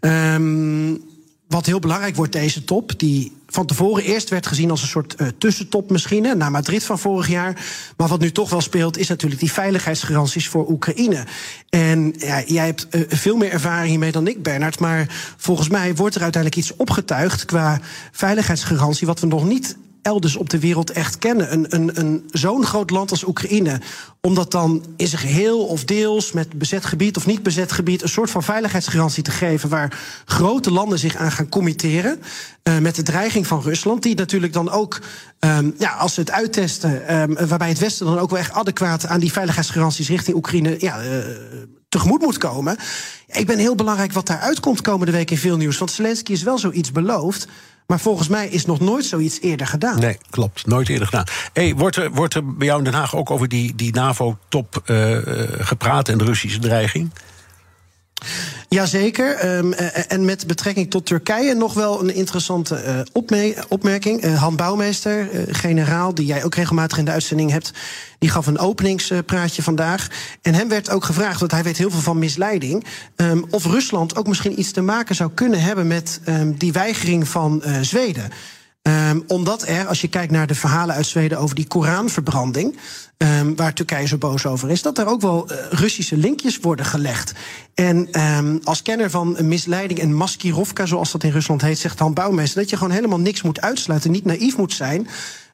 Um, 0.00 1.02
wat 1.48 1.66
heel 1.66 1.78
belangrijk 1.78 2.16
wordt, 2.16 2.32
deze 2.32 2.64
top, 2.64 2.98
die 2.98 3.36
van 3.46 3.66
tevoren 3.66 4.04
eerst 4.04 4.28
werd 4.28 4.46
gezien 4.46 4.70
als 4.70 4.82
een 4.82 4.88
soort 4.88 5.14
uh, 5.20 5.28
tussentop 5.38 5.90
misschien, 5.90 6.38
na 6.38 6.48
Madrid 6.48 6.84
van 6.84 6.98
vorig 6.98 7.28
jaar. 7.28 7.66
Maar 7.96 8.08
wat 8.08 8.20
nu 8.20 8.32
toch 8.32 8.50
wel 8.50 8.60
speelt, 8.60 8.98
is 8.98 9.08
natuurlijk 9.08 9.40
die 9.40 9.52
veiligheidsgaranties 9.52 10.48
voor 10.48 10.70
Oekraïne. 10.70 11.24
En 11.68 12.14
ja, 12.18 12.42
jij 12.46 12.66
hebt 12.66 12.86
uh, 12.90 13.02
veel 13.08 13.36
meer 13.36 13.50
ervaring 13.50 13.88
hiermee 13.88 14.12
dan 14.12 14.26
ik, 14.26 14.42
Bernard. 14.42 14.80
Maar 14.80 15.34
volgens 15.36 15.68
mij 15.68 15.94
wordt 15.94 16.14
er 16.14 16.22
uiteindelijk 16.22 16.62
iets 16.62 16.76
opgetuigd 16.76 17.44
qua 17.44 17.80
veiligheidsgarantie, 18.12 19.06
wat 19.06 19.20
we 19.20 19.26
nog 19.26 19.44
niet 19.44 19.76
elders 20.08 20.36
op 20.36 20.50
de 20.50 20.58
wereld 20.58 20.90
echt 20.90 21.18
kennen. 21.18 21.52
Een, 21.52 21.66
een, 21.68 21.90
een 21.94 22.28
zo'n 22.30 22.64
groot 22.64 22.90
land 22.90 23.10
als 23.10 23.26
Oekraïne. 23.26 23.80
Om 24.20 24.34
dat 24.34 24.50
dan 24.50 24.84
in 24.96 25.06
zijn 25.06 25.20
geheel 25.20 25.66
of 25.66 25.84
deels 25.84 26.32
met 26.32 26.58
bezet 26.58 26.84
gebied 26.84 27.16
of 27.16 27.26
niet 27.26 27.42
bezet 27.42 27.72
gebied. 27.72 28.02
een 28.02 28.08
soort 28.08 28.30
van 28.30 28.42
veiligheidsgarantie 28.42 29.22
te 29.22 29.30
geven. 29.30 29.68
waar 29.68 29.98
grote 30.24 30.70
landen 30.70 30.98
zich 30.98 31.16
aan 31.16 31.32
gaan 31.32 31.48
committeren. 31.48 32.20
Uh, 32.68 32.78
met 32.78 32.94
de 32.94 33.02
dreiging 33.02 33.46
van 33.46 33.62
Rusland. 33.62 34.02
Die 34.02 34.14
natuurlijk 34.14 34.52
dan 34.52 34.70
ook, 34.70 35.00
um, 35.40 35.74
ja, 35.78 35.90
als 35.92 36.14
ze 36.14 36.20
het 36.20 36.30
uittesten. 36.30 37.14
Um, 37.20 37.48
waarbij 37.48 37.68
het 37.68 37.78
Westen 37.78 38.06
dan 38.06 38.18
ook 38.18 38.30
wel 38.30 38.38
echt 38.38 38.52
adequaat 38.52 39.06
aan 39.06 39.20
die 39.20 39.32
veiligheidsgaranties 39.32 40.08
richting 40.08 40.36
Oekraïne. 40.36 40.76
Ja, 40.78 41.04
uh, 41.04 41.08
tegemoet 41.88 42.20
moet 42.20 42.38
komen. 42.38 42.76
Ik 43.26 43.46
ben 43.46 43.58
heel 43.58 43.74
belangrijk 43.74 44.12
wat 44.12 44.26
daar 44.26 44.40
uitkomt 44.40 44.82
komende 44.82 45.12
week 45.12 45.30
in 45.30 45.38
veel 45.38 45.56
nieuws. 45.56 45.78
Want 45.78 45.90
Zelensky 45.90 46.32
is 46.32 46.42
wel 46.42 46.58
zoiets 46.58 46.92
beloofd 46.92 47.46
Maar 47.88 48.00
volgens 48.00 48.28
mij 48.28 48.48
is 48.48 48.66
nog 48.66 48.80
nooit 48.80 49.04
zoiets 49.04 49.40
eerder 49.40 49.66
gedaan. 49.66 49.98
Nee, 49.98 50.18
klopt. 50.30 50.66
Nooit 50.66 50.88
eerder 50.88 51.06
gedaan. 51.06 51.24
Hey, 51.52 51.74
wordt, 51.74 51.96
er, 51.96 52.10
wordt 52.10 52.34
er 52.34 52.54
bij 52.54 52.66
jou 52.66 52.78
in 52.78 52.84
Den 52.84 52.92
Haag 52.92 53.16
ook 53.16 53.30
over 53.30 53.48
die, 53.48 53.74
die 53.74 53.92
NAVO-top 53.92 54.82
uh, 54.86 55.18
gepraat 55.58 56.08
en 56.08 56.18
de 56.18 56.24
Russische 56.24 56.58
dreiging? 56.58 57.10
Jazeker. 58.68 59.56
Um, 59.56 59.72
en 59.72 60.24
met 60.24 60.46
betrekking 60.46 60.90
tot 60.90 61.06
Turkije 61.06 61.54
nog 61.54 61.74
wel 61.74 62.00
een 62.00 62.14
interessante 62.14 63.06
opme 63.12 63.56
opmerking. 63.68 64.36
Han 64.36 64.56
Bouwmeester, 64.56 65.28
generaal, 65.50 66.14
die 66.14 66.26
jij 66.26 66.44
ook 66.44 66.54
regelmatig 66.54 66.98
in 66.98 67.04
de 67.04 67.10
uitzending 67.10 67.50
hebt, 67.50 67.72
die 68.18 68.30
gaf 68.30 68.46
een 68.46 68.58
openingspraatje 68.58 69.62
vandaag. 69.62 70.08
En 70.42 70.54
hem 70.54 70.68
werd 70.68 70.90
ook 70.90 71.04
gevraagd, 71.04 71.40
want 71.40 71.52
hij 71.52 71.62
weet 71.62 71.78
heel 71.78 71.90
veel 71.90 72.00
van 72.00 72.18
misleiding, 72.18 72.84
um, 73.16 73.44
of 73.50 73.64
Rusland 73.64 74.16
ook 74.16 74.26
misschien 74.26 74.58
iets 74.58 74.70
te 74.70 74.80
maken 74.80 75.14
zou 75.14 75.30
kunnen 75.34 75.60
hebben 75.60 75.86
met 75.86 76.20
um, 76.28 76.56
die 76.58 76.72
weigering 76.72 77.28
van 77.28 77.62
Zweden. 77.80 78.30
Um, 78.82 79.24
omdat 79.26 79.66
er, 79.66 79.86
als 79.86 80.00
je 80.00 80.08
kijkt 80.08 80.32
naar 80.32 80.46
de 80.46 80.54
verhalen 80.54 80.94
uit 80.94 81.06
Zweden 81.06 81.38
over 81.38 81.54
die 81.54 81.66
Koranverbranding, 81.66 82.76
um, 83.16 83.56
waar 83.56 83.74
Turkije 83.74 84.06
zo 84.06 84.16
boos 84.16 84.46
over 84.46 84.70
is, 84.70 84.82
dat 84.82 84.98
er 84.98 85.06
ook 85.06 85.20
wel 85.20 85.52
uh, 85.52 85.56
Russische 85.70 86.16
linkjes 86.16 86.58
worden 86.58 86.86
gelegd. 86.86 87.32
En 87.74 88.20
um, 88.20 88.60
als 88.64 88.82
kenner 88.82 89.10
van 89.10 89.36
misleiding 89.40 89.98
en 90.00 90.14
maskirovka, 90.14 90.86
zoals 90.86 91.12
dat 91.12 91.24
in 91.24 91.30
Rusland 91.30 91.60
heet, 91.60 91.78
zegt 91.78 91.98
Han 91.98 92.14
Bouwmeester 92.14 92.60
dat 92.60 92.70
je 92.70 92.76
gewoon 92.76 92.92
helemaal 92.92 93.20
niks 93.20 93.42
moet 93.42 93.60
uitsluiten, 93.60 94.10
niet 94.10 94.24
naïef 94.24 94.56
moet 94.56 94.72
zijn. 94.72 95.08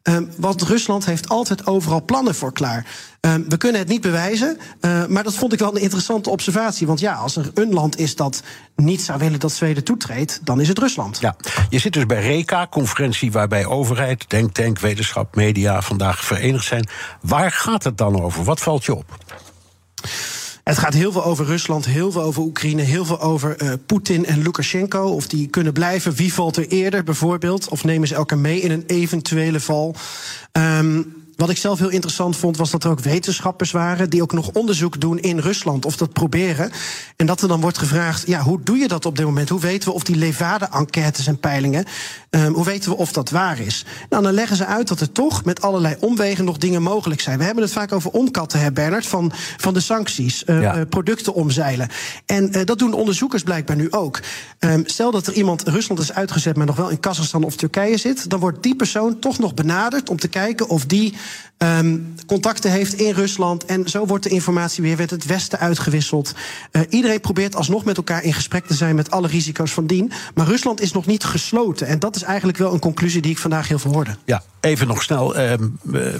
Um, 0.09 0.31
want 0.37 0.63
Rusland 0.63 1.05
heeft 1.05 1.29
altijd 1.29 1.67
overal 1.67 2.05
plannen 2.05 2.35
voor 2.35 2.53
klaar. 2.53 2.87
Um, 3.21 3.49
we 3.49 3.57
kunnen 3.57 3.81
het 3.81 3.89
niet 3.89 4.01
bewijzen, 4.01 4.59
uh, 4.81 5.07
maar 5.07 5.23
dat 5.23 5.35
vond 5.35 5.53
ik 5.53 5.59
wel 5.59 5.75
een 5.77 5.83
interessante 5.83 6.31
observatie. 6.31 6.87
Want 6.87 7.01
ja, 7.01 7.15
als 7.15 7.37
er 7.37 7.51
een 7.55 7.73
land 7.73 7.99
is 7.99 8.17
dat 8.17 8.43
niet 8.77 9.03
zou 9.03 9.19
willen 9.19 9.41
dat 9.41 9.53
Zweden 9.53 9.85
toetreedt, 9.85 10.41
dan 10.43 10.61
is 10.61 10.69
het 10.69 10.79
Rusland. 10.79 11.19
Ja, 11.21 11.37
je 11.69 11.79
zit 11.79 11.93
dus 11.93 12.07
bij 12.07 12.23
RECA, 12.23 12.67
conferentie 12.67 13.33
waarbij 13.33 13.67
overheid, 13.67 14.25
denktank, 14.29 14.79
wetenschap, 14.79 15.37
media 15.37 15.83
vandaag 15.83 16.25
verenigd 16.25 16.67
zijn. 16.67 16.89
Waar 17.21 17.51
gaat 17.51 17.85
het 17.85 17.99
dan 17.99 18.23
over? 18.23 18.45
Wat 18.45 18.61
valt 18.61 18.85
je 18.85 18.95
op? 18.95 19.19
Het 20.65 20.79
gaat 20.79 20.95
heel 20.95 21.13
veel 21.13 21.25
over 21.25 21.45
Rusland, 21.45 21.85
heel 21.85 22.13
veel 22.13 22.23
over 22.23 22.43
Oekraïne, 22.43 22.83
heel 22.83 23.05
veel 23.05 23.21
over 23.21 23.63
uh, 23.63 23.73
Poetin 23.87 24.27
en 24.27 24.43
Lukashenko. 24.43 25.09
Of 25.09 25.27
die 25.27 25.49
kunnen 25.49 25.73
blijven. 25.73 26.15
Wie 26.15 26.35
valt 26.35 26.57
er 26.57 26.69
eerder 26.69 27.05
bijvoorbeeld? 27.05 27.69
Of 27.69 27.85
nemen 27.85 28.09
ze 28.09 28.15
elkaar 28.15 28.39
mee 28.39 28.61
in 28.61 28.71
een 28.71 28.85
eventuele 28.87 29.61
val? 29.61 29.95
Um, 30.53 31.24
wat 31.37 31.51
ik 31.51 31.57
zelf 31.57 31.79
heel 31.79 31.89
interessant 31.89 32.37
vond, 32.37 32.57
was 32.57 32.71
dat 32.71 32.85
er 32.85 32.91
ook 32.91 33.01
wetenschappers 33.01 33.71
waren 33.71 34.11
die 34.11 34.23
ook 34.23 34.33
nog 34.33 34.51
onderzoek 34.53 35.01
doen 35.01 35.19
in 35.19 35.39
Rusland, 35.39 35.85
of 35.85 35.97
dat 35.97 36.13
proberen. 36.13 36.71
En 37.17 37.27
dat 37.27 37.43
er 37.43 37.49
dan 37.49 37.61
wordt 37.61 37.79
gevraagd: 37.79 38.27
ja, 38.27 38.41
hoe 38.41 38.61
doe 38.63 38.77
je 38.77 38.89
dat 38.89 39.07
op 39.07 39.17
dit 39.17 39.25
moment? 39.25 39.49
Hoe 39.49 39.61
weten 39.61 39.89
we 39.89 39.95
of 39.95 40.03
die 40.03 40.17
Levade-enquêtes 40.17 41.27
en 41.27 41.39
peilingen, 41.39 41.85
um, 42.31 42.55
hoe 42.55 42.65
weten 42.65 42.91
we 42.91 42.97
of 42.97 43.13
dat 43.13 43.31
waar 43.31 43.59
is? 43.59 43.85
Nou, 44.09 44.23
dan 44.23 44.33
leggen 44.33 44.57
ze 44.57 44.67
uit 44.67 44.89
dat 44.89 45.01
er 45.01 45.13
toch 45.13 45.45
met 45.45 45.61
allerlei 45.61 45.97
omwegen 46.01 46.45
nog 46.45 46.59
dingen 46.59 46.83
mogelijk 46.83 47.21
zijn. 47.21 47.39
We 47.39 47.45
hebben 47.45 47.63
het 47.65 47.73
vaak 47.73 47.93
over 47.93 48.11
onkatten, 48.11 48.61
hè, 48.61 48.73
Bernard, 48.73 49.07
van, 49.07 49.33
van 49.57 49.75
de 49.75 49.81
sancties, 49.81 50.43
uh, 50.47 50.63
ja. 50.63 50.77
uh, 50.77 50.83
producten 50.89 51.35
omzeilen. 51.35 51.89
En 52.27 52.57
uh, 52.57 52.65
dat 52.65 52.79
doen 52.79 52.93
onderzoekers 52.93 53.43
blijkbaar 53.43 53.77
nu 53.77 53.93
ook. 53.93 54.21
Um, 54.59 54.83
stel 54.87 55.11
dat 55.11 55.27
er 55.27 55.33
iemand 55.33 55.63
Rusland 55.69 56.01
is 56.01 56.13
uitgezet, 56.13 56.57
maar 56.57 56.67
nog 56.67 56.77
wel 56.77 56.89
in 56.89 57.01
Kazachstan 57.01 57.45
of 57.45 57.57
Turkije 57.57 57.97
zit, 57.97 58.31
dan 58.31 58.41
wordt 58.41 58.63
die 58.63 58.77
persoon 58.77 59.19
toch 59.19 59.39
nog 59.39 59.55
benaderd 59.55 60.11
om 60.11 60.19
te 60.19 60.29
kijken 60.29 60.69
of 60.69 60.87
die 60.87 61.15
um, 61.59 62.15
contacten 62.27 62.71
heeft 62.71 62.95
in 62.95 63.13
Rusland. 63.13 63.65
En 63.65 63.89
zo 63.89 64.07
wordt 64.07 64.25
de 64.25 64.31
informatie 64.31 64.83
weer 64.83 64.97
met 64.97 65.11
het 65.11 65.27
Westen 65.27 65.59
uitgewisseld. 65.59 66.35
Uh, 66.73 66.83
iedereen 66.89 67.21
probeert 67.21 67.57
alsnog 67.57 67.85
met 67.85 67.97
elkaar 67.97 68.23
in 68.23 68.33
gesprek 68.33 68.67
te 68.67 68.75
zijn 68.75 68.95
met 68.95 69.11
alle 69.11 69.29
risico's 69.29 69.73
van 69.73 69.87
dien. 69.87 70.13
Maar 70.35 70.47
Rusland 70.47 70.81
is 70.81 70.93
nog 70.93 71.07
niet 71.07 71.25
gesloten. 71.25 71.87
En 71.87 71.99
dat 71.99 72.17
is 72.17 72.23
eigenlijk 72.23 72.59
wel 72.59 72.73
een 72.73 72.79
conclusie 72.79 73.23
die 73.23 73.31
ik 73.31 73.39
vandaag 73.39 73.69
heel 73.69 73.79
veel 73.79 73.93
hoorde. 73.93 74.17
Ja, 74.25 74.43
even 74.61 74.87
nog 74.87 75.03
snel. 75.03 75.41
Uh, 75.41 75.53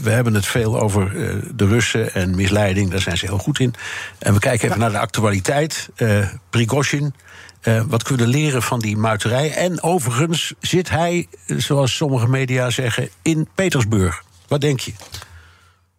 we 0.03 0.11
hebben 0.11 0.35
het 0.35 0.47
veel 0.47 0.81
over 0.81 1.15
uh, 1.15 1.43
de 1.55 1.67
Russen 1.67 2.15
en 2.15 2.35
misleiding. 2.35 2.91
Daar 2.91 3.01
zijn 3.01 3.17
ze 3.17 3.27
heel 3.27 3.39
goed 3.39 3.59
in. 3.59 3.75
En 4.19 4.33
we 4.33 4.39
kijken 4.39 4.65
even 4.65 4.79
ja. 4.79 4.83
naar 4.83 4.93
de 4.93 4.99
actualiteit. 4.99 5.89
Uh, 5.97 6.29
Prigozhin. 6.51 7.15
Uh, 7.63 7.83
wat 7.87 8.03
kunnen 8.03 8.27
leren 8.27 8.63
van 8.63 8.79
die 8.79 8.97
muiterij. 8.97 9.53
En 9.53 9.83
overigens 9.83 10.53
zit 10.61 10.91
hij, 10.91 11.29
zoals 11.47 11.97
sommige 11.97 12.29
media 12.29 12.71
zeggen, 12.71 13.09
in 13.23 13.49
Petersburg. 13.55 14.23
Wat 14.49 14.61
denk 14.61 14.81
je? 14.81 14.93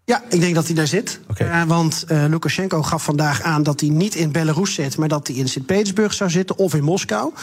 Ja, 0.05 0.23
ik 0.29 0.39
denk 0.39 0.55
dat 0.55 0.65
hij 0.65 0.75
daar 0.75 0.87
zit. 0.87 1.19
Okay. 1.29 1.47
Uh, 1.47 1.67
want 1.67 2.05
uh, 2.07 2.25
Lukashenko 2.27 2.81
gaf 2.83 3.03
vandaag 3.03 3.41
aan 3.41 3.63
dat 3.63 3.79
hij 3.79 3.89
niet 3.89 4.15
in 4.15 4.31
Belarus 4.31 4.73
zit, 4.73 4.97
maar 4.97 5.07
dat 5.07 5.27
hij 5.27 5.35
in 5.35 5.47
Sint-Petersburg 5.47 6.13
zou 6.13 6.29
zitten 6.29 6.57
of 6.57 6.73
in 6.73 6.83
Moskou. 6.83 7.33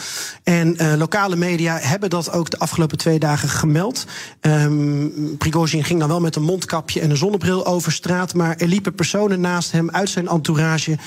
En 0.43 0.83
uh, 0.83 0.93
lokale 0.97 1.35
media 1.35 1.77
hebben 1.77 2.09
dat 2.09 2.31
ook 2.31 2.49
de 2.49 2.59
afgelopen 2.59 2.97
twee 2.97 3.19
dagen 3.19 3.49
gemeld. 3.49 4.05
Um, 4.41 5.37
Prigozhin 5.37 5.83
ging 5.83 5.99
dan 5.99 6.07
wel 6.07 6.19
met 6.19 6.35
een 6.35 6.43
mondkapje 6.43 6.99
en 6.99 7.09
een 7.09 7.17
zonnebril 7.17 7.65
over 7.65 7.91
straat, 7.91 8.33
maar 8.33 8.55
er 8.57 8.67
liepen 8.67 8.95
personen 8.95 9.41
naast 9.41 9.71
hem 9.71 9.89
uit 9.89 10.09
zijn 10.09 10.27
entourage 10.27 10.97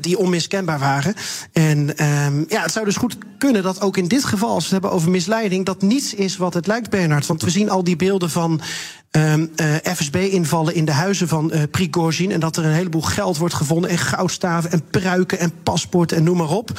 die 0.00 0.18
onmiskenbaar 0.18 0.78
waren. 0.78 1.14
En 1.52 2.04
um, 2.04 2.44
ja, 2.48 2.62
het 2.62 2.72
zou 2.72 2.84
dus 2.84 2.96
goed 2.96 3.16
kunnen 3.38 3.62
dat 3.62 3.80
ook 3.80 3.96
in 3.96 4.08
dit 4.08 4.24
geval, 4.24 4.48
als 4.48 4.58
we 4.58 4.62
het 4.62 4.72
hebben 4.72 4.90
over 4.90 5.10
misleiding, 5.10 5.64
dat 5.64 5.82
niets 5.82 6.14
is 6.14 6.36
wat 6.36 6.54
het 6.54 6.66
lijkt, 6.66 6.90
Bernard. 6.90 7.26
Want 7.26 7.42
we 7.42 7.50
zien 7.50 7.70
al 7.70 7.84
die 7.84 7.96
beelden 7.96 8.30
van 8.30 8.60
um, 9.10 9.50
uh, 9.56 9.74
FSB-invallen 9.94 10.74
in 10.74 10.84
de 10.84 10.92
huizen 10.92 11.28
van 11.28 11.50
uh, 11.54 11.62
Prigozhin. 11.70 12.32
En 12.32 12.40
dat 12.40 12.56
er 12.56 12.64
een 12.64 12.72
heleboel 12.72 13.02
geld 13.02 13.36
wordt 13.36 13.54
gevonden. 13.54 13.90
En 13.90 13.98
goudstaven 13.98 14.70
en 14.70 14.82
pruiken 14.90 15.38
en 15.38 15.52
paspoorten 15.62 16.16
en 16.16 16.24
noem 16.24 16.36
maar 16.36 16.50
op. 16.50 16.70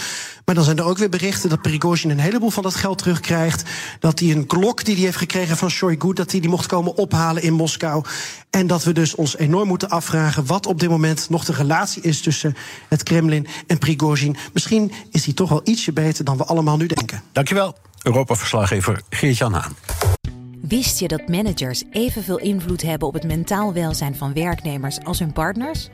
Maar 0.48 0.56
dan 0.56 0.66
zijn 0.66 0.78
er 0.78 0.86
ook 0.86 0.98
weer 0.98 1.10
berichten 1.10 1.50
dat 1.50 1.62
Prigozhin 1.62 2.10
een 2.10 2.20
heleboel 2.20 2.50
van 2.50 2.64
dat 2.64 2.76
geld 2.76 2.98
terugkrijgt. 2.98 3.64
Dat 4.00 4.20
hij 4.20 4.32
een 4.32 4.46
klok 4.46 4.86
die 4.86 4.96
hij 4.96 5.04
heeft 5.04 5.18
gekregen 5.18 5.58
van 5.58 5.70
Shoigu, 5.70 6.14
dat 6.14 6.32
hij 6.32 6.40
die 6.40 6.50
mocht 6.50 6.66
komen 6.66 6.96
ophalen 6.96 7.44
in 7.44 7.54
Moskou. 7.54 8.04
En 8.50 8.68
dat 8.68 8.84
we 8.84 8.92
dus 8.92 9.16
ons 9.16 9.38
enorm 9.38 9.68
moeten 9.68 9.90
afvragen 9.90 10.46
wat 10.46 10.66
op 10.66 10.80
dit 10.80 10.90
moment 10.90 11.30
nog 11.30 11.46
de 11.46 11.54
relatie 11.54 12.02
is 12.02 12.22
tussen 12.22 12.56
het 12.88 13.04
Kremlin 13.04 13.48
en 13.68 13.78
Prigozhin. 13.78 14.36
Misschien 14.54 14.92
is 15.12 15.26
hij 15.26 15.34
toch 15.34 15.50
wel 15.50 15.62
ietsje 15.64 15.94
beter 15.94 16.24
dan 16.24 16.38
we 16.38 16.44
allemaal 16.44 16.78
nu 16.78 16.86
denken. 16.86 17.22
Dankjewel, 17.32 17.76
Europa-verslaggever 18.02 19.02
Geert-Jan 19.10 19.54
Haan. 19.54 19.76
Wist 20.62 21.00
je 21.00 21.08
dat 21.08 21.28
managers 21.28 21.84
evenveel 21.92 22.40
invloed 22.40 22.82
hebben 22.82 23.08
op 23.08 23.14
het 23.14 23.24
mentaal 23.24 23.74
welzijn 23.74 24.16
van 24.16 24.34
werknemers 24.34 25.00
als 25.04 25.20
hun 25.20 25.34
partners? 25.34 25.90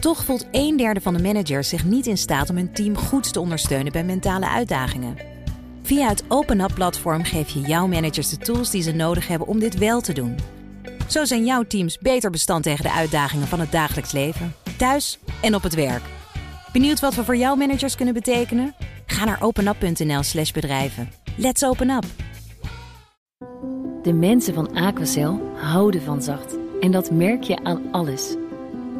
Toch 0.00 0.24
voelt 0.24 0.46
een 0.50 0.76
derde 0.76 1.00
van 1.00 1.14
de 1.14 1.22
managers 1.22 1.68
zich 1.68 1.84
niet 1.84 2.06
in 2.06 2.18
staat 2.18 2.50
om 2.50 2.56
hun 2.56 2.72
team 2.72 2.96
goed 2.96 3.32
te 3.32 3.40
ondersteunen 3.40 3.92
bij 3.92 4.04
mentale 4.04 4.48
uitdagingen. 4.48 5.16
Via 5.82 6.08
het 6.08 6.24
Open 6.28 6.60
Up 6.60 6.74
platform 6.74 7.24
geef 7.24 7.48
je 7.48 7.60
jouw 7.60 7.86
managers 7.86 8.28
de 8.28 8.36
tools 8.36 8.70
die 8.70 8.82
ze 8.82 8.92
nodig 8.92 9.28
hebben 9.28 9.48
om 9.48 9.58
dit 9.58 9.78
wel 9.78 10.00
te 10.00 10.12
doen. 10.12 10.36
Zo 11.08 11.24
zijn 11.24 11.44
jouw 11.44 11.62
teams 11.62 11.98
beter 11.98 12.30
bestand 12.30 12.62
tegen 12.62 12.84
de 12.84 12.92
uitdagingen 12.92 13.46
van 13.46 13.60
het 13.60 13.72
dagelijks 13.72 14.12
leven, 14.12 14.54
thuis 14.76 15.18
en 15.42 15.54
op 15.54 15.62
het 15.62 15.74
werk. 15.74 16.02
Benieuwd 16.72 17.00
wat 17.00 17.14
we 17.14 17.24
voor 17.24 17.36
jouw 17.36 17.54
managers 17.54 17.96
kunnen 17.96 18.14
betekenen? 18.14 18.74
Ga 19.06 19.24
naar 19.24 19.42
openup.nl/slash 19.42 20.50
bedrijven. 20.50 21.10
Let's 21.36 21.62
open 21.62 21.90
up! 21.90 22.04
De 24.02 24.12
mensen 24.12 24.54
van 24.54 24.74
Aquacel 24.74 25.40
houden 25.54 26.02
van 26.02 26.22
zacht. 26.22 26.56
En 26.80 26.90
dat 26.90 27.10
merk 27.10 27.42
je 27.42 27.64
aan 27.64 27.82
alles. 27.90 28.34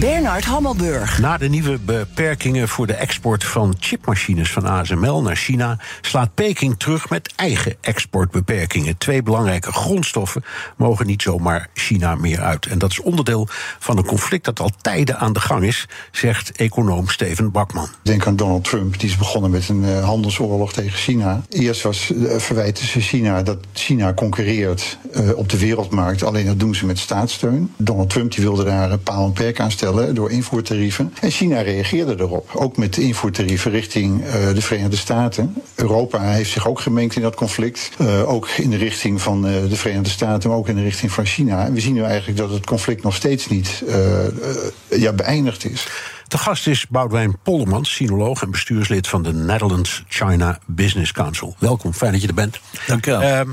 Bernard 0.00 0.44
Hammelburg. 0.44 1.18
Na 1.18 1.38
de 1.38 1.48
nieuwe 1.48 1.78
beperkingen 1.78 2.68
voor 2.68 2.86
de 2.86 2.94
export 2.94 3.44
van 3.44 3.74
chipmachines 3.78 4.52
van 4.52 4.66
ASML 4.66 5.22
naar 5.22 5.36
China 5.36 5.78
slaat 6.00 6.34
Peking 6.34 6.78
terug 6.78 7.08
met 7.10 7.32
eigen 7.36 7.76
exportbeperkingen. 7.80 8.98
Twee 8.98 9.22
belangrijke 9.22 9.72
grondstoffen 9.72 10.44
mogen 10.76 11.06
niet 11.06 11.22
zomaar 11.22 11.68
China 11.74 12.14
meer 12.14 12.40
uit. 12.40 12.66
En 12.66 12.78
dat 12.78 12.90
is 12.90 13.00
onderdeel 13.00 13.48
van 13.78 13.98
een 13.98 14.04
conflict 14.04 14.44
dat 14.44 14.60
al 14.60 14.70
tijden 14.80 15.18
aan 15.18 15.32
de 15.32 15.40
gang 15.40 15.64
is, 15.64 15.88
zegt 16.12 16.52
econoom 16.52 17.08
Steven 17.08 17.50
Bakman. 17.50 17.88
Denk 18.02 18.26
aan 18.26 18.36
Donald 18.36 18.64
Trump, 18.64 18.98
die 18.98 19.08
is 19.08 19.16
begonnen 19.16 19.50
met 19.50 19.68
een 19.68 19.82
uh, 19.82 20.04
handelsoorlog 20.04 20.72
tegen 20.72 20.98
China. 20.98 21.42
Eerst 21.48 21.82
was 21.82 22.10
uh, 22.10 22.36
verwijten 22.36 22.86
ze 22.86 23.00
China 23.00 23.42
dat 23.42 23.58
China 23.72 24.14
concurreert 24.14 24.98
uh, 25.16 25.36
op 25.36 25.48
de 25.48 25.58
wereldmarkt, 25.58 26.22
alleen 26.22 26.46
dat 26.46 26.60
doen 26.60 26.74
ze 26.74 26.86
met 26.86 26.98
staatssteun. 26.98 27.72
Donald 27.76 28.10
Trump 28.10 28.32
die 28.32 28.44
wilde 28.44 28.64
daar 28.64 28.98
paal 28.98 29.26
en 29.26 29.32
perk 29.32 29.60
aan 29.60 29.70
stellen 29.70 29.82
stellen 29.84 30.14
door 30.14 30.30
invoertarieven. 30.30 31.14
En 31.20 31.30
China 31.30 31.60
reageerde 31.60 32.14
erop, 32.18 32.50
ook 32.54 32.76
met 32.76 32.96
invoertarieven 32.96 33.70
richting 33.70 34.24
de 34.54 34.60
Verenigde 34.60 34.96
Staten. 34.96 35.54
Europa 35.74 36.22
heeft 36.22 36.50
zich 36.50 36.68
ook 36.68 36.80
gemengd 36.80 37.16
in 37.16 37.22
dat 37.22 37.34
conflict, 37.34 37.90
ook 38.26 38.48
in 38.48 38.70
de 38.70 38.76
richting 38.76 39.22
van 39.22 39.42
de 39.42 39.76
Verenigde 39.76 40.10
Staten, 40.10 40.48
maar 40.48 40.58
ook 40.58 40.68
in 40.68 40.74
de 40.74 40.82
richting 40.82 41.12
van 41.12 41.24
China. 41.26 41.64
En 41.66 41.72
we 41.72 41.80
zien 41.80 41.94
nu 41.94 42.02
eigenlijk 42.02 42.38
dat 42.38 42.50
het 42.50 42.66
conflict 42.66 43.02
nog 43.02 43.14
steeds 43.14 43.48
niet 43.48 43.82
ja, 44.88 45.12
beëindigd 45.12 45.64
is. 45.64 45.86
De 46.28 46.38
gast 46.38 46.66
is 46.66 46.86
Boudewijn 46.88 47.38
Poldermans, 47.42 47.94
sinoloog 47.94 48.42
en 48.42 48.50
bestuurslid 48.50 49.08
van 49.08 49.22
de 49.22 49.32
Netherlands 49.32 50.04
China 50.08 50.58
Business 50.66 51.12
Council. 51.12 51.56
Welkom, 51.58 51.92
fijn 51.92 52.12
dat 52.12 52.20
je 52.20 52.28
er 52.28 52.34
bent. 52.34 52.60
Dank 52.86 53.04
je 53.04 53.10
wel. 53.10 53.20
Ehm, 53.20 53.52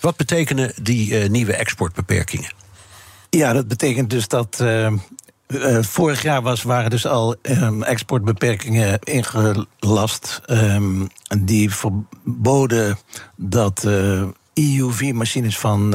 wat 0.00 0.16
betekenen 0.16 0.72
die 0.82 1.22
uh, 1.22 1.28
nieuwe 1.28 1.54
exportbeperkingen? 1.54 2.52
Ja, 3.30 3.52
dat 3.52 3.68
betekent 3.68 4.10
dus 4.10 4.28
dat. 4.28 4.58
Uh, 4.62 4.92
uh, 5.48 5.82
vorig 5.82 6.22
jaar 6.22 6.42
was, 6.42 6.62
waren 6.62 6.90
dus 6.90 7.06
al 7.06 7.36
um, 7.42 7.82
exportbeperkingen 7.82 8.98
ingelast. 9.00 10.40
Um, 10.46 11.08
die 11.38 11.74
verboden 11.74 12.98
dat 13.36 13.88
EUV-machines 14.54 15.58
van 15.58 15.94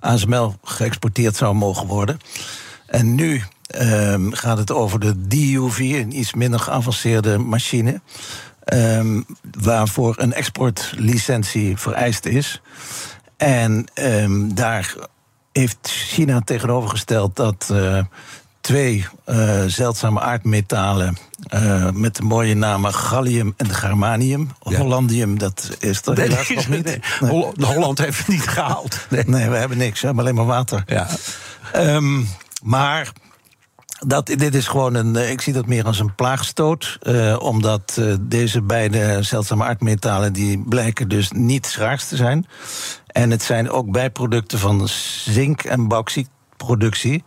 ASML 0.00 0.54
geëxporteerd 0.62 1.36
zouden 1.36 1.60
mogen 1.60 1.86
worden. 1.86 2.18
En 2.86 3.14
nu 3.14 3.42
um, 3.80 4.32
gaat 4.32 4.58
het 4.58 4.72
over 4.72 5.00
de 5.00 5.26
DUV, 5.28 5.78
een 5.78 6.18
iets 6.18 6.34
minder 6.34 6.60
geavanceerde 6.60 7.38
machine. 7.38 8.00
Waarvoor 9.58 10.14
een 10.18 10.32
exportlicentie 10.32 11.76
vereist 11.76 12.26
is. 12.26 12.62
En 13.36 13.86
daar 14.54 14.94
heeft 15.52 15.88
China 15.88 16.40
tegenovergesteld 16.40 17.36
dat 17.36 17.68
uh, 17.72 18.02
twee 18.62 19.06
uh, 19.26 19.64
zeldzame 19.66 20.20
aardmetalen 20.20 21.16
uh, 21.54 21.90
met 21.90 22.16
de 22.16 22.22
mooie 22.22 22.54
namen 22.54 22.94
gallium 22.94 23.54
en 23.56 23.70
germanium. 23.74 24.50
Ja. 24.62 24.78
Hollandium, 24.78 25.38
dat 25.38 25.76
is 25.78 26.00
er 26.06 26.20
helaas 26.20 26.48
nog 26.48 26.68
niet. 26.68 26.84
Nee. 26.84 27.66
Holland 27.74 27.98
heeft 27.98 28.18
het 28.18 28.28
niet 28.28 28.48
gehaald. 28.48 29.06
Nee. 29.10 29.24
nee, 29.26 29.48
we 29.48 29.56
hebben 29.56 29.78
niks, 29.78 30.00
we 30.00 30.06
hebben 30.06 30.24
alleen 30.24 30.36
maar 30.36 30.46
water. 30.46 30.82
Ja. 30.86 31.08
Um, 31.76 32.28
maar 32.62 33.12
dat, 34.06 34.26
dit 34.26 34.54
is 34.54 34.66
gewoon 34.66 34.94
een. 34.94 35.16
Ik 35.30 35.40
zie 35.40 35.52
dat 35.52 35.66
meer 35.66 35.84
als 35.84 35.98
een 35.98 36.14
plaagstoot. 36.14 36.98
Uh, 37.02 37.36
omdat 37.42 37.96
uh, 37.98 38.14
deze 38.20 38.62
beide 38.62 39.22
zeldzame 39.22 39.64
aardmetalen. 39.64 40.32
die 40.32 40.62
blijken 40.68 41.08
dus 41.08 41.30
niet 41.30 41.66
schaars 41.66 42.08
te 42.08 42.16
zijn. 42.16 42.46
En 43.06 43.30
het 43.30 43.42
zijn 43.42 43.70
ook 43.70 43.90
bijproducten 43.90 44.58
van 44.58 44.88
zink- 45.24 45.64
en 45.64 45.88
bauxietproductie. 45.88 47.24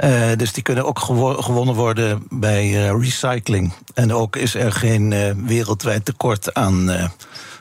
Uh, 0.00 0.32
dus 0.36 0.52
die 0.52 0.62
kunnen 0.62 0.84
ook 0.84 0.98
gewo 0.98 1.42
gewonnen 1.42 1.74
worden 1.74 2.26
bij 2.28 2.70
recycling. 2.86 3.72
En 3.94 4.12
ook 4.12 4.36
is 4.36 4.54
er 4.54 4.72
geen 4.72 5.34
wereldwijd 5.46 6.04
tekort 6.04 6.54
aan 6.54 7.10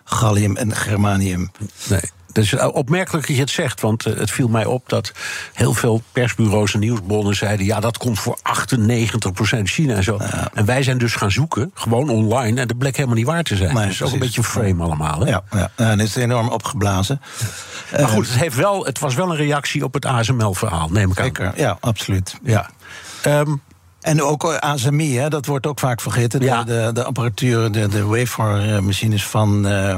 gallium 0.04 0.56
en 0.56 0.76
germanium. 0.76 1.52
Nee. 1.90 2.02
Het 2.34 2.44
is 2.44 2.56
opmerkelijk 2.56 3.28
dat 3.28 3.36
je 3.36 3.42
het 3.42 3.50
zegt, 3.50 3.82
want 3.82 4.06
eh, 4.06 4.14
het 4.16 4.32
viel 4.32 4.48
mij 4.48 4.66
op 4.66 4.90
dat 4.90 5.12
heel 5.54 5.74
veel 5.74 6.02
persbureaus 6.12 6.74
en 6.74 6.80
nieuwsbronnen 6.80 7.36
zeiden: 7.36 7.66
ja, 7.66 7.80
dat 7.80 7.98
komt 7.98 8.20
voor 8.20 8.38
98% 8.38 8.42
China 9.64 9.96
en 9.96 10.04
zo. 10.04 10.18
En 10.54 10.66
wij 10.66 10.84
zijn 10.84 10.98
dus 10.98 11.16
gaan 11.16 11.32
zoeken, 11.32 11.72
gewoon 11.74 12.10
online, 12.10 12.62
en 12.62 12.68
dat 12.68 12.78
bleek 12.78 12.96
helemaal 12.96 13.18
niet 13.18 13.26
waar 13.26 13.44
te 13.44 13.56
zijn. 13.56 13.74
Nee, 13.74 13.84
dat 13.84 13.94
is 13.94 14.02
ook 14.02 14.12
een 14.12 14.20
beetje 14.20 14.38
een 14.38 14.48
frame 14.48 14.84
allemaal. 14.84 15.20
Hè? 15.20 15.30
Ja, 15.30 15.44
ja, 15.52 15.72
en 15.76 16.00
het 16.00 16.08
is 16.08 16.16
enorm 16.16 16.50
opgeblazen. 16.50 17.22
Maar 17.92 18.08
goed, 18.08 18.28
het, 18.28 18.40
heeft 18.40 18.56
wel, 18.56 18.86
het 18.86 19.00
was 19.00 19.16
wel 19.16 19.30
een 19.30 19.38
reactie 19.38 19.84
op 19.84 19.94
het 19.94 20.06
ASML-verhaal, 20.06 20.90
neem 20.90 21.12
ik 21.12 21.18
aan. 21.18 21.26
Zeker, 21.26 21.52
ja, 21.56 21.78
absoluut. 21.80 22.38
Ja. 22.44 22.70
Um, 23.28 23.62
en 24.02 24.22
ook 24.22 24.44
ASMI, 24.44 25.18
hè, 25.18 25.30
dat 25.30 25.46
wordt 25.46 25.68
ook 25.68 25.80
vaak 25.80 26.02
vergeten. 26.02 26.42
Ja. 26.42 26.64
De, 26.64 26.74
de, 26.74 26.92
de, 26.94 27.04
apparatuur, 27.04 27.72
de, 27.72 27.88
de 27.88 28.06
wafermachines 28.06 29.26
van 29.26 29.72
uh, 29.72 29.96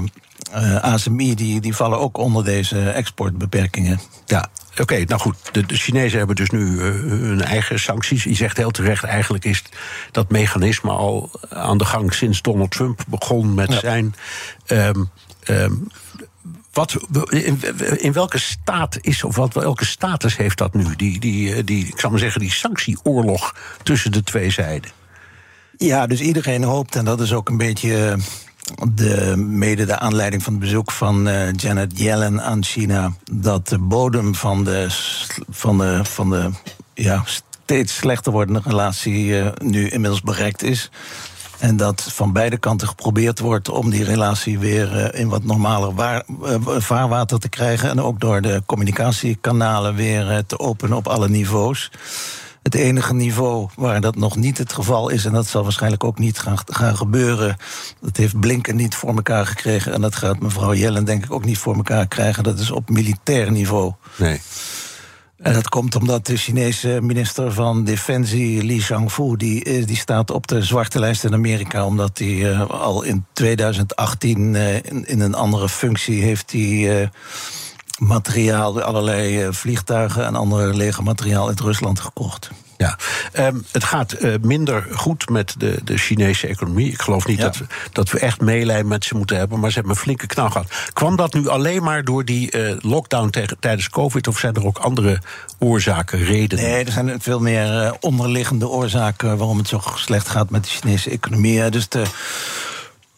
uh, 0.55 0.75
ASMI, 0.75 1.35
die, 1.35 1.61
die 1.61 1.75
vallen 1.75 1.99
ook 1.99 2.17
onder 2.17 2.43
deze 2.43 2.89
exportbeperkingen. 2.89 3.99
Ja, 4.25 4.49
Oké, 4.81 5.03
nou 5.03 5.21
goed, 5.21 5.35
de, 5.51 5.65
de, 5.65 5.75
Chinezen 5.75 6.17
hebben 6.17 6.35
dus 6.35 6.49
nu 6.49 6.65
uh, 6.65 6.81
hun 6.81 7.41
eigen 7.41 7.79
sancties. 7.79 8.23
Je 8.23 8.33
zegt 8.33 8.57
heel 8.57 8.71
terecht, 8.71 9.03
eigenlijk 9.03 9.45
is 9.45 9.63
dat 10.11 10.29
mechanisme 10.29 10.91
al 10.91 11.31
aan 11.49 11.77
de 11.77 11.85
gang 11.85 12.13
sinds 12.13 12.41
Donald 12.41 12.71
Trump 12.71 13.03
begon 13.07 13.53
met 13.53 13.73
ja. 13.73 13.79
zijn. 13.79 14.15
Um, 14.67 15.09
um, 15.47 15.87
wat, 16.71 16.97
in, 17.29 17.61
in, 17.97 18.13
welke 18.13 18.37
staat 18.37 18.97
is, 19.01 19.23
of 19.23 19.35
wat, 19.35 19.53
welke 19.53 19.85
status 19.85 20.37
heeft 20.37 20.57
dat 20.57 20.73
nu? 20.73 20.95
Die, 20.95 21.19
die, 21.19 21.63
die, 21.63 21.87
ik 21.87 21.99
zal 21.99 22.09
maar 22.09 22.19
zeggen, 22.19 22.41
die 22.41 22.51
sanctieoorlog 22.51 23.55
tussen 23.83 24.11
de 24.11 24.23
twee 24.23 24.49
zijden. 24.49 24.91
Ja, 25.77 26.07
dus 26.07 26.19
iedereen 26.19 26.63
hoopt, 26.63 26.95
en 26.95 27.05
dat 27.05 27.21
is 27.21 27.33
ook 27.33 27.49
een 27.49 27.57
beetje 27.57 28.17
de, 28.93 29.35
mede 29.37 29.85
de 29.85 29.99
aanleiding 29.99 30.43
van 30.43 30.53
het 30.53 30.61
bezoek 30.61 30.91
van 30.91 31.27
uh, 31.27 31.53
Janet 31.53 31.99
Yellen 31.99 32.41
aan 32.41 32.63
China, 32.63 33.13
dat 33.31 33.67
de 33.67 33.79
bodem 33.79 34.35
van 34.35 34.63
de, 34.63 34.85
van 35.49 35.77
de, 35.77 35.99
van 36.03 36.29
de 36.29 36.49
ja, 36.93 37.23
steeds 37.25 37.95
slechter 37.95 38.31
wordende 38.31 38.61
relatie 38.63 39.25
uh, 39.25 39.47
nu 39.61 39.89
inmiddels 39.89 40.21
bereikt 40.21 40.63
is. 40.63 40.89
En 41.59 41.77
dat 41.77 42.07
van 42.11 42.33
beide 42.33 42.57
kanten 42.57 42.87
geprobeerd 42.87 43.39
wordt 43.39 43.69
om 43.69 43.89
die 43.89 44.03
relatie 44.03 44.59
weer 44.59 45.13
uh, 45.13 45.19
in 45.19 45.29
wat 45.29 45.43
normaler 45.43 45.93
vaarwater 46.77 47.39
te 47.39 47.49
krijgen. 47.49 47.89
En 47.89 48.01
ook 48.01 48.19
door 48.19 48.41
de 48.41 48.63
communicatiekanalen 48.65 49.95
weer 49.95 50.43
te 50.47 50.59
openen 50.59 50.97
op 50.97 51.07
alle 51.07 51.29
niveaus. 51.29 51.91
Het 52.63 52.75
enige 52.75 53.13
niveau 53.13 53.69
waar 53.75 54.01
dat 54.01 54.15
nog 54.15 54.35
niet 54.35 54.57
het 54.57 54.73
geval 54.73 55.09
is, 55.09 55.25
en 55.25 55.33
dat 55.33 55.47
zal 55.47 55.63
waarschijnlijk 55.63 56.03
ook 56.03 56.19
niet 56.19 56.39
gaan, 56.39 56.57
gaan 56.65 56.97
gebeuren, 56.97 57.57
dat 58.01 58.17
heeft 58.17 58.39
Blinken 58.39 58.75
niet 58.75 58.95
voor 58.95 59.15
elkaar 59.15 59.45
gekregen. 59.45 59.93
En 59.93 60.01
dat 60.01 60.15
gaat 60.15 60.39
mevrouw 60.39 60.73
Jellen 60.73 61.05
denk 61.05 61.23
ik 61.23 61.31
ook 61.31 61.45
niet 61.45 61.57
voor 61.57 61.75
elkaar 61.75 62.07
krijgen. 62.07 62.43
Dat 62.43 62.59
is 62.59 62.71
op 62.71 62.89
militair 62.89 63.51
niveau. 63.51 63.93
Nee. 64.15 64.41
En 65.37 65.53
dat 65.53 65.69
komt 65.69 65.95
omdat 65.95 66.25
de 66.25 66.37
Chinese 66.37 66.99
minister 67.01 67.53
van 67.53 67.83
Defensie, 67.83 68.63
Li 68.63 68.81
Shangfu, 68.81 69.37
die, 69.37 69.63
eh, 69.63 69.85
die 69.85 69.95
staat 69.95 70.31
op 70.31 70.47
de 70.47 70.61
zwarte 70.61 70.99
lijst 70.99 71.23
in 71.23 71.33
Amerika. 71.33 71.85
Omdat 71.85 72.17
hij 72.17 72.27
uh, 72.27 72.69
al 72.69 73.03
in 73.03 73.25
2018 73.33 74.53
uh, 74.53 74.75
in, 74.75 75.07
in, 75.07 75.19
een 75.19 75.33
andere 75.33 75.69
functie 75.69 76.21
heeft 76.21 76.51
hij 76.51 77.09
materiaal, 78.07 78.81
allerlei 78.81 79.47
vliegtuigen 79.53 80.25
en 80.25 80.35
andere 80.35 80.73
legermateriaal 80.73 81.47
uit 81.47 81.59
Rusland 81.59 81.99
gekocht. 81.99 82.49
Ja, 82.77 82.97
um, 83.47 83.65
het 83.71 83.83
gaat 83.83 84.15
uh, 84.21 84.33
minder 84.41 84.87
goed 84.91 85.29
met 85.29 85.55
de, 85.57 85.79
de 85.83 85.97
Chinese 85.97 86.47
economie. 86.47 86.91
Ik 86.91 87.01
geloof 87.01 87.27
niet 87.27 87.37
ja. 87.37 87.43
dat, 87.43 87.57
we, 87.57 87.65
dat 87.91 88.11
we 88.11 88.19
echt 88.19 88.41
meelijden 88.41 88.87
met 88.87 89.05
ze 89.05 89.15
moeten 89.15 89.37
hebben, 89.37 89.59
maar 89.59 89.69
ze 89.69 89.75
hebben 89.75 89.95
een 89.95 90.01
flinke 90.01 90.27
knal 90.27 90.49
gehad. 90.49 90.71
Kwam 90.93 91.15
dat 91.15 91.33
nu 91.33 91.47
alleen 91.47 91.83
maar 91.83 92.03
door 92.03 92.25
die 92.25 92.57
uh, 92.57 92.75
lockdown 92.79 93.29
tegen, 93.29 93.57
tijdens 93.59 93.89
COVID, 93.89 94.27
of 94.27 94.39
zijn 94.39 94.53
er 94.53 94.65
ook 94.65 94.77
andere 94.77 95.21
oorzaken, 95.59 96.23
redenen? 96.23 96.63
Nee, 96.63 96.85
er 96.85 96.91
zijn 96.91 97.21
veel 97.21 97.39
meer 97.39 97.83
uh, 97.83 97.91
onderliggende 97.99 98.67
oorzaken 98.67 99.37
waarom 99.37 99.57
het 99.57 99.67
zo 99.67 99.81
slecht 99.95 100.27
gaat 100.27 100.49
met 100.49 100.63
de 100.63 100.69
Chinese 100.69 101.09
economie. 101.09 101.69
Dus 101.69 101.89
de 101.89 102.03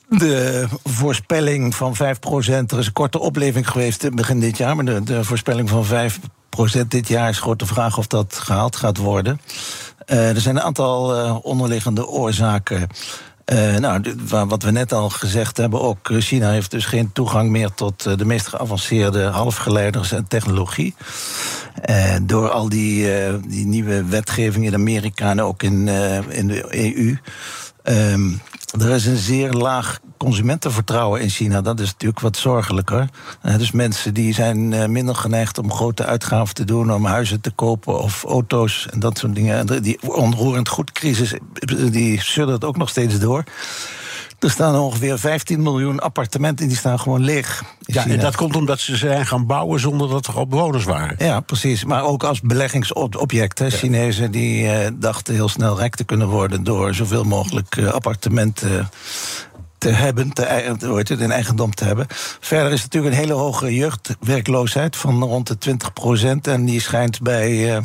de 0.09 0.67
voorspelling 0.83 1.75
van 1.75 1.95
5%, 1.95 1.97
er 1.97 2.79
is 2.79 2.85
een 2.85 2.93
korte 2.93 3.19
opleving 3.19 3.69
geweest 3.69 4.15
begin 4.15 4.39
dit 4.39 4.57
jaar, 4.57 4.75
maar 4.75 4.85
de, 4.85 5.03
de 5.03 5.23
voorspelling 5.23 5.69
van 5.69 5.85
5% 5.85 6.87
dit 6.87 7.07
jaar 7.07 7.29
is 7.29 7.39
grote 7.39 7.65
vraag 7.65 7.97
of 7.97 8.07
dat 8.07 8.35
gehaald 8.35 8.75
gaat 8.75 8.97
worden. 8.97 9.41
Uh, 10.07 10.29
er 10.29 10.41
zijn 10.41 10.55
een 10.55 10.61
aantal 10.61 11.17
uh, 11.17 11.37
onderliggende 11.41 12.07
oorzaken. 12.07 12.87
Uh, 13.45 13.75
nou, 13.75 14.15
wat 14.47 14.63
we 14.63 14.71
net 14.71 14.93
al 14.93 15.09
gezegd 15.09 15.57
hebben, 15.57 15.81
ook 15.81 16.09
China 16.11 16.49
heeft 16.49 16.71
dus 16.71 16.85
geen 16.85 17.11
toegang 17.11 17.49
meer 17.49 17.73
tot 17.73 18.17
de 18.17 18.25
meest 18.25 18.47
geavanceerde 18.47 19.23
halfgeleiders 19.23 20.11
en 20.11 20.27
technologie. 20.27 20.95
Door 22.21 22.49
al 22.49 22.69
die, 22.69 23.07
die 23.47 23.65
nieuwe 23.65 24.05
wetgeving 24.05 24.65
in 24.65 24.73
Amerika 24.73 25.29
en 25.29 25.41
ook 25.41 25.63
in, 25.63 25.87
in 26.29 26.47
de 26.47 26.95
EU. 26.95 27.17
Um, 27.83 28.41
er 28.71 28.89
is 28.89 29.05
een 29.05 29.17
zeer 29.17 29.51
laag 29.51 29.99
consumentenvertrouwen 30.17 31.21
in 31.21 31.29
China. 31.29 31.61
Dat 31.61 31.79
is 31.79 31.91
natuurlijk 31.91 32.19
wat 32.19 32.37
zorgelijker. 32.37 33.09
Uh, 33.43 33.57
dus 33.57 33.71
mensen 33.71 34.13
die 34.13 34.33
zijn 34.33 34.71
uh, 34.71 34.85
minder 34.85 35.15
geneigd 35.15 35.57
om 35.57 35.71
grote 35.71 36.05
uitgaven 36.05 36.55
te 36.55 36.65
doen, 36.65 36.93
om 36.93 37.05
huizen 37.05 37.41
te 37.41 37.51
kopen 37.51 37.99
of 37.99 38.23
auto's 38.23 38.87
en 38.91 38.99
dat 38.99 39.17
soort 39.17 39.35
dingen. 39.35 39.57
En 39.57 39.81
die 39.81 39.99
onroerend 40.01 40.69
goedcrisis, 40.69 41.33
die 41.91 42.21
suddert 42.21 42.63
ook 42.63 42.77
nog 42.77 42.89
steeds 42.89 43.19
door. 43.19 43.43
Er 44.45 44.51
staan 44.51 44.75
ongeveer 44.75 45.19
15 45.19 45.61
miljoen 45.61 45.99
appartementen 45.99 46.67
die 46.67 46.77
staan 46.77 46.99
gewoon 46.99 47.21
leeg. 47.23 47.63
Ja, 47.79 48.07
en 48.07 48.19
dat 48.19 48.35
komt 48.35 48.55
omdat 48.55 48.79
ze 48.79 48.95
zijn 48.95 49.25
gaan 49.25 49.45
bouwen 49.45 49.79
zonder 49.79 50.09
dat 50.09 50.27
er 50.27 50.35
al 50.35 50.47
bewoners 50.47 50.83
waren. 50.83 51.15
Ja, 51.17 51.39
precies. 51.39 51.85
Maar 51.85 52.03
ook 52.03 52.23
als 52.23 52.41
beleggingsobject. 52.41 53.59
Hè. 53.59 53.65
Ja. 53.65 53.71
Chinezen 53.71 54.31
die 54.31 54.63
uh, 54.63 54.87
dachten 54.93 55.33
heel 55.33 55.49
snel 55.49 55.77
rijk 55.77 55.95
te 55.95 56.03
kunnen 56.03 56.27
worden 56.27 56.63
door 56.63 56.93
zoveel 56.93 57.23
mogelijk 57.23 57.75
uh, 57.75 57.91
appartementen 57.91 58.89
te 59.77 59.89
hebben, 59.89 60.33
te, 60.33 60.43
het, 60.43 61.09
in 61.09 61.31
eigendom 61.31 61.73
te 61.73 61.85
hebben. 61.85 62.05
Verder 62.39 62.71
is 62.71 62.81
natuurlijk 62.81 63.13
een 63.13 63.21
hele 63.21 63.33
hoge 63.33 63.75
jeugdwerkloosheid 63.75 64.95
van 64.95 65.23
rond 65.23 65.47
de 65.47 65.57
20 65.57 65.93
procent. 65.93 66.47
En 66.47 66.65
die 66.65 66.81
schijnt 66.81 67.21
bij. 67.21 67.75
Uh, 67.75 67.81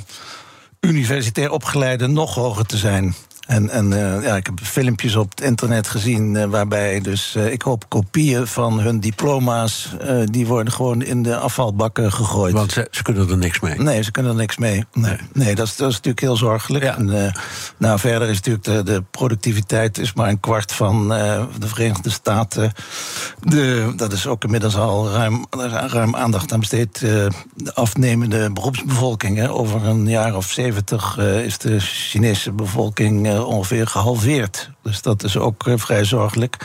universitair 0.81 1.51
opgeleiden 1.51 2.13
nog 2.13 2.35
hoger 2.35 2.67
te 2.67 2.77
zijn. 2.77 3.15
En, 3.51 3.71
en 3.71 3.91
uh, 3.91 4.23
ja, 4.23 4.37
ik 4.37 4.47
heb 4.47 4.61
filmpjes 4.63 5.17
op 5.17 5.31
het 5.31 5.41
internet 5.41 5.89
gezien 5.89 6.35
uh, 6.35 6.45
waarbij 6.45 7.01
dus 7.01 7.35
uh, 7.37 7.53
ik 7.53 7.63
hoop 7.63 7.85
kopieën 7.89 8.47
van 8.47 8.81
hun 8.81 9.01
diploma's 9.01 9.95
die 10.25 10.47
worden 10.47 10.73
gewoon 10.73 11.03
in 11.03 11.23
de 11.23 11.37
afvalbakken 11.37 12.13
gegooid. 12.13 12.53
Want 12.53 12.73
ze, 12.73 12.89
ze, 12.91 13.03
kunnen 13.03 13.29
er 13.29 13.37
niks 13.37 13.61
mee. 13.61 13.79
Nee, 13.79 14.03
ze 14.03 14.11
kunnen 14.11 14.33
er 14.33 14.39
niks 14.39 14.57
mee. 14.57 14.85
Nee, 14.93 15.17
nee 15.33 15.55
dat, 15.55 15.67
is, 15.67 15.77
dat 15.77 15.89
is 15.89 15.95
natuurlijk 15.95 16.21
heel 16.21 16.37
zorgelijk. 16.37 16.85
Ja. 16.85 16.97
En, 16.97 17.35
nou, 17.77 17.99
verder 17.99 18.29
is 18.29 18.37
natuurlijk 18.37 18.65
de, 18.65 18.83
de, 18.83 19.03
productiviteit 19.11 19.99
is 19.99 20.13
maar 20.13 20.29
een 20.29 20.41
kwart 20.41 20.73
van 20.73 21.09
de 21.09 21.67
Verenigde 21.67 22.11
Staten. 22.11 22.73
De, 23.41 23.93
dat 23.97 24.13
is 24.13 24.27
ook 24.27 24.45
inmiddels 24.45 24.77
al 24.77 25.11
ruim, 25.11 25.47
ruim 25.87 26.17
aandacht 26.17 26.53
aan 26.53 26.61
besteed. 26.61 26.99
de 27.01 27.75
afnemende 27.75 28.53
beroepsbevolking. 28.53 29.37
Hè. 29.37 29.51
Over 29.51 29.87
een 29.87 30.09
jaar 30.09 30.37
of 30.37 30.51
zeventig 30.51 31.19
is 31.19 31.59
de 31.59 31.81
Chinese 31.81 32.53
bevolking 32.53 33.40
ongeveer 33.47 33.87
gehalveerd. 33.87 34.71
Dus 34.83 35.03
dat 35.03 35.25
is 35.25 35.37
ook 35.37 35.67
eh, 35.67 35.75
vrij 35.77 36.05
zorgelijk. 36.05 36.57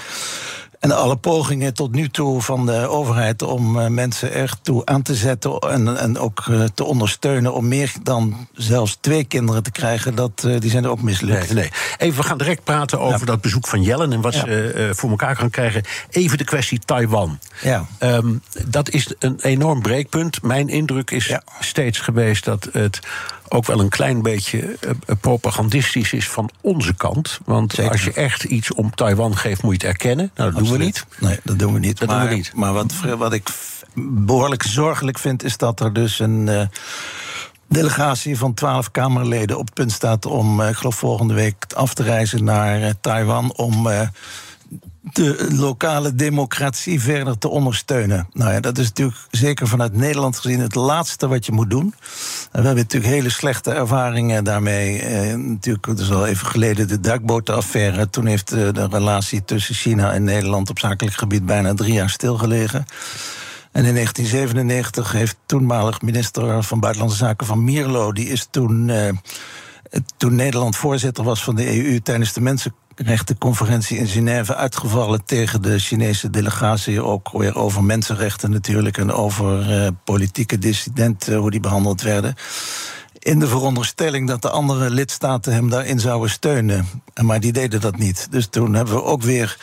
En 0.80 0.92
alle 0.92 1.16
pogingen 1.16 1.74
tot 1.74 1.92
nu 1.92 2.10
toe 2.10 2.42
van 2.42 2.66
de 2.66 2.88
overheid 2.88 3.42
om 3.42 3.80
uh, 3.80 3.88
mensen 3.88 4.32
echt 4.32 4.60
toe 4.62 4.86
aan 4.86 5.02
te 5.02 5.16
zetten 5.16 5.60
en, 5.60 5.98
en 5.98 6.18
ook 6.18 6.44
te 6.74 6.84
ondersteunen 6.84 7.54
om 7.54 7.68
meer 7.68 7.94
dan 8.04 8.48
zelfs 8.54 8.98
twee 9.02 9.24
kinderen 9.24 9.64
te 9.64 9.72
krijgen, 9.72 10.16
dat, 10.16 10.48
die 10.60 10.70
zijn 10.70 10.84
er 10.84 10.90
ook 10.90 11.02
mislukt. 11.02 11.54
Nee, 11.54 11.64
nee. 11.64 11.72
Even, 11.98 12.22
we 12.22 12.28
gaan 12.28 12.38
direct 12.38 12.64
praten 12.64 13.00
over 13.00 13.20
ja. 13.20 13.26
dat 13.26 13.42
bezoek 13.42 13.68
van 13.68 13.82
Jellen 13.82 14.14
en 14.14 14.22
wat 14.22 14.34
ja. 14.34 14.40
ze 14.40 14.90
voor 14.96 15.10
elkaar 15.10 15.36
kan 15.36 15.50
krijgen. 15.50 15.84
Even 16.10 16.38
de 16.38 16.44
kwestie 16.44 16.80
Taiwan. 16.80 17.40
Ja. 17.62 17.86
Um, 18.00 18.42
dat 18.68 18.90
is 18.90 19.14
een 19.20 19.40
enorm 19.42 19.82
breekpunt. 19.82 20.42
Mijn 20.42 20.70
indruk 20.70 21.12
is 21.12 21.26
ja. 21.26 21.42
steeds 21.60 22.00
geweest 22.00 22.46
dat 22.46 22.70
het 22.72 23.00
ook 23.50 23.66
wel 23.66 23.80
een 23.80 23.90
klein 23.90 24.22
beetje 24.22 24.78
propagandistisch 25.22 26.14
is 26.14 26.30
van 26.30 26.50
onze 26.62 26.94
kant. 26.94 27.40
Want 27.46 27.74
Zeker. 27.74 27.92
als 27.92 28.04
je 28.04 28.14
echt 28.14 28.44
iets 28.44 28.74
om 28.74 28.96
Taiwan 28.96 29.38
geeft, 29.38 29.62
moet 29.62 29.82
je 29.82 29.88
het 29.88 29.98
erkennen. 29.98 30.32
Nou, 30.36 30.52
dat 30.52 30.62
Absoluut. 30.62 30.70
doen 30.70 30.80
we 30.80 30.86
niet. 30.86 31.30
Nee, 31.30 31.40
dat 31.44 31.60
doen 31.60 31.74
we 31.74 31.80
niet. 31.80 32.00
Dat 32.00 32.08
maar, 32.08 32.20
doen 32.20 32.30
we 32.30 32.36
niet. 32.36 32.52
Maar 32.56 32.74
wat, 32.74 32.94
wat 33.18 33.34
ik 33.34 33.50
behoorlijk 33.96 34.64
zorgelijk 34.64 35.20
vind, 35.20 35.44
is 35.44 35.58
dat 35.58 35.80
er 35.80 35.94
dus 35.94 36.20
een. 36.20 36.48
Uh, 36.48 36.62
delegatie 37.68 38.38
van 38.38 38.54
twaalf 38.54 38.92
Kamerleden 38.92 39.58
op 39.58 39.66
het 39.66 39.74
punt 39.74 39.92
staat 39.92 40.26
om, 40.26 40.62
ik 40.62 40.76
geloof 40.76 40.96
volgende 40.96 41.34
week, 41.34 41.66
af 41.76 41.94
te 41.94 42.04
reizen 42.04 42.44
naar 42.44 42.94
Taiwan 43.02 43.54
om 43.56 43.88
uh, 43.88 44.02
de 45.14 45.48
lokale 45.58 46.16
democratie 46.16 47.02
verder 47.02 47.38
te 47.38 47.50
ondersteunen. 47.50 48.28
Nou 48.34 48.52
ja, 48.52 48.60
dat 48.60 48.78
is 48.78 48.88
natuurlijk 48.88 49.18
zeker 49.32 49.68
vanuit 49.68 49.96
Nederland 49.96 50.38
gezien 50.38 50.60
het 50.60 50.76
laatste 50.76 51.28
wat 51.28 51.46
je 51.46 51.52
moet 51.52 51.70
doen. 51.70 51.94
We 52.52 52.62
hebben 52.62 52.76
natuurlijk 52.76 53.14
hele 53.14 53.30
slechte 53.30 53.72
ervaringen 53.72 54.44
daarmee. 54.44 55.02
Eh, 55.02 55.36
natuurlijk, 55.36 55.86
het 55.86 56.00
is 56.00 56.12
al 56.12 56.26
even 56.26 56.48
geleden 56.48 56.88
de 56.88 57.00
duikbotenaffaire. 57.00 58.10
Toen 58.10 58.26
heeft 58.26 58.50
de, 58.50 58.72
de 58.72 58.88
relatie 58.88 59.46
tussen 59.46 59.76
China 59.76 60.12
en 60.12 60.24
Nederland 60.24 60.70
op 60.70 60.80
zakelijk 60.80 61.16
gebied 61.16 61.46
bijna 61.46 61.74
drie 61.74 61.94
jaar 61.94 62.10
stilgelegen. 62.10 62.86
En 63.72 63.86
in 63.86 63.94
1997 63.94 65.12
heeft 65.12 65.38
toenmalig 65.46 66.02
minister 66.02 66.64
van 66.64 66.80
Buitenlandse 66.80 67.18
Zaken 67.18 67.48
van 67.48 67.64
Mierlo, 67.64 68.12
die 68.12 68.28
is 68.28 68.48
toen, 68.52 68.88
uh, 68.88 69.10
toen 70.18 70.36
Nederland 70.36 70.76
voorzitter 70.76 71.24
was 71.24 71.44
van 71.44 71.56
de 71.56 71.84
EU 71.84 72.00
tijdens 72.00 72.34
de 72.34 72.42
mensenrechtenconferentie 72.96 73.98
in 73.98 74.08
Genève 74.08 74.56
uitgevallen 74.56 75.26
tegen 75.26 75.62
de 75.62 75.80
Chinese 75.80 76.30
delegatie. 76.30 77.02
Ook 77.04 77.32
weer 77.32 77.56
over 77.56 77.84
mensenrechten 77.84 78.52
natuurlijk 78.52 78.98
en 78.98 79.12
over 79.12 79.82
uh, 79.84 79.88
politieke 80.04 80.60
dissidenten, 80.60 81.36
hoe 81.36 81.52
die 81.52 81.60
behandeld 81.60 82.02
werden. 82.02 82.36
In 83.20 83.40
de 83.40 83.48
veronderstelling 83.48 84.28
dat 84.28 84.42
de 84.42 84.50
andere 84.50 84.90
lidstaten 84.90 85.54
hem 85.54 85.70
daarin 85.70 86.00
zouden 86.00 86.30
steunen. 86.30 86.88
Maar 87.22 87.40
die 87.40 87.52
deden 87.52 87.82
dat 87.82 87.98
niet. 87.98 88.28
Dus 88.32 88.48
toen 88.48 88.74
hebben 88.74 88.94
we 88.94 89.04
ook 89.04 89.22
weer 89.22 89.58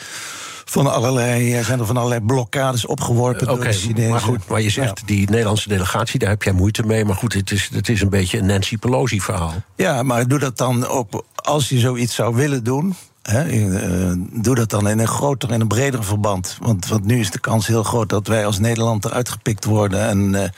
van 0.65 0.93
allerlei, 0.93 1.63
zijn 1.63 1.79
er 1.79 1.85
van 1.85 1.97
allerlei 1.97 2.21
blokkades 2.21 2.85
opgeworpen 2.85 3.47
door 3.47 3.63
de 3.63 3.73
Chinezen. 3.73 4.09
maar 4.09 4.19
goed, 4.19 4.47
maar 4.47 4.61
je 4.61 4.69
zegt 4.69 4.99
Ja. 4.99 5.05
die 5.05 5.29
Nederlandse 5.29 5.69
delegatie, 5.69 6.19
daar 6.19 6.29
heb 6.29 6.43
jij 6.43 6.53
moeite 6.53 6.83
mee. 6.83 7.05
Maar 7.05 7.15
goed, 7.15 7.33
het 7.33 7.51
is, 7.51 7.69
het 7.73 7.89
is 7.89 8.01
een 8.01 8.09
beetje 8.09 8.37
een 8.37 8.45
Nancy 8.45 8.77
Pelosi 8.77 9.21
verhaal. 9.21 9.53
Ja, 9.75 10.03
maar 10.03 10.27
doe 10.27 10.39
dat 10.39 10.57
dan 10.57 10.87
ook 10.87 11.23
als 11.35 11.69
je 11.69 11.79
zoiets 11.79 12.15
zou 12.15 12.35
willen 12.35 12.63
doen. 12.63 12.95
Hè, 13.23 13.43
eh, 13.43 14.11
doe 14.31 14.55
dat 14.55 14.69
dan 14.69 14.89
in 14.89 14.99
een 14.99 15.07
groter 15.07 15.51
en 15.51 15.61
een 15.61 15.67
breder 15.67 16.03
verband. 16.03 16.57
Want, 16.61 16.87
want 16.87 17.05
nu 17.05 17.19
is 17.19 17.31
de 17.31 17.39
kans 17.39 17.67
heel 17.67 17.83
groot 17.83 18.09
dat 18.09 18.27
wij 18.27 18.45
als 18.45 18.59
Nederland 18.59 19.05
eruit 19.05 19.29
gepikt 19.29 19.65
worden 19.65 19.99
en 20.07 20.35
eh, 20.35 20.49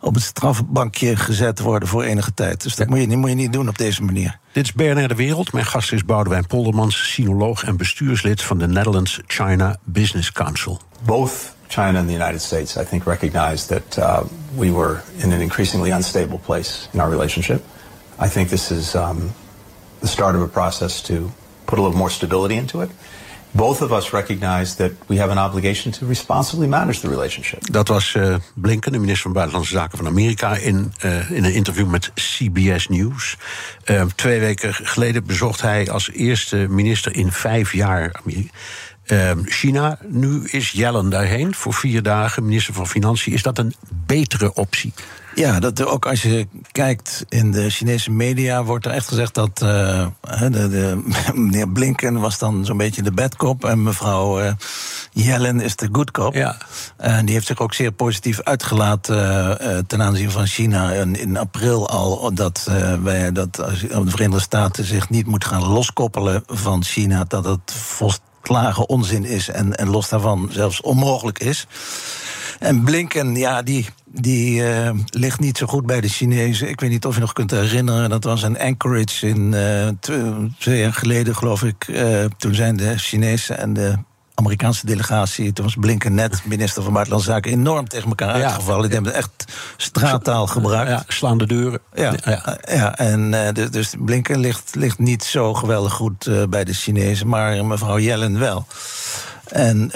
op 0.00 0.14
het 0.14 0.22
strafbankje 0.22 1.16
gezet 1.16 1.60
worden 1.60 1.88
voor 1.88 2.02
enige 2.02 2.34
tijd. 2.34 2.62
Dus 2.62 2.76
dat 2.76 2.88
moet, 2.88 3.00
je, 3.00 3.06
niet- 3.06 3.18
moet 3.18 3.28
je 3.28 3.34
niet 3.36 3.52
doen 3.52 3.68
op 3.68 3.78
deze 3.78 4.02
manier. 4.02 4.38
Dit 4.52 4.64
is 4.64 4.72
BNR 4.72 5.08
De 5.08 5.14
Wereld. 5.14 5.52
Mijn 5.52 5.66
gast 5.66 5.92
is 5.92 6.04
Boudewijn 6.04 6.46
Poldermans, 6.46 7.12
sinoloog 7.12 7.64
en 7.64 7.76
bestuurslid 7.76 8.42
van 8.42 8.58
de 8.58 8.66
Netherlands 8.68 9.20
China 9.26 9.76
Business 9.84 10.32
Council. 10.32 10.80
both 11.04 11.32
China 11.68 11.98
and 11.98 12.06
the 12.08 12.14
United 12.14 12.42
States, 12.42 12.76
I 12.76 12.84
think, 12.84 13.04
recognized 13.04 13.68
that 13.68 13.96
uh, 13.98 14.18
we 14.54 14.72
were 14.72 15.00
in 15.16 15.32
an 15.32 15.40
increasingly 15.40 15.90
unstable 15.92 16.38
place 16.38 16.88
in 16.92 17.00
our 17.00 17.10
relationship. 17.10 17.62
I 18.24 18.28
think 18.28 18.48
this 18.48 18.70
is 18.70 18.94
um, 18.94 19.32
the 20.00 20.06
start 20.06 20.34
of 20.34 20.40
a 20.42 20.46
process 20.46 21.02
to 21.02 21.30
put 21.66 21.78
a 21.78 21.82
little 21.82 21.98
more 21.98 22.10
stability 22.10 22.54
into 22.54 22.80
it. 22.80 22.90
Both 23.50 23.80
of 23.80 23.90
us 23.90 24.10
recognize 24.10 24.74
that 24.76 24.90
we 25.06 25.16
have 25.18 25.30
an 25.30 25.38
obligation 25.38 25.92
to 25.92 26.06
responsibly 26.06 26.66
manage 26.68 27.00
the 27.00 27.08
relationship. 27.08 27.72
Dat 27.72 27.88
was 27.88 28.14
eh, 28.14 28.34
Blinken, 28.54 28.92
de 28.92 28.98
minister 28.98 29.22
van 29.22 29.32
Buitenlandse 29.32 29.72
Zaken 29.72 29.98
van 29.98 30.06
Amerika, 30.06 30.56
in, 30.56 30.92
eh, 30.98 31.30
in 31.30 31.44
een 31.44 31.54
interview 31.54 31.86
met 31.86 32.10
CBS 32.14 32.88
News. 32.88 33.36
Eh, 33.84 34.02
twee 34.14 34.40
weken 34.40 34.74
geleden 34.74 35.26
bezocht 35.26 35.60
hij 35.60 35.90
als 35.90 36.10
eerste 36.10 36.56
minister 36.56 37.16
in 37.16 37.32
vijf 37.32 37.72
jaar 37.72 38.12
Ameri- 38.12 38.50
eh, 39.04 39.30
China. 39.44 39.98
Nu 40.06 40.44
is 40.44 40.70
Yellen 40.70 41.10
daarheen 41.10 41.54
voor 41.54 41.74
vier 41.74 42.02
dagen, 42.02 42.44
minister 42.44 42.74
van 42.74 42.86
Financiën. 42.86 43.32
Is 43.32 43.42
dat 43.42 43.58
een 43.58 43.74
betere 44.06 44.54
optie? 44.54 44.92
Ja, 45.36 45.60
dat 45.60 45.84
ook 45.84 46.06
als 46.06 46.22
je 46.22 46.46
kijkt 46.72 47.24
in 47.28 47.52
de 47.52 47.70
Chinese 47.70 48.10
media, 48.10 48.64
wordt 48.64 48.86
er 48.86 48.92
echt 48.92 49.08
gezegd 49.08 49.34
dat 49.34 49.62
eh, 49.62 50.06
de, 50.38 50.50
de, 50.50 51.02
meneer 51.34 51.68
Blinken 51.68 52.20
was 52.20 52.38
dan 52.38 52.64
zo'n 52.64 52.76
beetje 52.76 53.02
de 53.02 53.12
bad 53.12 53.36
cop 53.36 53.64
en 53.64 53.82
mevrouw 53.82 54.40
eh, 54.40 54.52
Yellen 55.12 55.60
is 55.60 55.76
de 55.76 55.88
good 55.92 56.10
cop. 56.10 56.34
Ja. 56.34 56.56
En 56.96 57.24
die 57.24 57.34
heeft 57.34 57.46
zich 57.46 57.60
ook 57.60 57.74
zeer 57.74 57.92
positief 57.92 58.40
uitgelaten 58.40 59.60
eh, 59.60 59.78
ten 59.86 60.02
aanzien 60.02 60.30
van 60.30 60.46
China. 60.46 60.92
En 60.92 61.16
in 61.16 61.36
april 61.36 61.88
al 61.88 62.34
dat, 62.34 62.70
wij, 63.02 63.32
dat 63.32 63.62
als 63.62 63.80
de 63.80 64.10
Verenigde 64.10 64.40
Staten 64.40 64.84
zich 64.84 65.10
niet 65.10 65.26
moet 65.26 65.44
gaan 65.44 65.66
loskoppelen 65.66 66.42
van 66.46 66.84
China, 66.84 67.24
dat 67.24 67.44
het 67.44 67.72
volslagen 67.72 68.88
onzin 68.88 69.24
is 69.24 69.48
en, 69.48 69.76
en 69.76 69.88
los 69.88 70.08
daarvan 70.08 70.48
zelfs 70.52 70.80
onmogelijk 70.80 71.38
is. 71.38 71.66
En 72.58 72.84
Blinken, 72.84 73.34
ja, 73.36 73.62
die, 73.62 73.86
die 74.04 74.66
eh, 74.68 74.90
ligt 75.10 75.40
niet 75.40 75.58
zo 75.58 75.66
goed 75.66 75.86
bij 75.86 76.00
de 76.00 76.08
Chinezen. 76.08 76.68
Ik 76.68 76.80
weet 76.80 76.90
niet 76.90 77.04
of 77.06 77.14
je 77.14 77.20
nog 77.20 77.32
kunt 77.32 77.50
herinneren, 77.50 78.10
dat 78.10 78.24
was 78.24 78.42
in 78.42 78.58
Anchorage 78.58 79.28
in 79.28 79.54
eh, 79.54 79.88
tw- 80.00 80.58
twee 80.58 80.80
jaar 80.80 80.92
geleden, 80.92 81.36
geloof 81.36 81.62
ik. 81.62 81.88
Eh, 81.88 82.24
toen 82.36 82.54
zijn 82.54 82.76
de 82.76 82.98
Chinese 82.98 83.54
en 83.54 83.72
de 83.72 83.94
Amerikaanse 84.34 84.86
delegatie, 84.86 85.52
toen 85.52 85.64
was 85.64 85.74
Blinken 85.80 86.14
net 86.14 86.42
minister 86.44 86.82
van 86.82 86.92
Buitenlandse 86.92 87.30
Zaken, 87.30 87.52
enorm 87.52 87.88
tegen 87.88 88.08
elkaar 88.08 88.38
Ja. 88.38 88.44
uitgevallen. 88.44 88.84
Die 88.84 88.94
hebben 88.94 89.14
echt 89.14 89.44
straattaal 89.76 90.46
gebruikt. 90.46 90.90
Ja, 90.90 91.04
slaande 91.08 91.46
deuren. 91.46 91.80
Ja, 91.94 92.14
ja. 92.24 92.58
ja 92.68 92.98
en 92.98 93.54
dus, 93.70 93.94
Blinken 93.98 94.38
ligt, 94.38 94.74
ligt 94.74 94.98
niet 94.98 95.24
zo 95.24 95.54
geweldig 95.54 95.92
goed 95.92 96.30
bij 96.50 96.64
de 96.64 96.72
Chinezen, 96.72 97.28
maar 97.28 97.64
mevrouw 97.64 97.98
Yellen 97.98 98.38
wel. 98.38 98.66
En, 99.46 99.90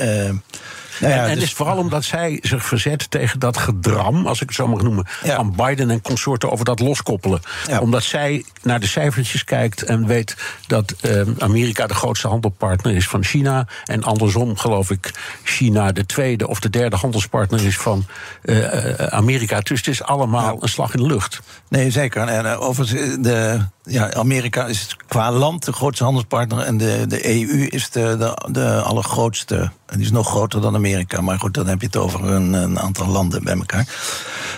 nou 1.01 1.13
ja, 1.13 1.23
en 1.25 1.29
en 1.29 1.35
dus- 1.35 1.45
is 1.45 1.53
vooral 1.53 1.77
omdat 1.77 2.05
zij 2.05 2.39
zich 2.43 2.65
verzet 2.65 3.11
tegen 3.11 3.39
dat 3.39 3.57
gedram, 3.57 4.27
als 4.27 4.41
ik 4.41 4.47
het 4.47 4.57
zo 4.57 4.67
mag 4.67 4.83
noemen, 4.83 5.07
Ja. 5.23 5.37
van 5.37 5.55
Biden 5.57 5.91
en 5.91 6.01
consorten 6.01 6.51
over 6.51 6.65
dat 6.65 6.81
loskoppelen. 6.81 7.41
Ja. 7.67 7.81
Omdat 7.81 8.03
zij 8.03 8.45
naar 8.63 8.81
de 8.81 8.87
cijfertjes 8.87 9.45
kijkt 9.45 9.83
en 9.83 10.07
weet 10.07 10.37
dat 10.67 10.95
eh, 11.01 11.21
Amerika 11.39 11.87
de 11.87 11.95
grootste 11.95 12.29
handelpartner 12.29 12.95
is 12.97 13.09
van 13.09 13.25
China. 13.25 13.67
En 13.85 14.03
andersom 14.03 14.57
geloof 14.57 14.91
ik 14.91 15.11
China 15.43 15.93
de 15.93 16.07
tweede 16.07 16.49
of 16.49 16.61
de 16.61 16.71
derde 16.71 16.97
handelspartner 16.97 17.65
is 17.65 17.77
van 17.77 18.07
eh, 18.43 19.01
eh, 19.01 19.07
Amerika. 19.07 19.61
Dus 19.61 19.79
het 19.79 19.89
is 19.89 20.03
allemaal 20.03 20.63
een 20.63 20.69
slag 20.69 20.95
in 20.95 21.01
de 21.01 21.07
lucht. 21.07 21.41
Nee, 21.69 21.91
zeker. 21.91 22.29
En 22.29 22.45
uh, 22.45 22.61
overigens, 22.61 23.17
de, 23.23 23.61
ja, 23.90 24.12
Amerika 24.12 24.66
is 24.66 24.96
qua 25.09 25.33
land 25.33 25.64
de 25.64 25.72
grootste 25.72 26.05
handelspartner. 26.05 26.59
En 26.59 26.76
de, 26.76 27.05
de 27.09 27.26
EU 27.26 27.66
is 27.66 27.90
de, 27.90 28.16
de, 28.18 28.53
de 28.53 28.80
allergrootste. 28.82 29.57
En 29.86 29.97
die 29.97 30.05
is 30.05 30.11
nog 30.11 30.28
groter 30.28 30.61
dan 30.61 30.74
Amerika. 30.74 31.20
Maar 31.20 31.38
goed, 31.38 31.55
dan 31.55 31.66
heb 31.66 31.80
je 31.80 31.86
het 31.86 31.97
over 31.97 32.24
een, 32.24 32.53
een 32.53 32.78
aantal 32.78 33.07
landen 33.07 33.45
bij 33.45 33.55
elkaar. 33.55 33.86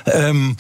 Um, 0.05 0.55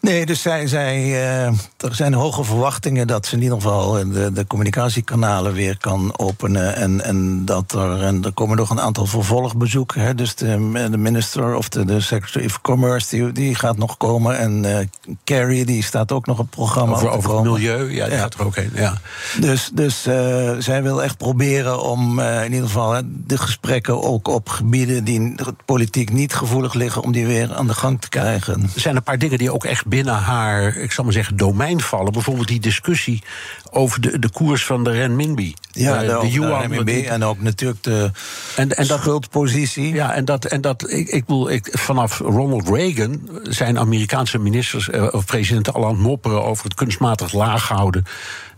Nee, 0.00 0.26
dus 0.26 0.42
zij, 0.42 0.66
zij, 0.66 0.98
uh, 0.98 1.46
er 1.76 1.94
zijn 1.94 2.14
hoge 2.14 2.44
verwachtingen 2.44 3.06
dat 3.06 3.26
ze 3.26 3.36
in 3.36 3.42
ieder 3.42 3.56
geval 3.56 3.92
de, 3.92 4.32
de 4.32 4.46
communicatiekanalen 4.46 5.52
weer 5.52 5.78
kan 5.78 6.18
openen. 6.18 6.76
En, 6.76 7.04
en 7.04 7.44
dat 7.44 7.72
er, 7.72 8.02
en 8.02 8.24
er 8.24 8.32
komen 8.32 8.56
nog 8.56 8.70
een 8.70 8.80
aantal 8.80 9.06
vervolgbezoeken. 9.06 10.00
Hè. 10.00 10.14
Dus 10.14 10.34
de, 10.34 10.88
de 10.90 10.96
minister 10.96 11.54
of 11.54 11.68
de, 11.68 11.84
de 11.84 12.00
Secretary 12.00 12.46
of 12.46 12.60
Commerce 12.60 13.16
die, 13.16 13.32
die 13.32 13.54
gaat 13.54 13.76
nog 13.76 13.96
komen. 13.96 14.38
En 14.38 14.64
uh, 14.64 14.78
Kerry 15.24 15.64
die 15.64 15.82
staat 15.82 16.12
ook 16.12 16.26
nog 16.26 16.38
op 16.38 16.44
het 16.44 16.54
programma. 16.54 16.94
Over, 16.94 17.10
over 17.10 17.34
het 17.34 17.42
milieu, 17.42 17.90
ja, 17.90 18.04
die 18.04 18.14
ja. 18.14 18.20
gaat 18.20 18.34
er 18.34 18.44
ook 18.44 18.56
heen. 18.56 18.70
Ja. 18.74 18.94
Dus, 19.40 19.70
dus 19.72 20.06
uh, 20.06 20.52
zij 20.58 20.82
wil 20.82 21.02
echt 21.02 21.16
proberen 21.16 21.82
om 21.82 22.20
in 22.20 22.52
ieder 22.52 22.66
geval 22.66 23.00
de 23.26 23.38
gesprekken 23.38 24.02
ook 24.02 24.28
op 24.28 24.48
gebieden 24.48 25.04
die 25.04 25.34
politiek 25.64 26.12
niet 26.12 26.34
gevoelig 26.34 26.74
liggen, 26.74 27.02
om 27.02 27.12
die 27.12 27.26
weer 27.26 27.54
aan 27.54 27.66
de 27.66 27.74
gang 27.74 28.00
te 28.00 28.08
krijgen. 28.08 28.62
Er 28.62 28.80
zijn 28.80 28.96
een 28.96 29.02
paar 29.02 29.18
dingen 29.18 29.38
die 29.38 29.52
ook 29.52 29.64
echt 29.64 29.88
binnen 29.90 30.14
haar, 30.14 30.76
ik 30.76 30.92
zal 30.92 31.04
maar 31.04 31.12
zeggen, 31.12 31.36
domein 31.36 31.80
vallen. 31.80 32.12
Bijvoorbeeld 32.12 32.48
die 32.48 32.60
discussie 32.60 33.22
over 33.70 34.00
de, 34.00 34.18
de 34.18 34.30
koers 34.30 34.64
van 34.64 34.84
de 34.84 34.90
renminbi. 34.90 35.54
Ja, 35.72 36.00
de, 36.00 36.18
de 36.20 36.30
yuan. 36.30 36.60
renminbi 36.60 37.06
en 37.06 37.24
ook 37.24 37.40
natuurlijk 37.40 37.82
de 37.82 38.10
en, 38.56 38.76
en 38.76 38.86
dat, 38.86 38.98
schuldpositie. 39.00 39.94
Ja, 39.94 40.14
en 40.14 40.24
dat, 40.24 40.44
en 40.44 40.60
dat 40.60 40.90
ik, 40.90 41.08
ik 41.08 41.24
bedoel, 41.26 41.50
ik, 41.50 41.68
vanaf 41.70 42.18
Ronald 42.18 42.68
Reagan 42.68 43.28
zijn 43.42 43.78
Amerikaanse 43.78 44.38
ministers 44.38 44.90
eh, 44.90 45.08
of 45.10 45.24
presidenten 45.24 45.72
al 45.72 45.84
aan 45.84 45.90
het 45.90 46.00
mopperen 46.00 46.44
over 46.44 46.64
het 46.64 46.74
kunstmatig 46.74 47.32
laag 47.32 47.68
houden 47.68 48.04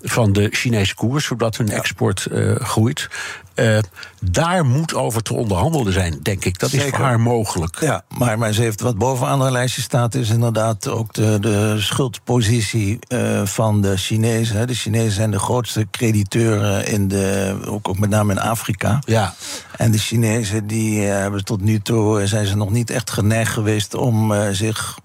van 0.03 0.33
de 0.33 0.49
Chinese 0.51 0.95
koers, 0.95 1.25
zodat 1.25 1.57
hun 1.57 1.69
export 1.69 2.27
uh, 2.31 2.55
groeit. 2.57 3.09
Uh, 3.55 3.79
daar 4.21 4.65
moet 4.65 4.95
over 4.95 5.23
te 5.23 5.35
onderhandelen 5.35 5.93
zijn, 5.93 6.19
denk 6.23 6.45
ik. 6.45 6.59
Dat 6.59 6.71
Zeker. 6.71 6.87
is 6.87 6.93
voor 6.93 7.05
haar 7.05 7.21
mogelijk. 7.21 7.81
Ja, 7.81 8.05
maar, 8.19 8.39
maar 8.39 8.53
ze 8.53 8.63
heeft 8.63 8.81
wat 8.81 8.99
bovenaan 8.99 9.41
haar 9.41 9.53
lijstje 9.53 9.83
staat, 9.83 10.15
is 10.15 10.31
inderdaad 10.31 10.89
ook 10.89 11.13
de, 11.13 11.39
de 11.41 11.77
schuldpositie 11.79 12.99
uh, 13.09 13.47
van 13.47 13.81
de 13.81 13.97
Chinezen. 13.97 14.67
De 14.67 14.75
Chinezen 14.75 15.02
zijn 15.11 15.31
de 15.31 15.39
grootste 15.39 15.87
crediteuren 15.91 16.87
in 16.87 17.09
de, 17.09 17.57
ook, 17.67 17.89
ook 17.89 17.99
met 17.99 18.11
name 18.11 18.33
in 18.33 18.41
Afrika. 18.41 18.99
Ja. 19.07 19.35
En 19.77 19.91
de 19.91 19.99
Chinezen 19.99 20.67
die 20.67 21.01
hebben 21.01 21.45
tot 21.45 21.61
nu 21.61 21.81
toe 21.81 22.27
zijn 22.27 22.47
ze 22.47 22.57
nog 22.57 22.71
niet 22.71 22.91
echt 22.91 23.11
geneigd 23.11 23.53
geweest 23.53 23.95
om 23.95 24.33
zich 24.53 24.99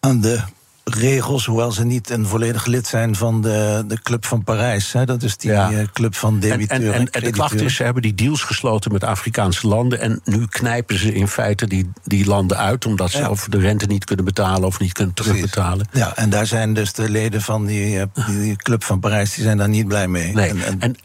aan 0.00 0.20
de 0.20 0.40
regels, 0.84 1.46
hoewel 1.46 1.72
ze 1.72 1.84
niet 1.84 2.10
een 2.10 2.26
volledig 2.26 2.66
lid 2.66 2.86
zijn 2.86 3.14
van 3.14 3.42
de, 3.42 3.84
de 3.88 4.02
Club 4.02 4.24
van 4.24 4.44
Parijs. 4.44 4.92
Hè. 4.92 5.04
Dat 5.04 5.22
is 5.22 5.36
die 5.36 5.50
ja. 5.50 5.72
Eh, 5.72 5.86
club 5.92 6.14
van 6.14 6.38
debiteuren. 6.38 6.94
En, 6.94 7.00
en, 7.00 7.10
en, 7.10 7.22
de 7.22 7.30
klacht 7.30 7.60
is, 7.60 7.74
ze 7.74 7.82
hebben 7.82 8.02
die 8.02 8.14
deals 8.14 8.42
gesloten 8.42 8.92
met 8.92 9.04
Afrikaanse 9.04 9.66
landen... 9.66 10.00
en 10.00 10.20
nu 10.24 10.46
knijpen 10.46 10.98
ze 10.98 11.14
in 11.14 11.28
feite 11.28 11.66
die, 11.66 11.90
die 12.04 12.26
landen 12.26 12.56
uit... 12.56 12.86
omdat 12.86 13.10
ze 13.10 13.18
ja. 13.18 13.30
of 13.30 13.46
de 13.50 13.58
rente 13.58 13.86
niet 13.86 14.04
kunnen 14.04 14.24
betalen 14.24 14.66
of 14.66 14.80
niet 14.80 14.92
kunnen 14.92 15.14
terugbetalen. 15.14 15.88
Ja, 15.92 16.16
en 16.16 16.30
daar 16.30 16.46
zijn 16.46 16.74
dus 16.74 16.92
de 16.92 17.10
leden 17.10 17.42
van 17.42 17.66
die, 17.66 18.00
eh, 18.00 18.06
die 18.26 18.56
Club 18.56 18.84
van 18.84 19.00
Parijs... 19.00 19.34
die 19.34 19.44
zijn 19.44 19.56
daar 19.56 19.68
niet 19.68 19.88
blij 19.88 20.08
mee. 20.08 20.32
Nee. 20.32 20.48
En, 20.48 20.80
en, 20.80 20.96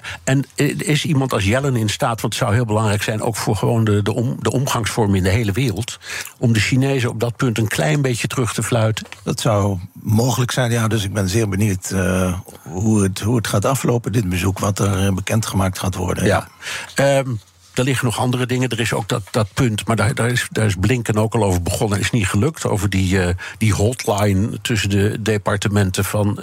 en, 0.55 0.77
is 0.77 1.05
iemand 1.05 1.34
als 1.34 1.43
Jellen 1.43 1.75
in 1.75 1.89
staat... 1.89 2.21
want 2.21 2.34
het 2.34 2.43
zou 2.43 2.53
heel 2.53 2.65
belangrijk 2.65 3.03
zijn, 3.03 3.21
ook 3.21 3.36
voor 3.36 3.55
gewoon 3.55 3.84
de, 3.84 4.01
de, 4.01 4.13
om, 4.13 4.36
de 4.39 4.51
omgangsvorm 4.51 5.15
in 5.15 5.23
de 5.23 5.30
hele 5.30 5.51
wereld... 5.51 5.99
om 6.38 6.53
de 6.53 6.59
Chinezen 6.59 7.09
op 7.09 7.19
dat 7.19 7.36
punt 7.36 7.57
een 7.57 7.67
klein 7.67 8.01
beetje 8.01 8.27
terug 8.27 8.53
te 8.53 8.63
fluiten? 8.63 9.05
Dat 9.23 9.39
zou 9.39 9.68
mogelijk 9.93 10.51
zijn. 10.51 10.72
Ja, 10.72 10.88
dus 10.88 11.03
ik 11.03 11.13
ben 11.13 11.30
zeer 11.30 11.49
benieuwd 11.49 11.91
uh, 11.93 12.39
hoe, 12.63 13.03
het, 13.03 13.20
hoe 13.20 13.36
het 13.36 13.47
gaat 13.47 13.65
aflopen, 13.65 14.11
dit 14.11 14.30
bezoek, 14.30 14.59
wat 14.59 14.80
er 14.80 15.05
uh, 15.05 15.13
bekendgemaakt 15.13 15.80
gaat 15.80 15.95
worden. 15.95 16.26
Ja. 16.26 16.47
ja. 16.95 17.17
Um, 17.17 17.39
er 17.74 17.84
liggen 17.84 18.05
nog 18.05 18.20
andere 18.20 18.45
dingen. 18.45 18.70
Er 18.70 18.80
is 18.80 18.93
ook 18.93 19.09
dat, 19.09 19.24
dat 19.32 19.53
punt, 19.53 19.88
maar 19.88 19.95
daar, 19.95 20.15
daar, 20.15 20.30
is, 20.30 20.47
daar 20.51 20.65
is 20.65 20.76
Blinken 20.80 21.17
ook 21.17 21.36
al 21.36 21.43
over 21.43 21.61
begonnen. 21.61 21.99
Is 21.99 22.11
niet 22.11 22.28
gelukt. 22.28 22.65
Over 22.65 22.89
die, 22.89 23.15
uh, 23.15 23.30
die 23.57 23.74
hotline 23.74 24.61
tussen 24.61 24.89
de 24.89 25.22
departementen 25.22 26.05
van 26.05 26.39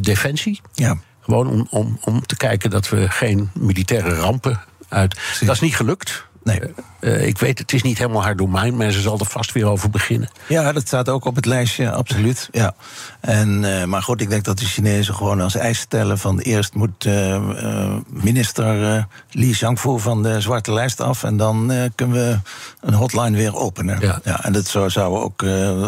Defensie. 0.00 0.60
Ja. 0.74 0.96
Gewoon 1.20 1.48
om, 1.48 1.66
om, 1.70 1.98
om 2.04 2.26
te 2.26 2.36
kijken 2.36 2.70
dat 2.70 2.88
we 2.88 3.10
geen 3.10 3.50
militaire 3.54 4.14
rampen 4.14 4.60
uit. 4.88 5.14
Precies. 5.14 5.46
Dat 5.46 5.54
is 5.54 5.60
niet 5.60 5.76
gelukt. 5.76 6.26
Nee. 6.46 6.60
Uh, 7.00 7.26
ik 7.26 7.38
weet, 7.38 7.58
het 7.58 7.72
is 7.72 7.82
niet 7.82 7.98
helemaal 7.98 8.22
haar 8.22 8.36
domein, 8.36 8.76
maar 8.76 8.90
ze 8.90 9.00
zal 9.00 9.18
er 9.18 9.26
vast 9.26 9.52
weer 9.52 9.66
over 9.66 9.90
beginnen. 9.90 10.28
Ja, 10.48 10.72
dat 10.72 10.86
staat 10.86 11.08
ook 11.08 11.24
op 11.24 11.36
het 11.36 11.46
lijstje, 11.46 11.90
absoluut. 11.90 12.48
Ja. 12.52 12.74
En, 13.20 13.62
uh, 13.62 13.84
maar 13.84 14.02
goed, 14.02 14.20
ik 14.20 14.30
denk 14.30 14.44
dat 14.44 14.58
de 14.58 14.64
Chinezen 14.64 15.14
gewoon 15.14 15.40
als 15.40 15.54
eis 15.54 15.78
stellen 15.78 16.18
van 16.18 16.38
eerst 16.38 16.74
moet 16.74 17.04
uh, 17.04 17.94
minister 18.06 19.06
Li 19.30 19.54
Zhangfu 19.54 19.98
van 19.98 20.22
de 20.22 20.40
zwarte 20.40 20.72
lijst 20.72 21.00
af 21.00 21.24
en 21.24 21.36
dan 21.36 21.72
kunnen 21.94 22.16
we 22.16 22.38
een 22.80 22.94
hotline 22.94 23.36
weer 23.36 23.56
openen. 23.56 24.00
Ja. 24.00 24.20
ja 24.24 24.44
en 24.44 24.52
dat 24.52 24.66
zou, 24.66 24.90
zou 24.90 25.18
ook 25.18 25.40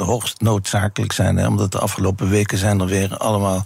hoogst 0.06 0.40
noodzakelijk 0.40 1.12
zijn, 1.12 1.36
hè, 1.36 1.46
omdat 1.46 1.72
de 1.72 1.78
afgelopen 1.78 2.28
weken 2.28 2.58
zijn 2.58 2.80
er 2.80 2.86
weer 2.86 3.16
allemaal 3.16 3.64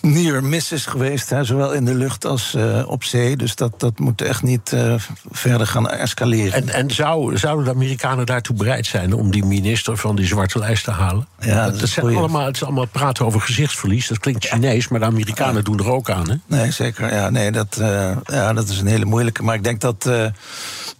near 0.00 0.44
misses 0.44 0.86
geweest, 0.86 1.30
hè, 1.30 1.44
zowel 1.44 1.72
in 1.72 1.84
de 1.84 1.94
lucht 1.94 2.24
als 2.24 2.54
uh, 2.56 2.88
op 2.88 3.04
zee. 3.04 3.36
Dus 3.36 3.54
dat, 3.54 3.80
dat 3.80 3.98
moet 3.98 4.22
echt 4.22 4.42
niet 4.42 4.72
uh, 4.72 4.94
verder 5.30 5.66
gaan 5.66 5.90
escaleren. 5.90 6.52
En, 6.52 6.68
en 6.68 6.90
zou, 6.90 7.38
zouden 7.38 7.64
de 7.64 7.70
Amerikanen 7.70 8.26
daartoe 8.26 8.56
bereid 8.56 8.86
zijn 8.86 9.12
om 9.12 9.30
die 9.30 9.44
minister 9.44 9.96
van 9.96 10.16
die 10.16 10.26
zwarte 10.26 10.58
lijst 10.58 10.84
te 10.84 10.90
halen? 10.90 11.26
Ja, 11.40 11.64
dat, 11.70 11.80
dat 11.80 11.88
zijn 11.88 12.16
allemaal, 12.16 12.46
het 12.46 12.56
is 12.56 12.64
allemaal 12.64 12.86
praten 12.86 13.26
over 13.26 13.40
gezichtsverlies. 13.40 14.08
Dat 14.08 14.18
klinkt 14.18 14.44
Chinees, 14.44 14.88
maar 14.88 15.00
de 15.00 15.06
Amerikanen 15.06 15.56
ja. 15.56 15.62
doen 15.62 15.78
er 15.78 15.90
ook 15.90 16.10
aan. 16.10 16.30
Hè? 16.30 16.36
Nee, 16.46 16.70
zeker. 16.70 17.14
Ja, 17.14 17.30
nee, 17.30 17.52
dat, 17.52 17.78
uh, 17.80 18.10
ja, 18.24 18.52
dat 18.52 18.68
is 18.68 18.80
een 18.80 18.86
hele 18.86 19.04
moeilijke. 19.04 19.42
Maar 19.42 19.54
ik 19.54 19.64
denk 19.64 19.80
dat 19.80 20.08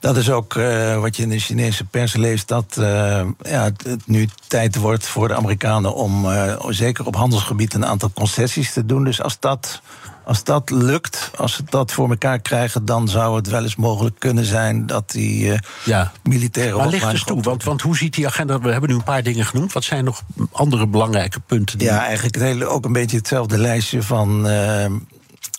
dat 0.00 0.16
is 0.16 0.30
ook 0.30 0.54
wat 1.00 1.16
je 1.16 1.22
in 1.22 1.28
de 1.28 1.38
Chinese 1.38 1.84
pers 1.84 2.16
leest, 2.16 2.48
dat 2.48 2.74
ja, 2.76 3.64
het, 3.64 3.84
het, 3.84 4.06
nu 4.06 4.28
tijd 4.46 4.76
wordt 4.76 5.06
voor 5.06 5.28
de 5.28 5.34
Amerikanen 5.34 5.94
om 5.94 6.26
zeker 6.68 7.06
op 7.06 7.16
handelsgebied 7.16 7.74
een 7.74 7.86
aantal 7.86 8.10
concessies 8.14 8.72
te 8.72 8.86
doen. 8.86 8.89
Dus 8.98 9.22
als 9.22 9.38
dat, 9.38 9.82
als 10.24 10.44
dat 10.44 10.70
lukt, 10.70 11.30
als 11.36 11.54
ze 11.54 11.62
dat 11.68 11.92
voor 11.92 12.10
elkaar 12.10 12.40
krijgen, 12.40 12.84
dan 12.84 13.08
zou 13.08 13.36
het 13.36 13.48
wel 13.48 13.62
eens 13.62 13.76
mogelijk 13.76 14.18
kunnen 14.18 14.44
zijn 14.44 14.86
dat 14.86 15.10
die 15.10 15.44
uh, 15.44 15.58
ja. 15.84 16.12
militaire. 16.22 16.76
Maar 16.76 16.88
ligt 16.88 17.10
dus 17.10 17.24
toe, 17.24 17.42
want, 17.42 17.64
want 17.64 17.82
hoe 17.82 17.96
ziet 17.96 18.14
die 18.14 18.26
agenda? 18.26 18.60
We 18.60 18.70
hebben 18.70 18.90
nu 18.90 18.96
een 18.96 19.02
paar 19.02 19.22
dingen 19.22 19.44
genoemd. 19.44 19.72
Wat 19.72 19.84
zijn 19.84 20.04
nog 20.04 20.22
andere 20.52 20.86
belangrijke 20.86 21.40
punten? 21.40 21.78
Die... 21.78 21.88
Ja, 21.88 22.04
eigenlijk 22.04 22.34
het 22.34 22.44
hele, 22.44 22.66
ook 22.66 22.84
een 22.84 22.92
beetje 22.92 23.16
hetzelfde 23.16 23.58
lijstje 23.58 24.02
van. 24.02 24.46
Uh, 24.46 24.86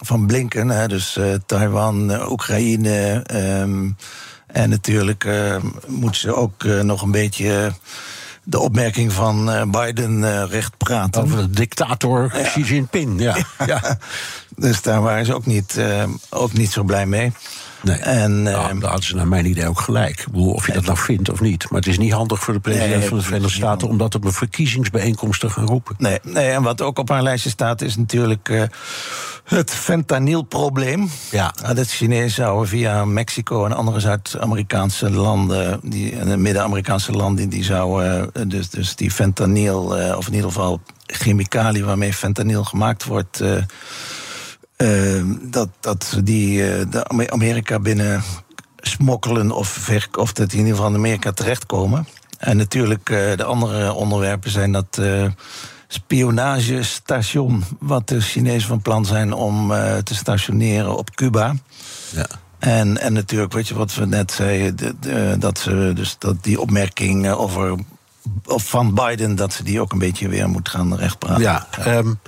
van 0.04 0.26
Blinken, 0.26 0.70
hè, 0.70 0.88
dus 0.88 1.18
uh, 1.18 1.34
Taiwan, 1.46 2.30
Oekraïne. 2.32 3.26
Um, 3.34 3.96
en 4.48 4.70
natuurlijk 4.70 5.28
moeten 5.88 6.22
ze 6.22 6.36
ook 6.36 6.64
nog 6.64 7.02
een 7.02 7.12
beetje 7.12 7.72
de 8.44 8.60
opmerking 8.60 9.14
van 9.14 9.50
uh, 9.50 9.64
Biden 9.64 10.18
uh, 10.18 10.44
recht 10.50 10.78
praten. 10.78 11.22
Over 11.22 11.38
de 11.38 11.50
dictator 11.50 12.32
ja. 12.34 12.44
Xi 12.44 12.62
Jinping, 12.62 13.22
ja. 13.22 13.38
ja. 13.66 13.98
Dus 14.56 14.82
daar 14.82 15.02
waren 15.02 15.26
ze 15.26 15.34
ook 15.34 15.46
niet, 15.46 15.76
uh, 15.78 16.04
ook 16.30 16.54
niet 16.54 16.72
zo 16.72 16.84
blij 16.84 17.06
mee. 17.06 17.32
Nee, 17.84 17.98
en, 17.98 18.44
nou, 18.44 18.80
daar 18.80 18.90
hadden 18.90 19.08
ze 19.08 19.16
naar 19.16 19.28
mijn 19.28 19.46
idee 19.46 19.68
ook 19.68 19.80
gelijk. 19.80 20.20
Ik 20.20 20.26
bedoel, 20.26 20.54
of 20.54 20.66
je 20.66 20.74
dat 20.74 20.86
nou 20.86 20.98
vindt 20.98 21.30
of 21.30 21.42
niet. 21.42 21.70
Maar 21.70 21.80
het 21.80 21.90
is 21.90 21.98
niet 21.98 22.12
handig 22.12 22.40
voor 22.40 22.54
de 22.54 22.60
president 22.60 23.00
nee, 23.00 23.08
van 23.08 23.18
de 23.18 23.24
Verenigde 23.24 23.54
Staten... 23.54 23.88
om 23.88 23.98
dat 23.98 24.16
op 24.16 24.26
een 24.26 24.34
verkiezingsbijeenkomst 24.34 25.40
te 25.40 25.50
gaan 25.50 25.66
roepen. 25.66 25.96
Nee, 25.98 26.20
nee 26.24 26.50
en 26.50 26.64
wat 26.64 26.82
ook 26.82 27.00
op 27.00 27.10
haar 27.10 27.24
lijstje 27.24 27.50
staat 27.50 27.82
is 27.82 27.96
natuurlijk... 27.96 28.50
Uh, 28.50 28.64
het 29.46 29.72
fentanylprobleem. 29.72 31.10
Ja. 31.32 31.54
Dat 31.74 31.88
Chinezen 31.88 32.32
zouden 32.32 32.68
via 32.68 33.06
Mexico 33.06 33.66
en 33.66 33.74
andere 33.74 34.00
Zuid-Amerikaanse 34.00 35.10
landen... 35.10 35.80
Die, 35.84 36.16
en 36.16 36.42
Midden-Amerikaanse 36.42 37.12
landen, 37.12 37.50
die 37.50 37.64
zouden... 37.64 38.32
Dus, 38.48 38.70
dus 38.70 38.96
die 38.96 39.12
fentanyl, 39.12 39.84
of 40.18 40.28
in 40.28 40.34
ieder 40.34 40.48
geval 40.48 40.82
chemicaliën 41.06 41.86
waarmee 41.86 42.14
fentanyl 42.14 42.64
gemaakt 42.64 43.06
wordt... 43.06 43.42
Uh, 44.82 45.24
dat, 45.42 45.70
dat 45.80 46.20
die 46.24 46.80
uh, 46.80 46.86
de 46.90 47.30
Amerika 47.30 47.80
binnen 47.80 48.24
smokkelen 48.78 49.52
of, 49.52 49.90
of 50.18 50.34
dat 50.34 50.50
die 50.50 50.60
in 50.60 50.66
ieder 50.66 50.76
geval 50.76 50.90
in 50.90 50.98
Amerika 50.98 51.32
terechtkomen. 51.32 52.08
En 52.38 52.58
natuurlijk 52.58 53.10
uh, 53.10 53.36
de 53.36 53.44
andere 53.44 53.94
onderwerpen 53.94 54.52
zijn 54.52 54.72
dat 54.72 55.02
spionagestation, 55.88 57.64
wat 57.80 58.08
de 58.08 58.22
Chinezen 58.22 58.68
van 58.68 58.82
plan 58.82 59.06
zijn 59.06 59.34
om 59.34 59.68
te 60.04 60.16
stationeren 60.16 60.98
op 60.98 61.16
Cuba. 61.16 61.56
Ja. 62.10 62.28
En, 62.60 63.02
en 63.02 63.14
natuurlijk, 63.14 63.54
weet 63.54 63.68
je 63.68 63.76
wat 63.76 63.96
we 63.96 64.06
net 64.06 64.32
zeiden, 64.32 64.76
de, 64.76 64.96
de, 65.00 65.36
dat 65.40 65.60
ze 65.60 65.92
dus 65.96 66.16
dat 66.20 66.44
die 66.44 66.62
opmerking 66.62 67.32
over 67.32 67.76
of 68.46 68.70
van 68.70 68.94
Biden, 68.94 69.36
dat 69.36 69.54
ze 69.54 69.64
die 69.64 69.82
ook 69.82 69.92
een 69.92 70.00
beetje 70.00 70.30
weer 70.30 70.50
moet 70.50 70.70
gaan 70.70 70.96
rechtpraten. 70.96 71.42
Ja, 71.42 71.68
um, 71.88 72.20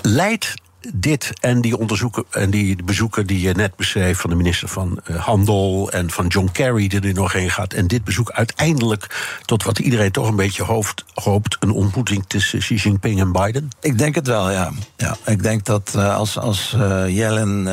leidt 0.00 0.54
dit 0.94 1.32
en 1.40 1.60
die 1.60 1.78
onderzoeken 1.78 2.24
en 2.30 2.50
die 2.50 2.84
bezoeken 2.84 3.26
die 3.26 3.40
je 3.40 3.52
net 3.52 3.76
beschreef 3.76 4.20
van 4.20 4.30
de 4.30 4.36
minister 4.36 4.68
van 4.68 5.00
uh, 5.10 5.24
Handel 5.24 5.90
en 5.90 6.10
van 6.10 6.26
John 6.26 6.48
Kerry, 6.52 6.88
die 6.88 7.00
er 7.00 7.14
nog 7.14 7.32
heen 7.32 7.50
gaat, 7.50 7.72
en 7.72 7.86
dit 7.86 8.04
bezoek 8.04 8.30
uiteindelijk 8.30 9.38
tot 9.44 9.62
wat 9.62 9.78
iedereen 9.78 10.10
toch 10.10 10.28
een 10.28 10.36
beetje 10.36 10.62
hoofd, 10.62 11.04
hoopt: 11.14 11.56
een 11.60 11.70
ontmoeting 11.70 12.24
tussen 12.26 12.58
Xi 12.58 12.74
Jinping 12.74 13.20
en 13.20 13.32
Biden? 13.32 13.68
Ik 13.80 13.98
denk 13.98 14.14
het 14.14 14.26
wel, 14.26 14.50
ja. 14.50 14.70
ja 14.96 15.16
ik 15.26 15.42
denk 15.42 15.64
dat 15.64 15.92
uh, 15.96 16.16
als, 16.16 16.38
als 16.38 16.74
uh, 16.76 17.08
Yellen 17.08 17.66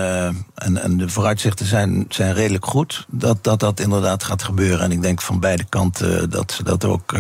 en, 0.56 0.82
en 0.82 0.98
de 0.98 1.10
vooruitzichten 1.10 1.66
zijn, 1.66 2.06
zijn 2.10 2.34
redelijk 2.34 2.66
goed, 2.66 3.06
dat, 3.10 3.44
dat 3.44 3.60
dat 3.60 3.80
inderdaad 3.80 4.24
gaat 4.24 4.44
gebeuren. 4.44 4.80
En 4.80 4.92
ik 4.92 5.02
denk 5.02 5.22
van 5.22 5.40
beide 5.40 5.64
kanten 5.64 6.30
dat 6.30 6.52
ze 6.52 6.64
dat 6.64 6.86
ook 6.86 7.14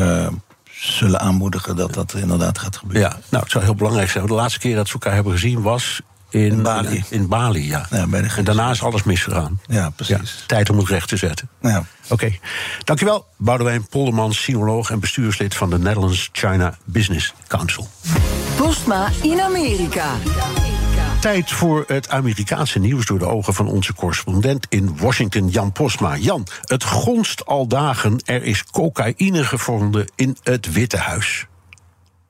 zullen 0.91 1.19
aanmoedigen 1.19 1.75
dat 1.75 1.93
dat 1.93 2.13
inderdaad 2.13 2.59
gaat 2.59 2.77
gebeuren. 2.77 3.09
Ja, 3.09 3.17
nou, 3.29 3.43
het 3.43 3.51
zou 3.51 3.63
heel 3.63 3.75
belangrijk 3.75 4.09
zijn. 4.09 4.25
De 4.25 4.33
laatste 4.33 4.59
keer 4.59 4.75
dat 4.75 4.87
ze 4.87 4.93
elkaar 4.93 5.13
hebben 5.13 5.31
gezien 5.31 5.61
was 5.61 6.01
in, 6.33 6.61
Bali. 6.61 7.03
In, 7.09 7.27
Bali, 7.27 7.67
ja. 7.67 7.85
Ja, 7.89 8.07
bij 8.07 8.21
de 8.21 8.29
en 8.35 8.43
daarna 8.43 8.71
is 8.71 8.83
alles 8.83 9.03
misgegaan. 9.03 9.59
Ja, 9.67 9.89
precies. 9.89 10.43
tijd 10.47 10.69
om 10.69 10.77
het 10.77 10.87
recht 10.87 11.07
te 11.07 11.17
zetten. 11.17 11.49
Ja. 11.61 11.83
Oké, 12.09 12.37
dankjewel. 12.83 13.25
Boudewijn 13.37 13.87
Polderman, 13.87 14.33
sinoloog 14.33 14.89
en 14.89 14.99
bestuurslid 14.99 15.55
van 15.55 15.69
de 15.69 15.79
Netherlands 15.79 16.29
China 16.31 16.77
Business 16.83 17.33
Council. 17.47 17.87
Postma 18.55 19.09
in 19.21 19.41
Amerika. 19.41 20.11
Tijd 21.23 21.51
voor 21.51 21.83
het 21.87 22.09
Amerikaanse 22.09 22.79
nieuws 22.79 23.05
door 23.05 23.19
de 23.19 23.27
ogen 23.27 23.53
van 23.53 23.67
onze 23.67 23.93
correspondent 23.93 24.65
in 24.69 24.97
Washington, 24.97 25.47
Jan 25.47 25.71
Posma. 25.71 26.17
Jan, 26.17 26.47
het 26.61 26.83
gonst 26.83 27.45
al 27.45 27.67
dagen. 27.67 28.21
Er 28.25 28.43
is 28.43 28.63
cocaïne 28.63 29.43
gevonden 29.43 30.11
in 30.15 30.37
het 30.43 30.71
Witte 30.71 30.97
Huis. 30.97 31.47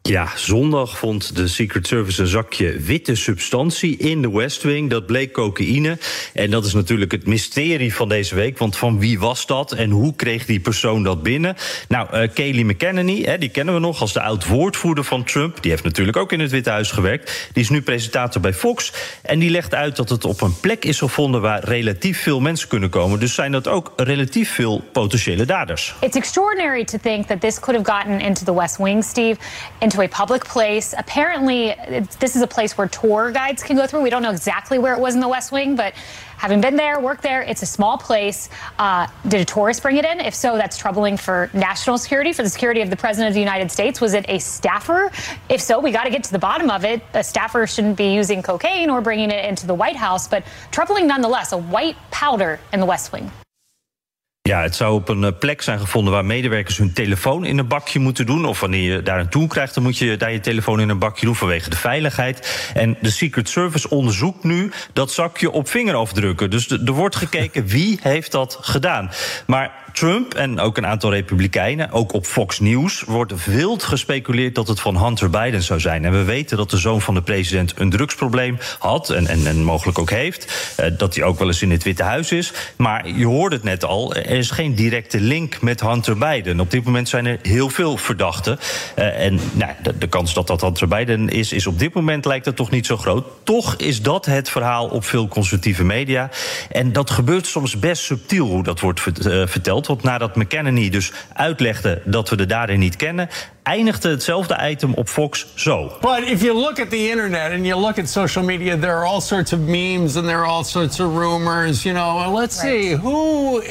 Ja, 0.10 0.28
zondag 0.36 0.97
vond 0.97 1.36
de 1.36 1.47
Secret 1.47 1.88
Service 1.88 2.22
een 2.22 2.28
zakje 2.28 2.80
witte 2.80 3.16
substantie 3.16 3.97
in 3.97 4.22
de 4.22 4.32
West 4.32 4.64
Wing. 4.64 4.89
Dat 4.89 5.06
bleek 5.06 5.32
cocaïne. 5.32 5.97
En 6.34 6.49
dat 6.49 6.66
is 6.66 6.74
natuurlijk 6.74 7.12
het 7.12 7.28
mysterie 7.28 7.95
van 7.95 8.10
deze 8.10 8.36
week. 8.36 8.58
Want 8.58 8.78
van 8.78 8.99
wie 8.99 9.20
was 9.20 9.45
dat 9.45 9.72
en 9.72 9.89
hoe 9.89 10.16
kreeg 10.16 10.45
die 10.45 10.60
persoon 10.60 11.04
dat 11.04 11.24
binnen? 11.24 11.56
Nou, 11.88 12.08
uh, 12.08 12.30
Kayleigh 12.34 12.68
McEnany, 12.68 13.22
hè, 13.22 13.38
die 13.38 13.49
kennen 13.49 13.74
we 13.74 13.80
nog 13.80 14.01
als 14.01 14.14
de 14.14 14.22
oud-woordvoerder 14.22 15.04
van 15.04 15.24
Trump. 15.24 15.62
Die 15.62 15.72
heeft 15.72 15.84
natuurlijk 15.84 16.18
ook 16.18 16.32
in 16.32 16.39
het 16.39 16.51
Witte 16.51 16.70
Huis 16.70 16.91
gewerkt. 16.91 17.49
Die 17.54 17.64
is 17.64 17.70
nu 17.70 17.82
presentator 17.82 18.41
bij 18.41 18.54
Fox. 18.54 18.93
En 19.22 19.39
die 19.39 19.49
legt 19.49 19.74
uit 19.74 19.95
dat 19.95 20.10
het 20.10 20.26
op 20.26 20.41
een 20.41 20.60
plek 20.60 20.86
is 20.86 20.97
gevonden 20.97 21.41
waar 21.41 21.64
relatief 21.64 22.22
veel 22.22 22.39
mensen 22.39 22.68
kunnen 22.68 22.89
komen. 22.89 23.20
Dus 23.20 23.34
zijn 23.34 23.51
dat 23.51 23.68
ook 23.68 23.93
relatief 23.95 24.51
veel 24.51 24.84
potentiële 24.91 25.45
daders. 25.45 25.95
It's 25.99 26.18
extraordinary 26.18 26.86
to 26.86 26.97
think 27.01 27.28
that 27.28 27.41
this 27.41 27.60
could 27.60 27.86
have 27.86 27.99
gotten 27.99 28.28
into 28.28 28.43
the 28.43 28.56
West 28.56 28.78
Wing, 28.78 29.04
Steve. 29.04 29.36
Into 29.94 30.04
a 30.04 30.08
public 30.08 30.44
place. 30.44 30.96
Apparently, 30.98 31.76
this 32.20 32.36
is 32.36 32.41
a 32.41 32.48
place 32.48 32.78
where 32.78 32.88
tour 32.88 33.32
guides 33.32 33.62
can 33.62 33.76
go 33.76 33.86
through. 33.86 34.02
We 34.02 34.10
don't 34.10 34.24
know 34.24 34.32
exactly 34.32 34.80
where 34.80 34.94
it 34.96 35.00
was 35.00 35.14
in 35.14 35.22
the 35.22 35.28
West 35.28 35.52
Wing, 35.52 35.76
but 35.76 35.94
having 36.38 36.62
been 36.62 36.76
there, 36.76 37.00
worked 37.00 37.22
there, 37.22 37.44
it's 37.44 37.62
a 37.62 37.66
small 37.68 37.98
place. 37.98 38.50
Uh, 38.80 39.08
did 39.28 39.41
a 39.41 39.46
tourist 39.46 39.84
bring 39.84 39.98
it 39.98 40.06
in? 40.06 40.20
If 40.20 40.34
so, 40.34 40.58
that's 40.58 40.78
troubling 40.78 41.16
for 41.16 41.50
national 41.54 42.00
security, 42.00 42.34
for 42.34 42.41
the 42.41 42.50
security 42.50 42.82
of 42.82 42.89
the 42.89 42.96
President 42.96 43.30
of 43.30 43.34
the 43.36 43.39
United 43.39 43.72
States. 43.72 44.02
Was 44.02 44.16
it 44.16 44.26
a 44.30 44.39
staffer? 44.39 45.12
If 45.48 45.62
so, 45.62 45.80
we 45.80 45.91
got 45.91 46.06
to 46.06 46.10
get 46.10 46.24
to 46.24 46.32
the 46.32 46.39
bottom 46.39 46.72
of 46.72 46.86
it. 46.86 47.04
A 47.14 47.24
staffer 47.24 47.68
shouldn't 47.68 47.98
be 47.98 48.14
using 48.14 48.41
cocaine 48.41 48.89
or 48.89 49.00
bringing 49.00 49.30
it 49.30 49.46
into 49.46 49.68
the 49.68 49.76
White 49.76 49.96
House, 49.96 50.28
but 50.28 50.44
troubling 50.72 51.06
nonetheless. 51.06 51.52
A 51.52 51.58
white 51.58 51.98
powder 52.10 52.60
in 52.72 52.80
the 52.80 52.86
West 52.86 53.12
Wing. 53.12 53.32
Ja, 54.50 54.62
het 54.62 54.76
zou 54.76 54.94
op 54.94 55.10
een 55.10 55.38
plek 55.38 55.62
zijn 55.62 55.80
gevonden 55.80 56.14
waar 56.14 56.26
medewerkers 56.26 56.78
hun 56.78 56.94
telefoon 56.94 57.46
in 57.46 57.58
een 57.58 57.68
bakje 57.68 58.00
moeten 58.00 58.26
doen. 58.26 58.46
Of 58.46 58.60
wanneer 58.60 58.94
je 58.94 59.02
daar 59.02 59.20
een 59.20 59.30
tool 59.30 59.48
krijgt, 59.48 59.74
dan 59.74 59.84
moet 59.84 59.98
je 59.98 60.18
daar 60.18 60.32
je 60.32 60.39
telefoon 60.39 60.80
in 60.80 60.89
een 60.89 61.00
bakje 61.00 61.26
doen 61.26 61.36
vanwege 61.36 61.70
de 61.70 61.76
veiligheid. 61.76 62.72
En 62.74 62.98
de 63.02 63.10
Secret 63.10 63.50
Service 63.50 63.89
onderzoekt 63.89 64.44
nu 64.44 64.72
dat 64.94 65.12
zakje 65.12 65.52
op 65.52 65.70
vingerafdrukken. 65.70 66.50
Dus 66.50 66.70
er 66.70 66.91
wordt 66.91 67.16
gekeken 67.16 67.66
wie 67.76 68.00
heeft 68.02 68.32
dat 68.32 68.58
gedaan. 68.62 69.12
Maar 69.46 69.83
Trump 69.94 70.34
en 70.34 70.60
ook 70.60 70.78
een 70.78 70.86
aantal 70.86 71.12
republikeinen, 71.12 71.91
ook 71.91 72.14
op 72.14 72.26
Fox 72.26 72.60
News, 72.60 73.04
wordt 73.08 73.46
wild 73.46 73.84
gespeculeerd 73.84 74.56
dat 74.56 74.68
het 74.68 74.80
van 74.80 75.04
Hunter 75.04 75.30
Biden 75.30 75.62
zou 75.62 75.80
zijn. 75.80 76.06
En 76.06 76.12
we 76.12 76.24
weten 76.24 76.58
dat 76.58 76.70
de 76.70 76.78
zoon 76.78 77.02
van 77.02 77.14
de 77.14 77.22
president 77.22 77.74
een 77.78 77.89
drugsprobleem 77.89 78.58
had 78.80 79.10
en, 79.10 79.28
en, 79.28 79.48
en 79.48 79.64
mogelijk 79.64 80.00
ook 80.00 80.10
heeft. 80.10 80.76
Uh, 80.80 80.98
dat 80.98 81.16
hij 81.16 81.24
ook 81.24 81.39
wel 81.39 81.48
eens 81.48 81.62
in 81.62 81.72
het 81.72 81.84
Witte 81.84 82.04
Huis 82.04 82.32
is. 82.32 82.54
Maar 82.76 83.08
je 83.08 83.26
hoorde 83.26 83.56
het 83.56 83.64
net 83.64 83.84
al, 83.86 84.16
er 84.16 84.30
is 84.30 84.52
geen 84.52 84.76
directe 84.76 85.20
link 85.20 85.62
met 85.62 85.82
Hunter 85.82 86.18
Biden. 86.18 86.60
Op 86.60 86.72
dit 86.72 86.84
moment 86.84 87.10
zijn 87.10 87.26
er 87.26 87.39
heel 87.41 87.70
veel 87.70 87.98
verdachten. 87.98 88.60
Uh, 89.00 89.26
en 89.26 89.39
nou, 89.54 89.72
de, 89.98 90.08
kans 90.08 90.34
dat 90.34 90.48
dat 90.48 90.62
Hunter 90.62 90.88
Biden 90.88 91.30
is, 91.30 91.52
is 91.52 91.68
op 91.68 91.80
dit 91.80 91.94
moment 91.94 92.26
lijkt 92.26 92.46
het 92.46 92.56
toch 92.56 92.70
niet 92.70 92.86
zo 92.86 92.98
groot. 92.98 93.26
Toch 93.44 93.76
is 93.76 94.02
dat 94.02 94.26
het 94.26 94.50
verhaal 94.50 94.88
op 94.88 95.06
veel 95.06 95.28
conservatieve 95.28 95.84
media. 95.84 96.30
En 96.72 96.94
dat 96.94 97.10
gebeurt 97.10 97.48
soms 97.48 97.80
best 97.80 98.04
subtiel 98.04 98.48
hoe 98.48 98.64
dat 98.64 98.80
wordt 98.80 99.02
uh, 99.06 99.48
verteld. 99.48 99.83
Want 99.88 100.04
nadat 100.04 100.36
McKenney 100.36 100.90
dus 100.90 101.12
uitlegde 101.34 102.02
dat 102.06 102.30
we 102.30 102.36
de 102.36 102.46
dader 102.46 102.78
niet 102.78 102.96
kennen, 102.96 103.30
eindigde 103.64 104.10
hetzelfde 104.10 104.70
item 104.70 104.94
op 104.94 105.10
Fox 105.10 105.46
zo. 105.56 105.98
But 106.02 106.20
if 106.20 106.42
you 106.42 106.54
look 106.54 106.80
at 106.80 106.90
the 106.90 107.10
internet 107.10 107.52
and 107.52 107.66
you 107.66 107.80
look 107.80 107.98
at 107.98 108.10
social 108.10 108.44
media, 108.44 108.78
there 108.78 108.92
are 108.92 109.06
all 109.06 109.22
sorts 109.22 109.54
of 109.54 109.60
memes 109.60 110.16
and 110.16 110.26
there 110.26 110.38
are 110.38 110.48
all 110.48 110.64
sorts 110.64 111.00
of 111.00 111.16
rumors. 111.16 111.84
You 111.84 111.96
know, 111.96 112.34
let's 112.34 112.64
right. 112.64 112.82
see 112.82 112.96
who 112.96 113.62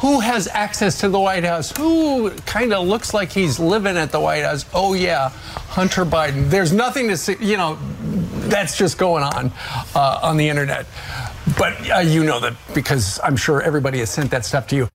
who 0.00 0.20
has 0.20 0.48
access 0.48 0.98
to 0.98 1.08
the 1.08 1.18
White 1.18 1.44
House. 1.44 1.72
Who 1.78 2.30
kind 2.46 2.72
of 2.72 2.86
looks 2.86 3.12
like 3.12 3.40
he's 3.40 3.58
living 3.58 3.96
at 3.96 4.10
the 4.10 4.20
White 4.20 4.44
House. 4.44 4.64
Oh 4.72 4.94
yeah, 4.94 5.30
Hunter 5.68 6.04
Biden. 6.04 6.48
There's 6.50 6.72
nothing 6.72 7.08
to 7.08 7.16
see. 7.16 7.36
You 7.40 7.56
know, 7.56 7.78
that's 8.48 8.76
just 8.76 8.98
going 8.98 9.22
on 9.22 9.52
uh, 9.94 10.20
on 10.22 10.36
the 10.36 10.48
internet. 10.48 10.86
But 11.58 11.74
uh, 11.90 11.98
you 11.98 12.24
know 12.24 12.40
that 12.40 12.54
because 12.74 13.20
I'm 13.22 13.36
sure 13.36 13.62
everybody 13.62 13.98
has 13.98 14.10
sent 14.10 14.30
that 14.30 14.44
stuff 14.44 14.66
to 14.68 14.76
you. 14.76 14.88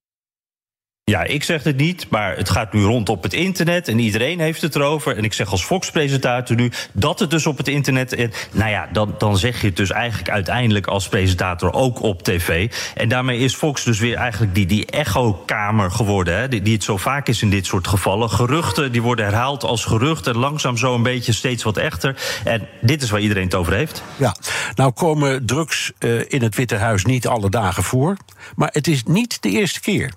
Ja, 1.10 1.22
ik 1.22 1.44
zeg 1.44 1.62
het 1.62 1.76
niet, 1.76 2.06
maar 2.10 2.36
het 2.36 2.50
gaat 2.50 2.72
nu 2.72 2.82
rond 2.82 3.08
op 3.08 3.22
het 3.22 3.32
internet 3.32 3.88
en 3.88 3.98
iedereen 3.98 4.40
heeft 4.40 4.62
het 4.62 4.76
erover. 4.76 5.16
En 5.16 5.24
ik 5.24 5.32
zeg 5.32 5.50
als 5.50 5.64
Fox-presentator 5.64 6.56
nu 6.56 6.70
dat 6.92 7.18
het 7.18 7.30
dus 7.30 7.46
op 7.46 7.56
het 7.56 7.68
internet. 7.68 8.14
En, 8.14 8.32
nou 8.52 8.70
ja, 8.70 8.88
dan, 8.92 9.14
dan 9.18 9.38
zeg 9.38 9.60
je 9.60 9.66
het 9.66 9.76
dus 9.76 9.90
eigenlijk 9.90 10.30
uiteindelijk 10.30 10.86
als 10.86 11.08
presentator 11.08 11.72
ook 11.72 12.02
op 12.02 12.22
tv. 12.22 12.72
En 12.94 13.08
daarmee 13.08 13.38
is 13.38 13.54
Fox 13.54 13.84
dus 13.84 13.98
weer 13.98 14.16
eigenlijk 14.16 14.54
die, 14.54 14.66
die 14.66 14.86
echo-kamer 14.86 15.90
geworden, 15.90 16.38
hè, 16.38 16.48
die, 16.48 16.62
die 16.62 16.74
het 16.74 16.84
zo 16.84 16.96
vaak 16.96 17.28
is 17.28 17.42
in 17.42 17.50
dit 17.50 17.66
soort 17.66 17.88
gevallen. 17.88 18.30
Geruchten 18.30 18.92
die 18.92 19.02
worden 19.02 19.24
herhaald 19.24 19.64
als 19.64 19.84
geruchten, 19.84 20.36
langzaam 20.36 20.76
zo 20.76 20.94
een 20.94 21.02
beetje 21.02 21.32
steeds 21.32 21.62
wat 21.62 21.76
echter. 21.76 22.16
En 22.44 22.68
dit 22.80 23.02
is 23.02 23.10
waar 23.10 23.20
iedereen 23.20 23.44
het 23.44 23.54
over 23.54 23.72
heeft. 23.72 24.02
Ja, 24.16 24.36
nou 24.74 24.92
komen 24.92 25.46
drugs 25.46 25.92
uh, 25.98 26.20
in 26.28 26.42
het 26.42 26.54
Witte 26.54 26.76
Huis 26.76 27.04
niet 27.04 27.26
alle 27.26 27.50
dagen 27.50 27.82
voor, 27.82 28.16
maar 28.56 28.70
het 28.72 28.86
is 28.86 29.02
niet 29.04 29.42
de 29.42 29.50
eerste 29.50 29.80
keer. 29.80 30.12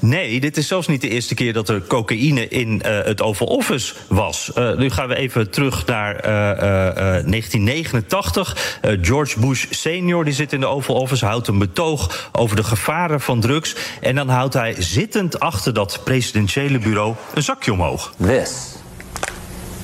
Nee, 0.00 0.40
dit 0.40 0.56
is 0.56 0.66
zelfs 0.66 0.86
niet 0.86 1.00
de 1.00 1.08
eerste 1.08 1.34
keer 1.34 1.52
dat 1.52 1.68
er 1.68 1.82
cocaïne 1.86 2.48
in 2.48 2.82
uh, 2.86 3.02
het 3.02 3.22
Oval 3.22 3.46
Office 3.46 3.94
was. 4.08 4.50
Uh, 4.58 4.76
nu 4.76 4.90
gaan 4.90 5.08
we 5.08 5.16
even 5.16 5.50
terug 5.50 5.86
naar 5.86 6.14
uh, 6.14 6.22
1989. 6.22 8.80
George 9.00 9.40
Bush 9.40 9.66
senior 9.70 10.24
die 10.24 10.34
zit 10.34 10.52
in 10.52 10.60
de 10.60 10.66
Oval 10.66 10.96
Office, 10.96 11.26
houdt 11.26 11.48
een 11.48 11.58
betoog 11.58 12.30
over 12.32 12.56
de 12.56 12.64
gevaren 12.64 13.20
van 13.20 13.40
drugs. 13.40 13.76
En 14.00 14.14
dan 14.14 14.28
houdt 14.28 14.54
hij 14.54 14.74
zittend 14.78 15.40
achter 15.40 15.74
dat 15.74 16.00
presidentiële 16.04 16.78
bureau 16.78 17.14
een 17.34 17.42
zakje 17.42 17.72
omhoog. 17.72 18.14
This, 18.22 18.74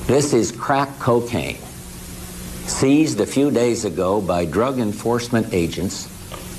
this 0.05 0.33
is 0.33 0.55
crack 0.55 0.89
cocaine. 0.97 1.55
Seized 2.65 3.19
a 3.19 3.25
few 3.25 3.51
days 3.51 3.85
ago 3.85 4.21
by 4.21 4.45
drug 4.45 4.77
enforcement 4.77 5.53
agents 5.53 6.07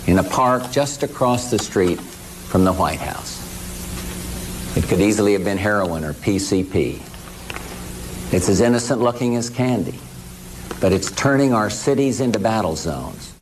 in 0.05 0.19
a 0.19 0.23
park 0.23 0.73
just 0.73 1.03
across 1.03 1.49
the 1.49 1.59
street 1.59 2.01
from 2.49 2.65
the 2.65 2.73
White 2.73 3.01
House. 3.01 3.34
It 4.77 4.85
could 4.85 5.01
easily 5.01 5.35
have 5.35 5.45
been 5.45 5.59
heroin 5.59 6.05
or 6.05 6.13
PCP. 6.15 7.01
It's 8.33 8.49
as 8.49 8.61
innocent 8.61 9.01
looking 9.01 9.37
as 9.37 9.49
candy, 9.49 10.01
but 10.81 10.93
it's 10.93 11.13
turning 11.13 11.55
our 11.55 11.71
cities 11.71 12.21
into 12.21 12.41
battle 12.41 12.75
zones. 12.75 13.34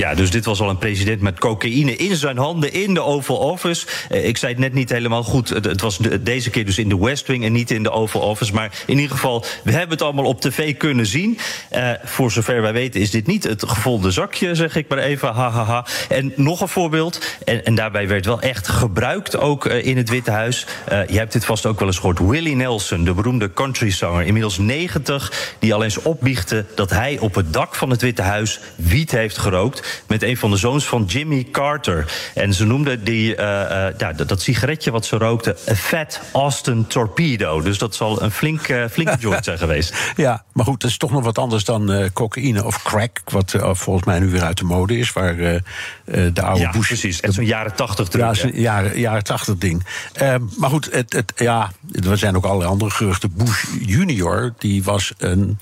Ja, 0.00 0.14
dus 0.14 0.30
dit 0.30 0.44
was 0.44 0.60
al 0.60 0.70
een 0.70 0.78
president 0.78 1.20
met 1.20 1.38
cocaïne 1.38 1.96
in 1.96 2.16
zijn 2.16 2.38
handen 2.38 2.72
in 2.72 2.94
de 2.94 3.02
Oval 3.02 3.36
Office. 3.36 3.86
Uh, 4.10 4.26
ik 4.26 4.36
zei 4.36 4.52
het 4.52 4.60
net 4.60 4.72
niet 4.72 4.90
helemaal 4.90 5.22
goed. 5.22 5.48
Het, 5.48 5.80
was 5.80 5.98
de, 5.98 6.22
deze 6.22 6.50
keer 6.50 6.64
dus 6.64 6.78
in 6.78 6.88
de 6.88 6.98
West 6.98 7.26
Wing 7.26 7.44
en 7.44 7.52
niet 7.52 7.70
in 7.70 7.82
de 7.82 7.90
Oval 7.90 8.20
Office. 8.20 8.52
Maar 8.52 8.82
in 8.86 8.98
ieder 8.98 9.16
geval, 9.16 9.44
we 9.64 9.70
hebben 9.70 9.90
het 9.90 10.02
allemaal 10.02 10.24
op 10.24 10.40
tv 10.40 10.76
kunnen 10.76 11.06
zien. 11.06 11.38
Uh, 11.72 11.90
voor 12.04 12.30
zover 12.30 12.62
wij 12.62 12.72
weten 12.72 13.00
is 13.00 13.10
dit 13.10 13.26
niet 13.26 13.44
het 13.44 13.64
gevonden 13.66 14.12
zakje, 14.12 14.54
zeg 14.54 14.76
ik 14.76 14.88
maar 14.88 14.98
even. 14.98 15.28
Ha, 15.28 15.50
ha, 15.50 15.64
ha. 15.64 15.86
En 16.08 16.32
nog 16.36 16.60
een 16.60 16.68
voorbeeld. 16.68 17.38
En, 17.44 17.64
en 17.64 17.74
daarbij 17.74 18.08
werd 18.08 18.26
wel 18.26 18.40
echt 18.40 18.68
gebruikt, 18.68 19.38
ook 19.38 19.66
uh, 19.66 19.86
in 19.86 19.96
het 19.96 20.08
Witte 20.08 20.30
Huis. 20.30 20.66
je 21.08 21.18
hebt 21.18 21.32
dit 21.32 21.44
vast 21.44 21.66
ook 21.66 21.78
wel 21.78 21.88
eens 21.88 21.98
gehoord. 21.98 22.18
Willie 22.18 22.56
Nelson, 22.56 23.04
de 23.04 23.14
beroemde 23.14 23.52
countryzanger, 23.52 24.26
inmiddels 24.26 24.58
90... 24.58 25.54
die 25.58 25.74
al 25.74 25.84
eens 25.84 26.02
opbiechte 26.02 26.64
dat 26.74 26.90
hij 26.90 27.18
op 27.20 27.34
het 27.34 27.52
dak 27.52 27.74
van 27.74 27.90
het 27.90 28.02
Witte 28.02 28.22
Huis 28.22 28.60
wiet 28.74 29.10
heeft 29.10 29.38
gerookt 29.38 29.84
met 30.06 30.22
een 30.22 30.36
van 30.36 30.50
de 30.50 30.56
zoons 30.56 30.86
van 30.86 31.04
Jimmy 31.04 31.46
Carter. 31.52 32.12
En 32.34 32.54
ze 32.54 32.64
noemden 32.64 33.04
die, 33.04 33.36
uh, 33.36 33.42
uh, 33.42 33.86
ja, 33.98 34.12
dat, 34.12 34.28
dat, 34.28 34.40
sigaretje 34.40 34.90
wat 34.90 35.06
ze 35.06 35.16
rookten... 35.16 35.56
een 35.64 35.76
Fat 35.76 36.20
Austin 36.32 36.86
Torpedo. 36.86 37.60
Dus 37.60 37.78
dat 37.78 37.94
zal 37.94 38.22
een 38.22 38.30
flink, 38.30 38.68
uh, 38.68 38.84
flinke 38.90 39.16
joint 39.24 39.44
zijn 39.44 39.58
geweest. 39.58 39.94
Ja, 40.16 40.44
maar 40.52 40.64
goed, 40.64 40.80
dat 40.80 40.90
is 40.90 40.96
toch 40.96 41.10
nog 41.10 41.24
wat 41.24 41.38
anders 41.38 41.64
dan 41.64 42.10
cocaïne 42.12 42.64
of 42.64 42.82
crack... 42.82 43.20
wat 43.24 43.54
volgens 43.60 44.06
mij 44.06 44.18
nu 44.18 44.30
weer 44.30 44.42
uit 44.42 44.58
de 44.58 44.64
mode 44.64 44.98
is, 44.98 45.12
waar 45.12 45.36
de 45.36 46.42
oude 46.42 46.60
ja, 46.60 46.70
Bush... 46.70 46.86
precies, 46.86 47.20
zo'n 47.20 47.44
jaren 47.44 47.74
tachtig 47.74 48.12
Ja, 48.12 48.34
zo'n 48.34 48.52
jaren, 48.54 49.00
jaren 49.00 49.24
tachtig 49.24 49.56
ding. 49.56 49.86
Ehm, 50.12 50.42
maar 50.56 50.70
goed, 50.70 50.88
het, 50.92 51.12
het, 51.12 51.32
ja, 51.36 51.70
er 52.10 52.18
zijn 52.18 52.36
ook 52.36 52.44
allerlei 52.44 52.70
andere 52.70 52.90
geruchten. 52.90 53.32
Bush 53.34 53.64
junior, 53.80 54.54
die 54.58 54.84
was 54.84 55.12
een... 55.18 55.58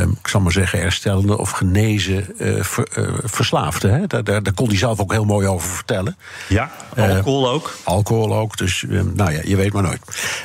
ehm, 0.00 0.10
ik 0.10 0.28
zal 0.28 0.40
maar 0.40 0.52
zeggen, 0.52 0.78
herstellende 0.80 1.38
of 1.38 1.50
genezen 1.50 2.38
eh, 2.38 2.62
ver- 2.62 2.88
eh, 2.92 3.04
verslaafden. 3.24 3.92
Hè? 3.94 4.06
Daar, 4.06 4.24
daar, 4.24 4.42
daar 4.42 4.54
kon 4.54 4.68
hij 4.68 4.76
zelf 4.76 5.00
ook 5.00 5.12
heel 5.12 5.24
mooi 5.24 5.46
over 5.46 5.68
vertellen. 5.68 6.16
Ja, 6.48 6.70
alcohol 6.96 7.48
ook. 7.48 7.76
Alcohol 7.82 8.34
ook, 8.34 8.56
dus 8.56 8.84
ehm, 8.90 9.14
nou 9.14 9.32
ja, 9.32 9.40
je 9.44 9.56
weet 9.56 9.72
maar 9.72 9.82
nooit. 9.82 10.02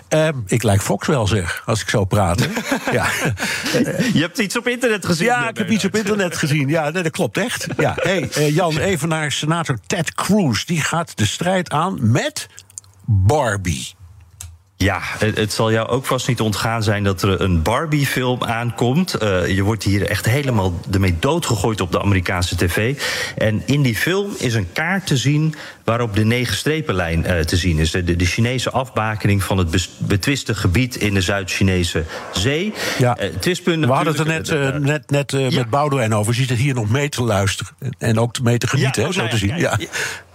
Ehm, 0.07 0.33
ik 0.45 0.63
lijk 0.63 0.81
Fox 0.81 1.07
wel, 1.07 1.27
zeg, 1.27 1.63
als 1.65 1.81
ik 1.81 1.89
zo 1.89 2.05
praat. 2.05 2.41
ja. 2.91 3.05
Je 4.13 4.19
hebt 4.19 4.37
iets 4.37 4.57
op 4.57 4.67
internet 4.67 5.05
gezien. 5.05 5.25
Ja, 5.25 5.49
ik 5.49 5.57
heb 5.57 5.69
iets 5.69 5.85
op 5.85 5.95
internet 5.95 6.37
gezien. 6.37 6.67
Ja, 6.69 6.89
nee, 6.89 7.03
dat 7.03 7.11
klopt 7.11 7.37
echt. 7.37 7.67
Ja. 7.77 7.93
Hey, 7.95 8.29
eh, 8.33 8.55
Jan, 8.55 8.77
even 8.77 9.09
naar 9.09 9.31
senator 9.31 9.77
Ted 9.87 10.13
Cruz. 10.13 10.63
Die 10.65 10.81
gaat 10.81 11.17
de 11.17 11.25
strijd 11.25 11.69
aan 11.69 12.11
met 12.11 12.47
Barbie. 13.05 13.93
Ja, 14.81 14.99
het, 15.01 15.37
het 15.37 15.53
zal 15.53 15.71
jou 15.71 15.87
ook 15.87 16.05
vast 16.05 16.27
niet 16.27 16.41
ontgaan 16.41 16.83
zijn 16.83 17.03
dat 17.03 17.21
er 17.21 17.41
een 17.41 17.61
Barbie-film 17.61 18.43
aankomt. 18.43 19.13
Eh, 19.13 19.47
je 19.47 19.63
wordt 19.63 19.83
hier 19.83 20.05
echt 20.05 20.25
helemaal 20.25 20.79
ermee 20.91 21.15
doodgegooid 21.19 21.81
op 21.81 21.91
de 21.91 22.01
Amerikaanse 22.01 22.55
tv. 22.55 23.01
En 23.37 23.61
in 23.65 23.81
die 23.81 23.95
film 23.95 24.31
is 24.37 24.53
een 24.53 24.71
kaart 24.73 25.07
te 25.07 25.17
zien 25.17 25.55
waarop 25.83 26.15
de 26.15 26.25
negen 26.25 26.55
strepenlijn 26.55 27.25
eh, 27.25 27.39
te 27.39 27.57
zien 27.57 27.77
is. 27.77 27.91
De, 27.91 28.15
de, 28.15 28.25
Chinese 28.25 28.71
afbakening 28.71 29.43
van 29.43 29.57
het 29.57 29.89
betwiste 29.97 30.55
gebied 30.55 30.95
in 30.95 31.13
de 31.13 31.21
Zuid-Chinese 31.21 32.03
zee. 32.31 32.73
Ja. 32.97 33.17
Twistpunt 33.39 33.85
We 33.85 33.91
hadden 33.91 34.13
het 34.13 34.49
er 34.49 34.79
net, 34.79 34.83
net, 34.83 35.09
net 35.09 35.33
eh, 35.33 35.57
met 35.57 35.69
Boudewijn 35.69 36.15
over. 36.15 36.33
Je 36.33 36.39
zit 36.39 36.49
er 36.49 36.55
hier 36.55 36.73
nog 36.73 36.89
mee 36.89 37.09
te 37.09 37.23
luisteren. 37.23 37.73
En 37.97 38.19
ook 38.19 38.41
mee 38.41 38.57
te 38.57 38.67
genieten, 38.67 39.01
Ja, 39.01 39.01
hè, 39.01 39.07
oh, 39.07 39.13
zo 39.13 39.19
nou 39.19 39.39
te 39.39 39.47
ja, 39.47 39.75
zien. 39.77 39.87
Ja. 39.87 39.89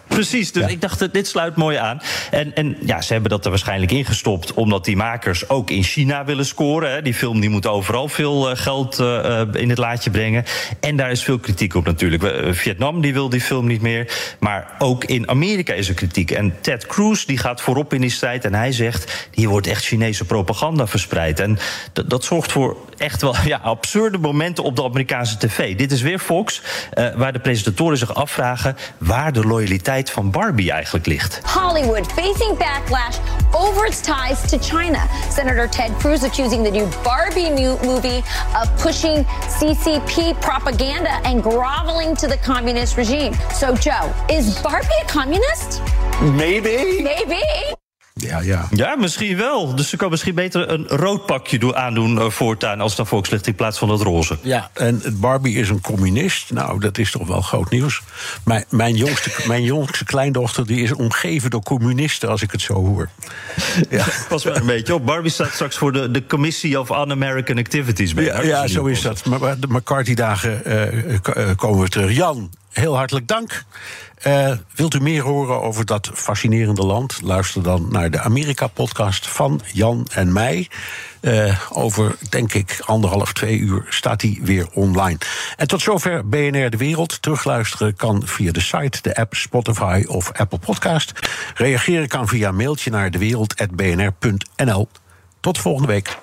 Precies, 0.09 0.53
dus 0.53 0.67
ik 0.67 0.81
dacht, 0.81 1.03
eh, 1.03 1.09
dit 1.13 1.27
sluit 1.27 1.57
mooi 1.57 1.77
aan. 1.77 2.01
En, 2.31 2.55
en 2.55 2.77
ja, 2.81 3.01
ze 3.01 3.13
hebben 3.13 3.31
dat 3.31 3.45
er 3.45 3.51
waarschijnlijk 3.51 3.93
ingestopt... 3.93 4.55
omdat 4.55 4.85
die 4.85 4.97
makers 4.97 5.49
ook 5.49 5.71
in 5.71 5.83
China 5.83 6.25
willen 6.25 6.47
scoren. 6.47 6.91
Hè. 6.91 7.03
Die 7.03 7.15
film 7.15 7.41
die 7.41 7.51
moet 7.51 7.67
overal 7.67 8.09
veel 8.09 8.51
eh, 8.51 8.57
geld 8.57 8.99
eh, 8.99 9.43
in 9.53 9.69
het 9.69 9.79
laadje 9.79 10.11
brengen. 10.11 10.45
En 10.81 10.97
daar 10.97 11.11
is 11.11 11.23
veel 11.23 11.39
kritiek 11.39 11.75
op 11.75 11.85
natuurlijk. 11.85 12.55
Vietnam 12.57 13.01
die 13.01 13.13
wil 13.13 13.29
die 13.29 13.41
film 13.41 13.67
niet 13.67 13.81
meer. 13.81 14.35
Maar 14.41 14.75
ook 14.79 15.05
in 15.05 15.29
Amerika 15.29 15.73
is 15.73 15.89
er 15.89 15.95
kritiek. 15.95 16.31
En 16.31 16.55
Ted 16.61 16.87
Cruz 16.87 17.25
die 17.25 17.39
gaat 17.39 17.61
voorop 17.61 17.93
in 17.93 18.01
die 18.01 18.11
strijd. 18.11 18.45
En 18.45 18.55
hij 18.55 18.73
zegt, 18.73 19.29
hier 19.35 19.49
wordt 19.49 19.67
echt 19.67 19.85
Chinese 19.85 20.25
propaganda 20.25 20.87
verspreid. 20.87 21.41
En 21.41 21.59
dat, 21.93 22.11
dat 22.11 22.25
zorgt 22.25 22.53
voor 22.53 22.77
echt 22.97 23.23
wel 23.23 23.35
ja, 23.45 23.61
absurde 23.63 24.19
momenten 24.19 24.65
op 24.65 24.77
de 24.77 24.85
Amerikaanse 24.85 25.39
tv. 25.39 25.77
Dit 25.77 25.93
is 25.93 26.03
weer 26.03 26.19
Fox, 26.19 26.63
waar 27.17 27.33
de 27.33 27.39
presentatoren 27.39 27.99
zich 27.99 28.15
afvragen... 28.15 28.77
waar 28.99 29.33
de 29.33 29.47
loyaliteit 29.47 29.96
van 30.05 30.31
Barbie 30.31 30.73
eigenlijk 30.73 31.07
ligt. 31.07 31.41
Hollywood 31.45 32.13
facing 32.13 32.59
backlash 32.59 33.19
over 33.53 33.87
its 33.87 34.01
ties 34.01 34.41
to 34.51 34.59
China. 34.59 35.09
Senator 35.31 35.69
Ted 35.69 35.91
Cruz 35.99 36.23
accusing 36.23 36.63
the 36.65 36.71
new 36.71 36.89
Barbie 37.03 37.51
movie 37.51 38.23
of 38.61 38.83
pushing 38.83 39.27
CCP 39.59 40.35
propaganda 40.41 41.21
and 41.25 41.43
groveling 41.43 42.17
to 42.17 42.27
the 42.27 42.39
communist 42.45 42.97
regime. 42.97 43.33
So, 43.53 43.75
Joe, 43.75 44.13
is 44.29 44.59
Barbie 44.63 45.01
a 45.03 45.09
communist? 45.09 45.83
Maybe. 46.21 47.03
Maybe. 47.03 47.76
Ja, 48.19 48.41
ja. 48.41 48.69
Ja, 48.71 48.97
misschien 48.97 49.37
wel. 49.37 49.75
Dus 49.75 49.89
ze 49.89 49.97
kan 49.97 50.11
misschien 50.11 50.35
beter 50.35 50.71
een 50.71 50.87
rood 50.89 51.27
pakje 51.27 51.59
doen, 51.59 51.77
aandoen 51.77 52.19
eh, 52.19 52.31
voortaan... 52.31 52.81
als 52.81 52.97
het 52.97 53.31
ligt 53.31 53.47
in 53.47 53.55
plaats 53.55 53.79
van 53.79 53.89
dat 53.89 54.01
roze. 54.01 54.39
Ja, 54.43 54.71
en 54.73 55.03
Barbie 55.13 55.57
is 55.57 55.69
een 55.69 55.81
communist. 55.81 56.53
Nou, 56.53 56.81
dat 56.81 56.99
is 56.99 57.11
toch 57.11 57.27
wel 57.27 57.41
groot 57.41 57.71
nieuws. 57.71 58.03
Mijn, 58.45 58.65
mijn, 58.69 58.95
jongste, 58.95 59.31
mijn 59.49 59.63
jongste 59.63 60.05
kleindochter 60.05 60.67
die 60.67 60.83
is 60.83 60.93
omgeven 60.93 61.51
door 61.51 61.63
communisten, 61.63 62.29
als 62.29 62.43
ik 62.43 62.51
het 62.51 62.61
zo 62.61 62.75
hoor. 62.75 63.09
Ja, 63.91 64.07
Pas 64.29 64.45
maar 64.45 64.57
een 64.57 64.67
beetje 64.67 64.95
op. 64.95 65.07
Barbie 65.07 65.31
staat 65.31 65.53
straks 65.53 65.77
voor 65.77 65.93
de, 65.93 66.11
de 66.11 66.27
Commissie 66.27 66.81
of 66.81 66.91
Un-American 66.91 67.59
Activities. 67.59 68.15
bij 68.15 68.25
ja, 68.25 68.43
ja 68.43 68.67
zo 68.67 68.85
is 68.85 69.03
dat. 69.03 69.25
Maar 69.25 69.41
maar 69.41 69.61
de 69.61 69.67
McCarthy-dagen 69.69 70.65
eh, 70.65 71.15
eh, 71.15 71.57
komen 71.57 71.83
we 71.83 71.89
terug. 71.89 72.13
Jan, 72.13 72.51
heel 72.77 72.97
hartelijk 72.97 73.27
dank. 73.29 73.65
Eh, 74.17 74.53
wilt 74.75 74.95
u 74.95 75.01
meer 75.01 75.23
horen 75.23 75.63
over 75.63 75.85
dat 75.85 76.11
fascinerende 76.15 76.87
land? 76.87 77.21
Luister 77.23 77.63
dan 77.63 77.89
naar 77.91 78.11
de 78.11 78.21
Amerika-podcast 78.21 79.29
van 79.29 79.61
Jan 79.73 80.07
en 80.13 80.33
mij. 80.33 80.69
Eh, 81.21 81.61
over, 81.73 82.17
denk 82.29 82.55
ik, 82.55 82.79
anderhalf, 82.85 83.33
twee 83.33 83.59
uur 83.59 83.87
staat 83.89 84.21
die 84.21 84.41
weer 84.43 84.69
online. 84.73 85.19
En 85.57 85.69
tot 85.69 85.83
zover 85.83 86.29
BNR 86.29 86.71
De 86.71 86.77
Wereld. 86.77 87.23
Terugluisteren 87.23 87.97
kan 87.97 88.23
via 88.27 88.53
de 88.53 88.61
site, 88.61 89.03
de 89.03 89.17
app, 89.17 89.35
Spotify 89.35 90.05
of 90.09 90.33
Apple 90.33 90.59
Podcast. 90.59 91.13
Reageren 91.55 92.09
kan 92.09 92.29
via 92.29 92.51
mailtje 92.51 92.91
naar 92.91 93.11
dewereld.bnr.nl. 93.11 94.89
Tot 95.41 95.59
volgende 95.59 95.89
week. 95.89 96.19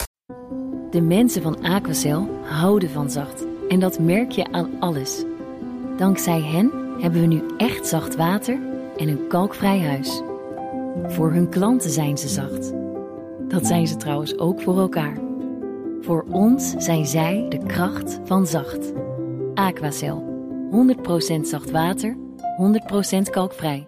De 0.91 1.01
mensen 1.01 1.41
van 1.41 1.64
Aquacel 1.64 2.41
houden 2.45 2.89
van 2.89 3.10
zacht. 3.10 3.43
En 3.70 3.80
dat 3.80 3.99
merk 3.99 4.32
je 4.32 4.51
aan 4.51 4.70
alles. 4.80 5.24
Dankzij 5.97 6.41
hen 6.41 6.71
hebben 6.99 7.21
we 7.21 7.27
nu 7.27 7.41
echt 7.57 7.87
zacht 7.87 8.15
water 8.15 8.59
en 8.97 9.07
een 9.07 9.27
kalkvrij 9.27 9.79
huis. 9.79 10.21
Voor 11.07 11.31
hun 11.31 11.49
klanten 11.49 11.89
zijn 11.89 12.17
ze 12.17 12.27
zacht. 12.27 12.73
Dat 13.47 13.65
zijn 13.65 13.87
ze 13.87 13.97
trouwens 13.97 14.37
ook 14.37 14.61
voor 14.61 14.79
elkaar. 14.79 15.17
Voor 16.01 16.25
ons 16.29 16.73
zijn 16.77 17.05
zij 17.05 17.45
de 17.49 17.65
kracht 17.65 18.19
van 18.23 18.47
zacht. 18.47 18.93
Aquacel. 19.53 20.31
100% 21.37 21.41
zacht 21.41 21.71
water, 21.71 22.17
100% 23.17 23.29
kalkvrij. 23.29 23.87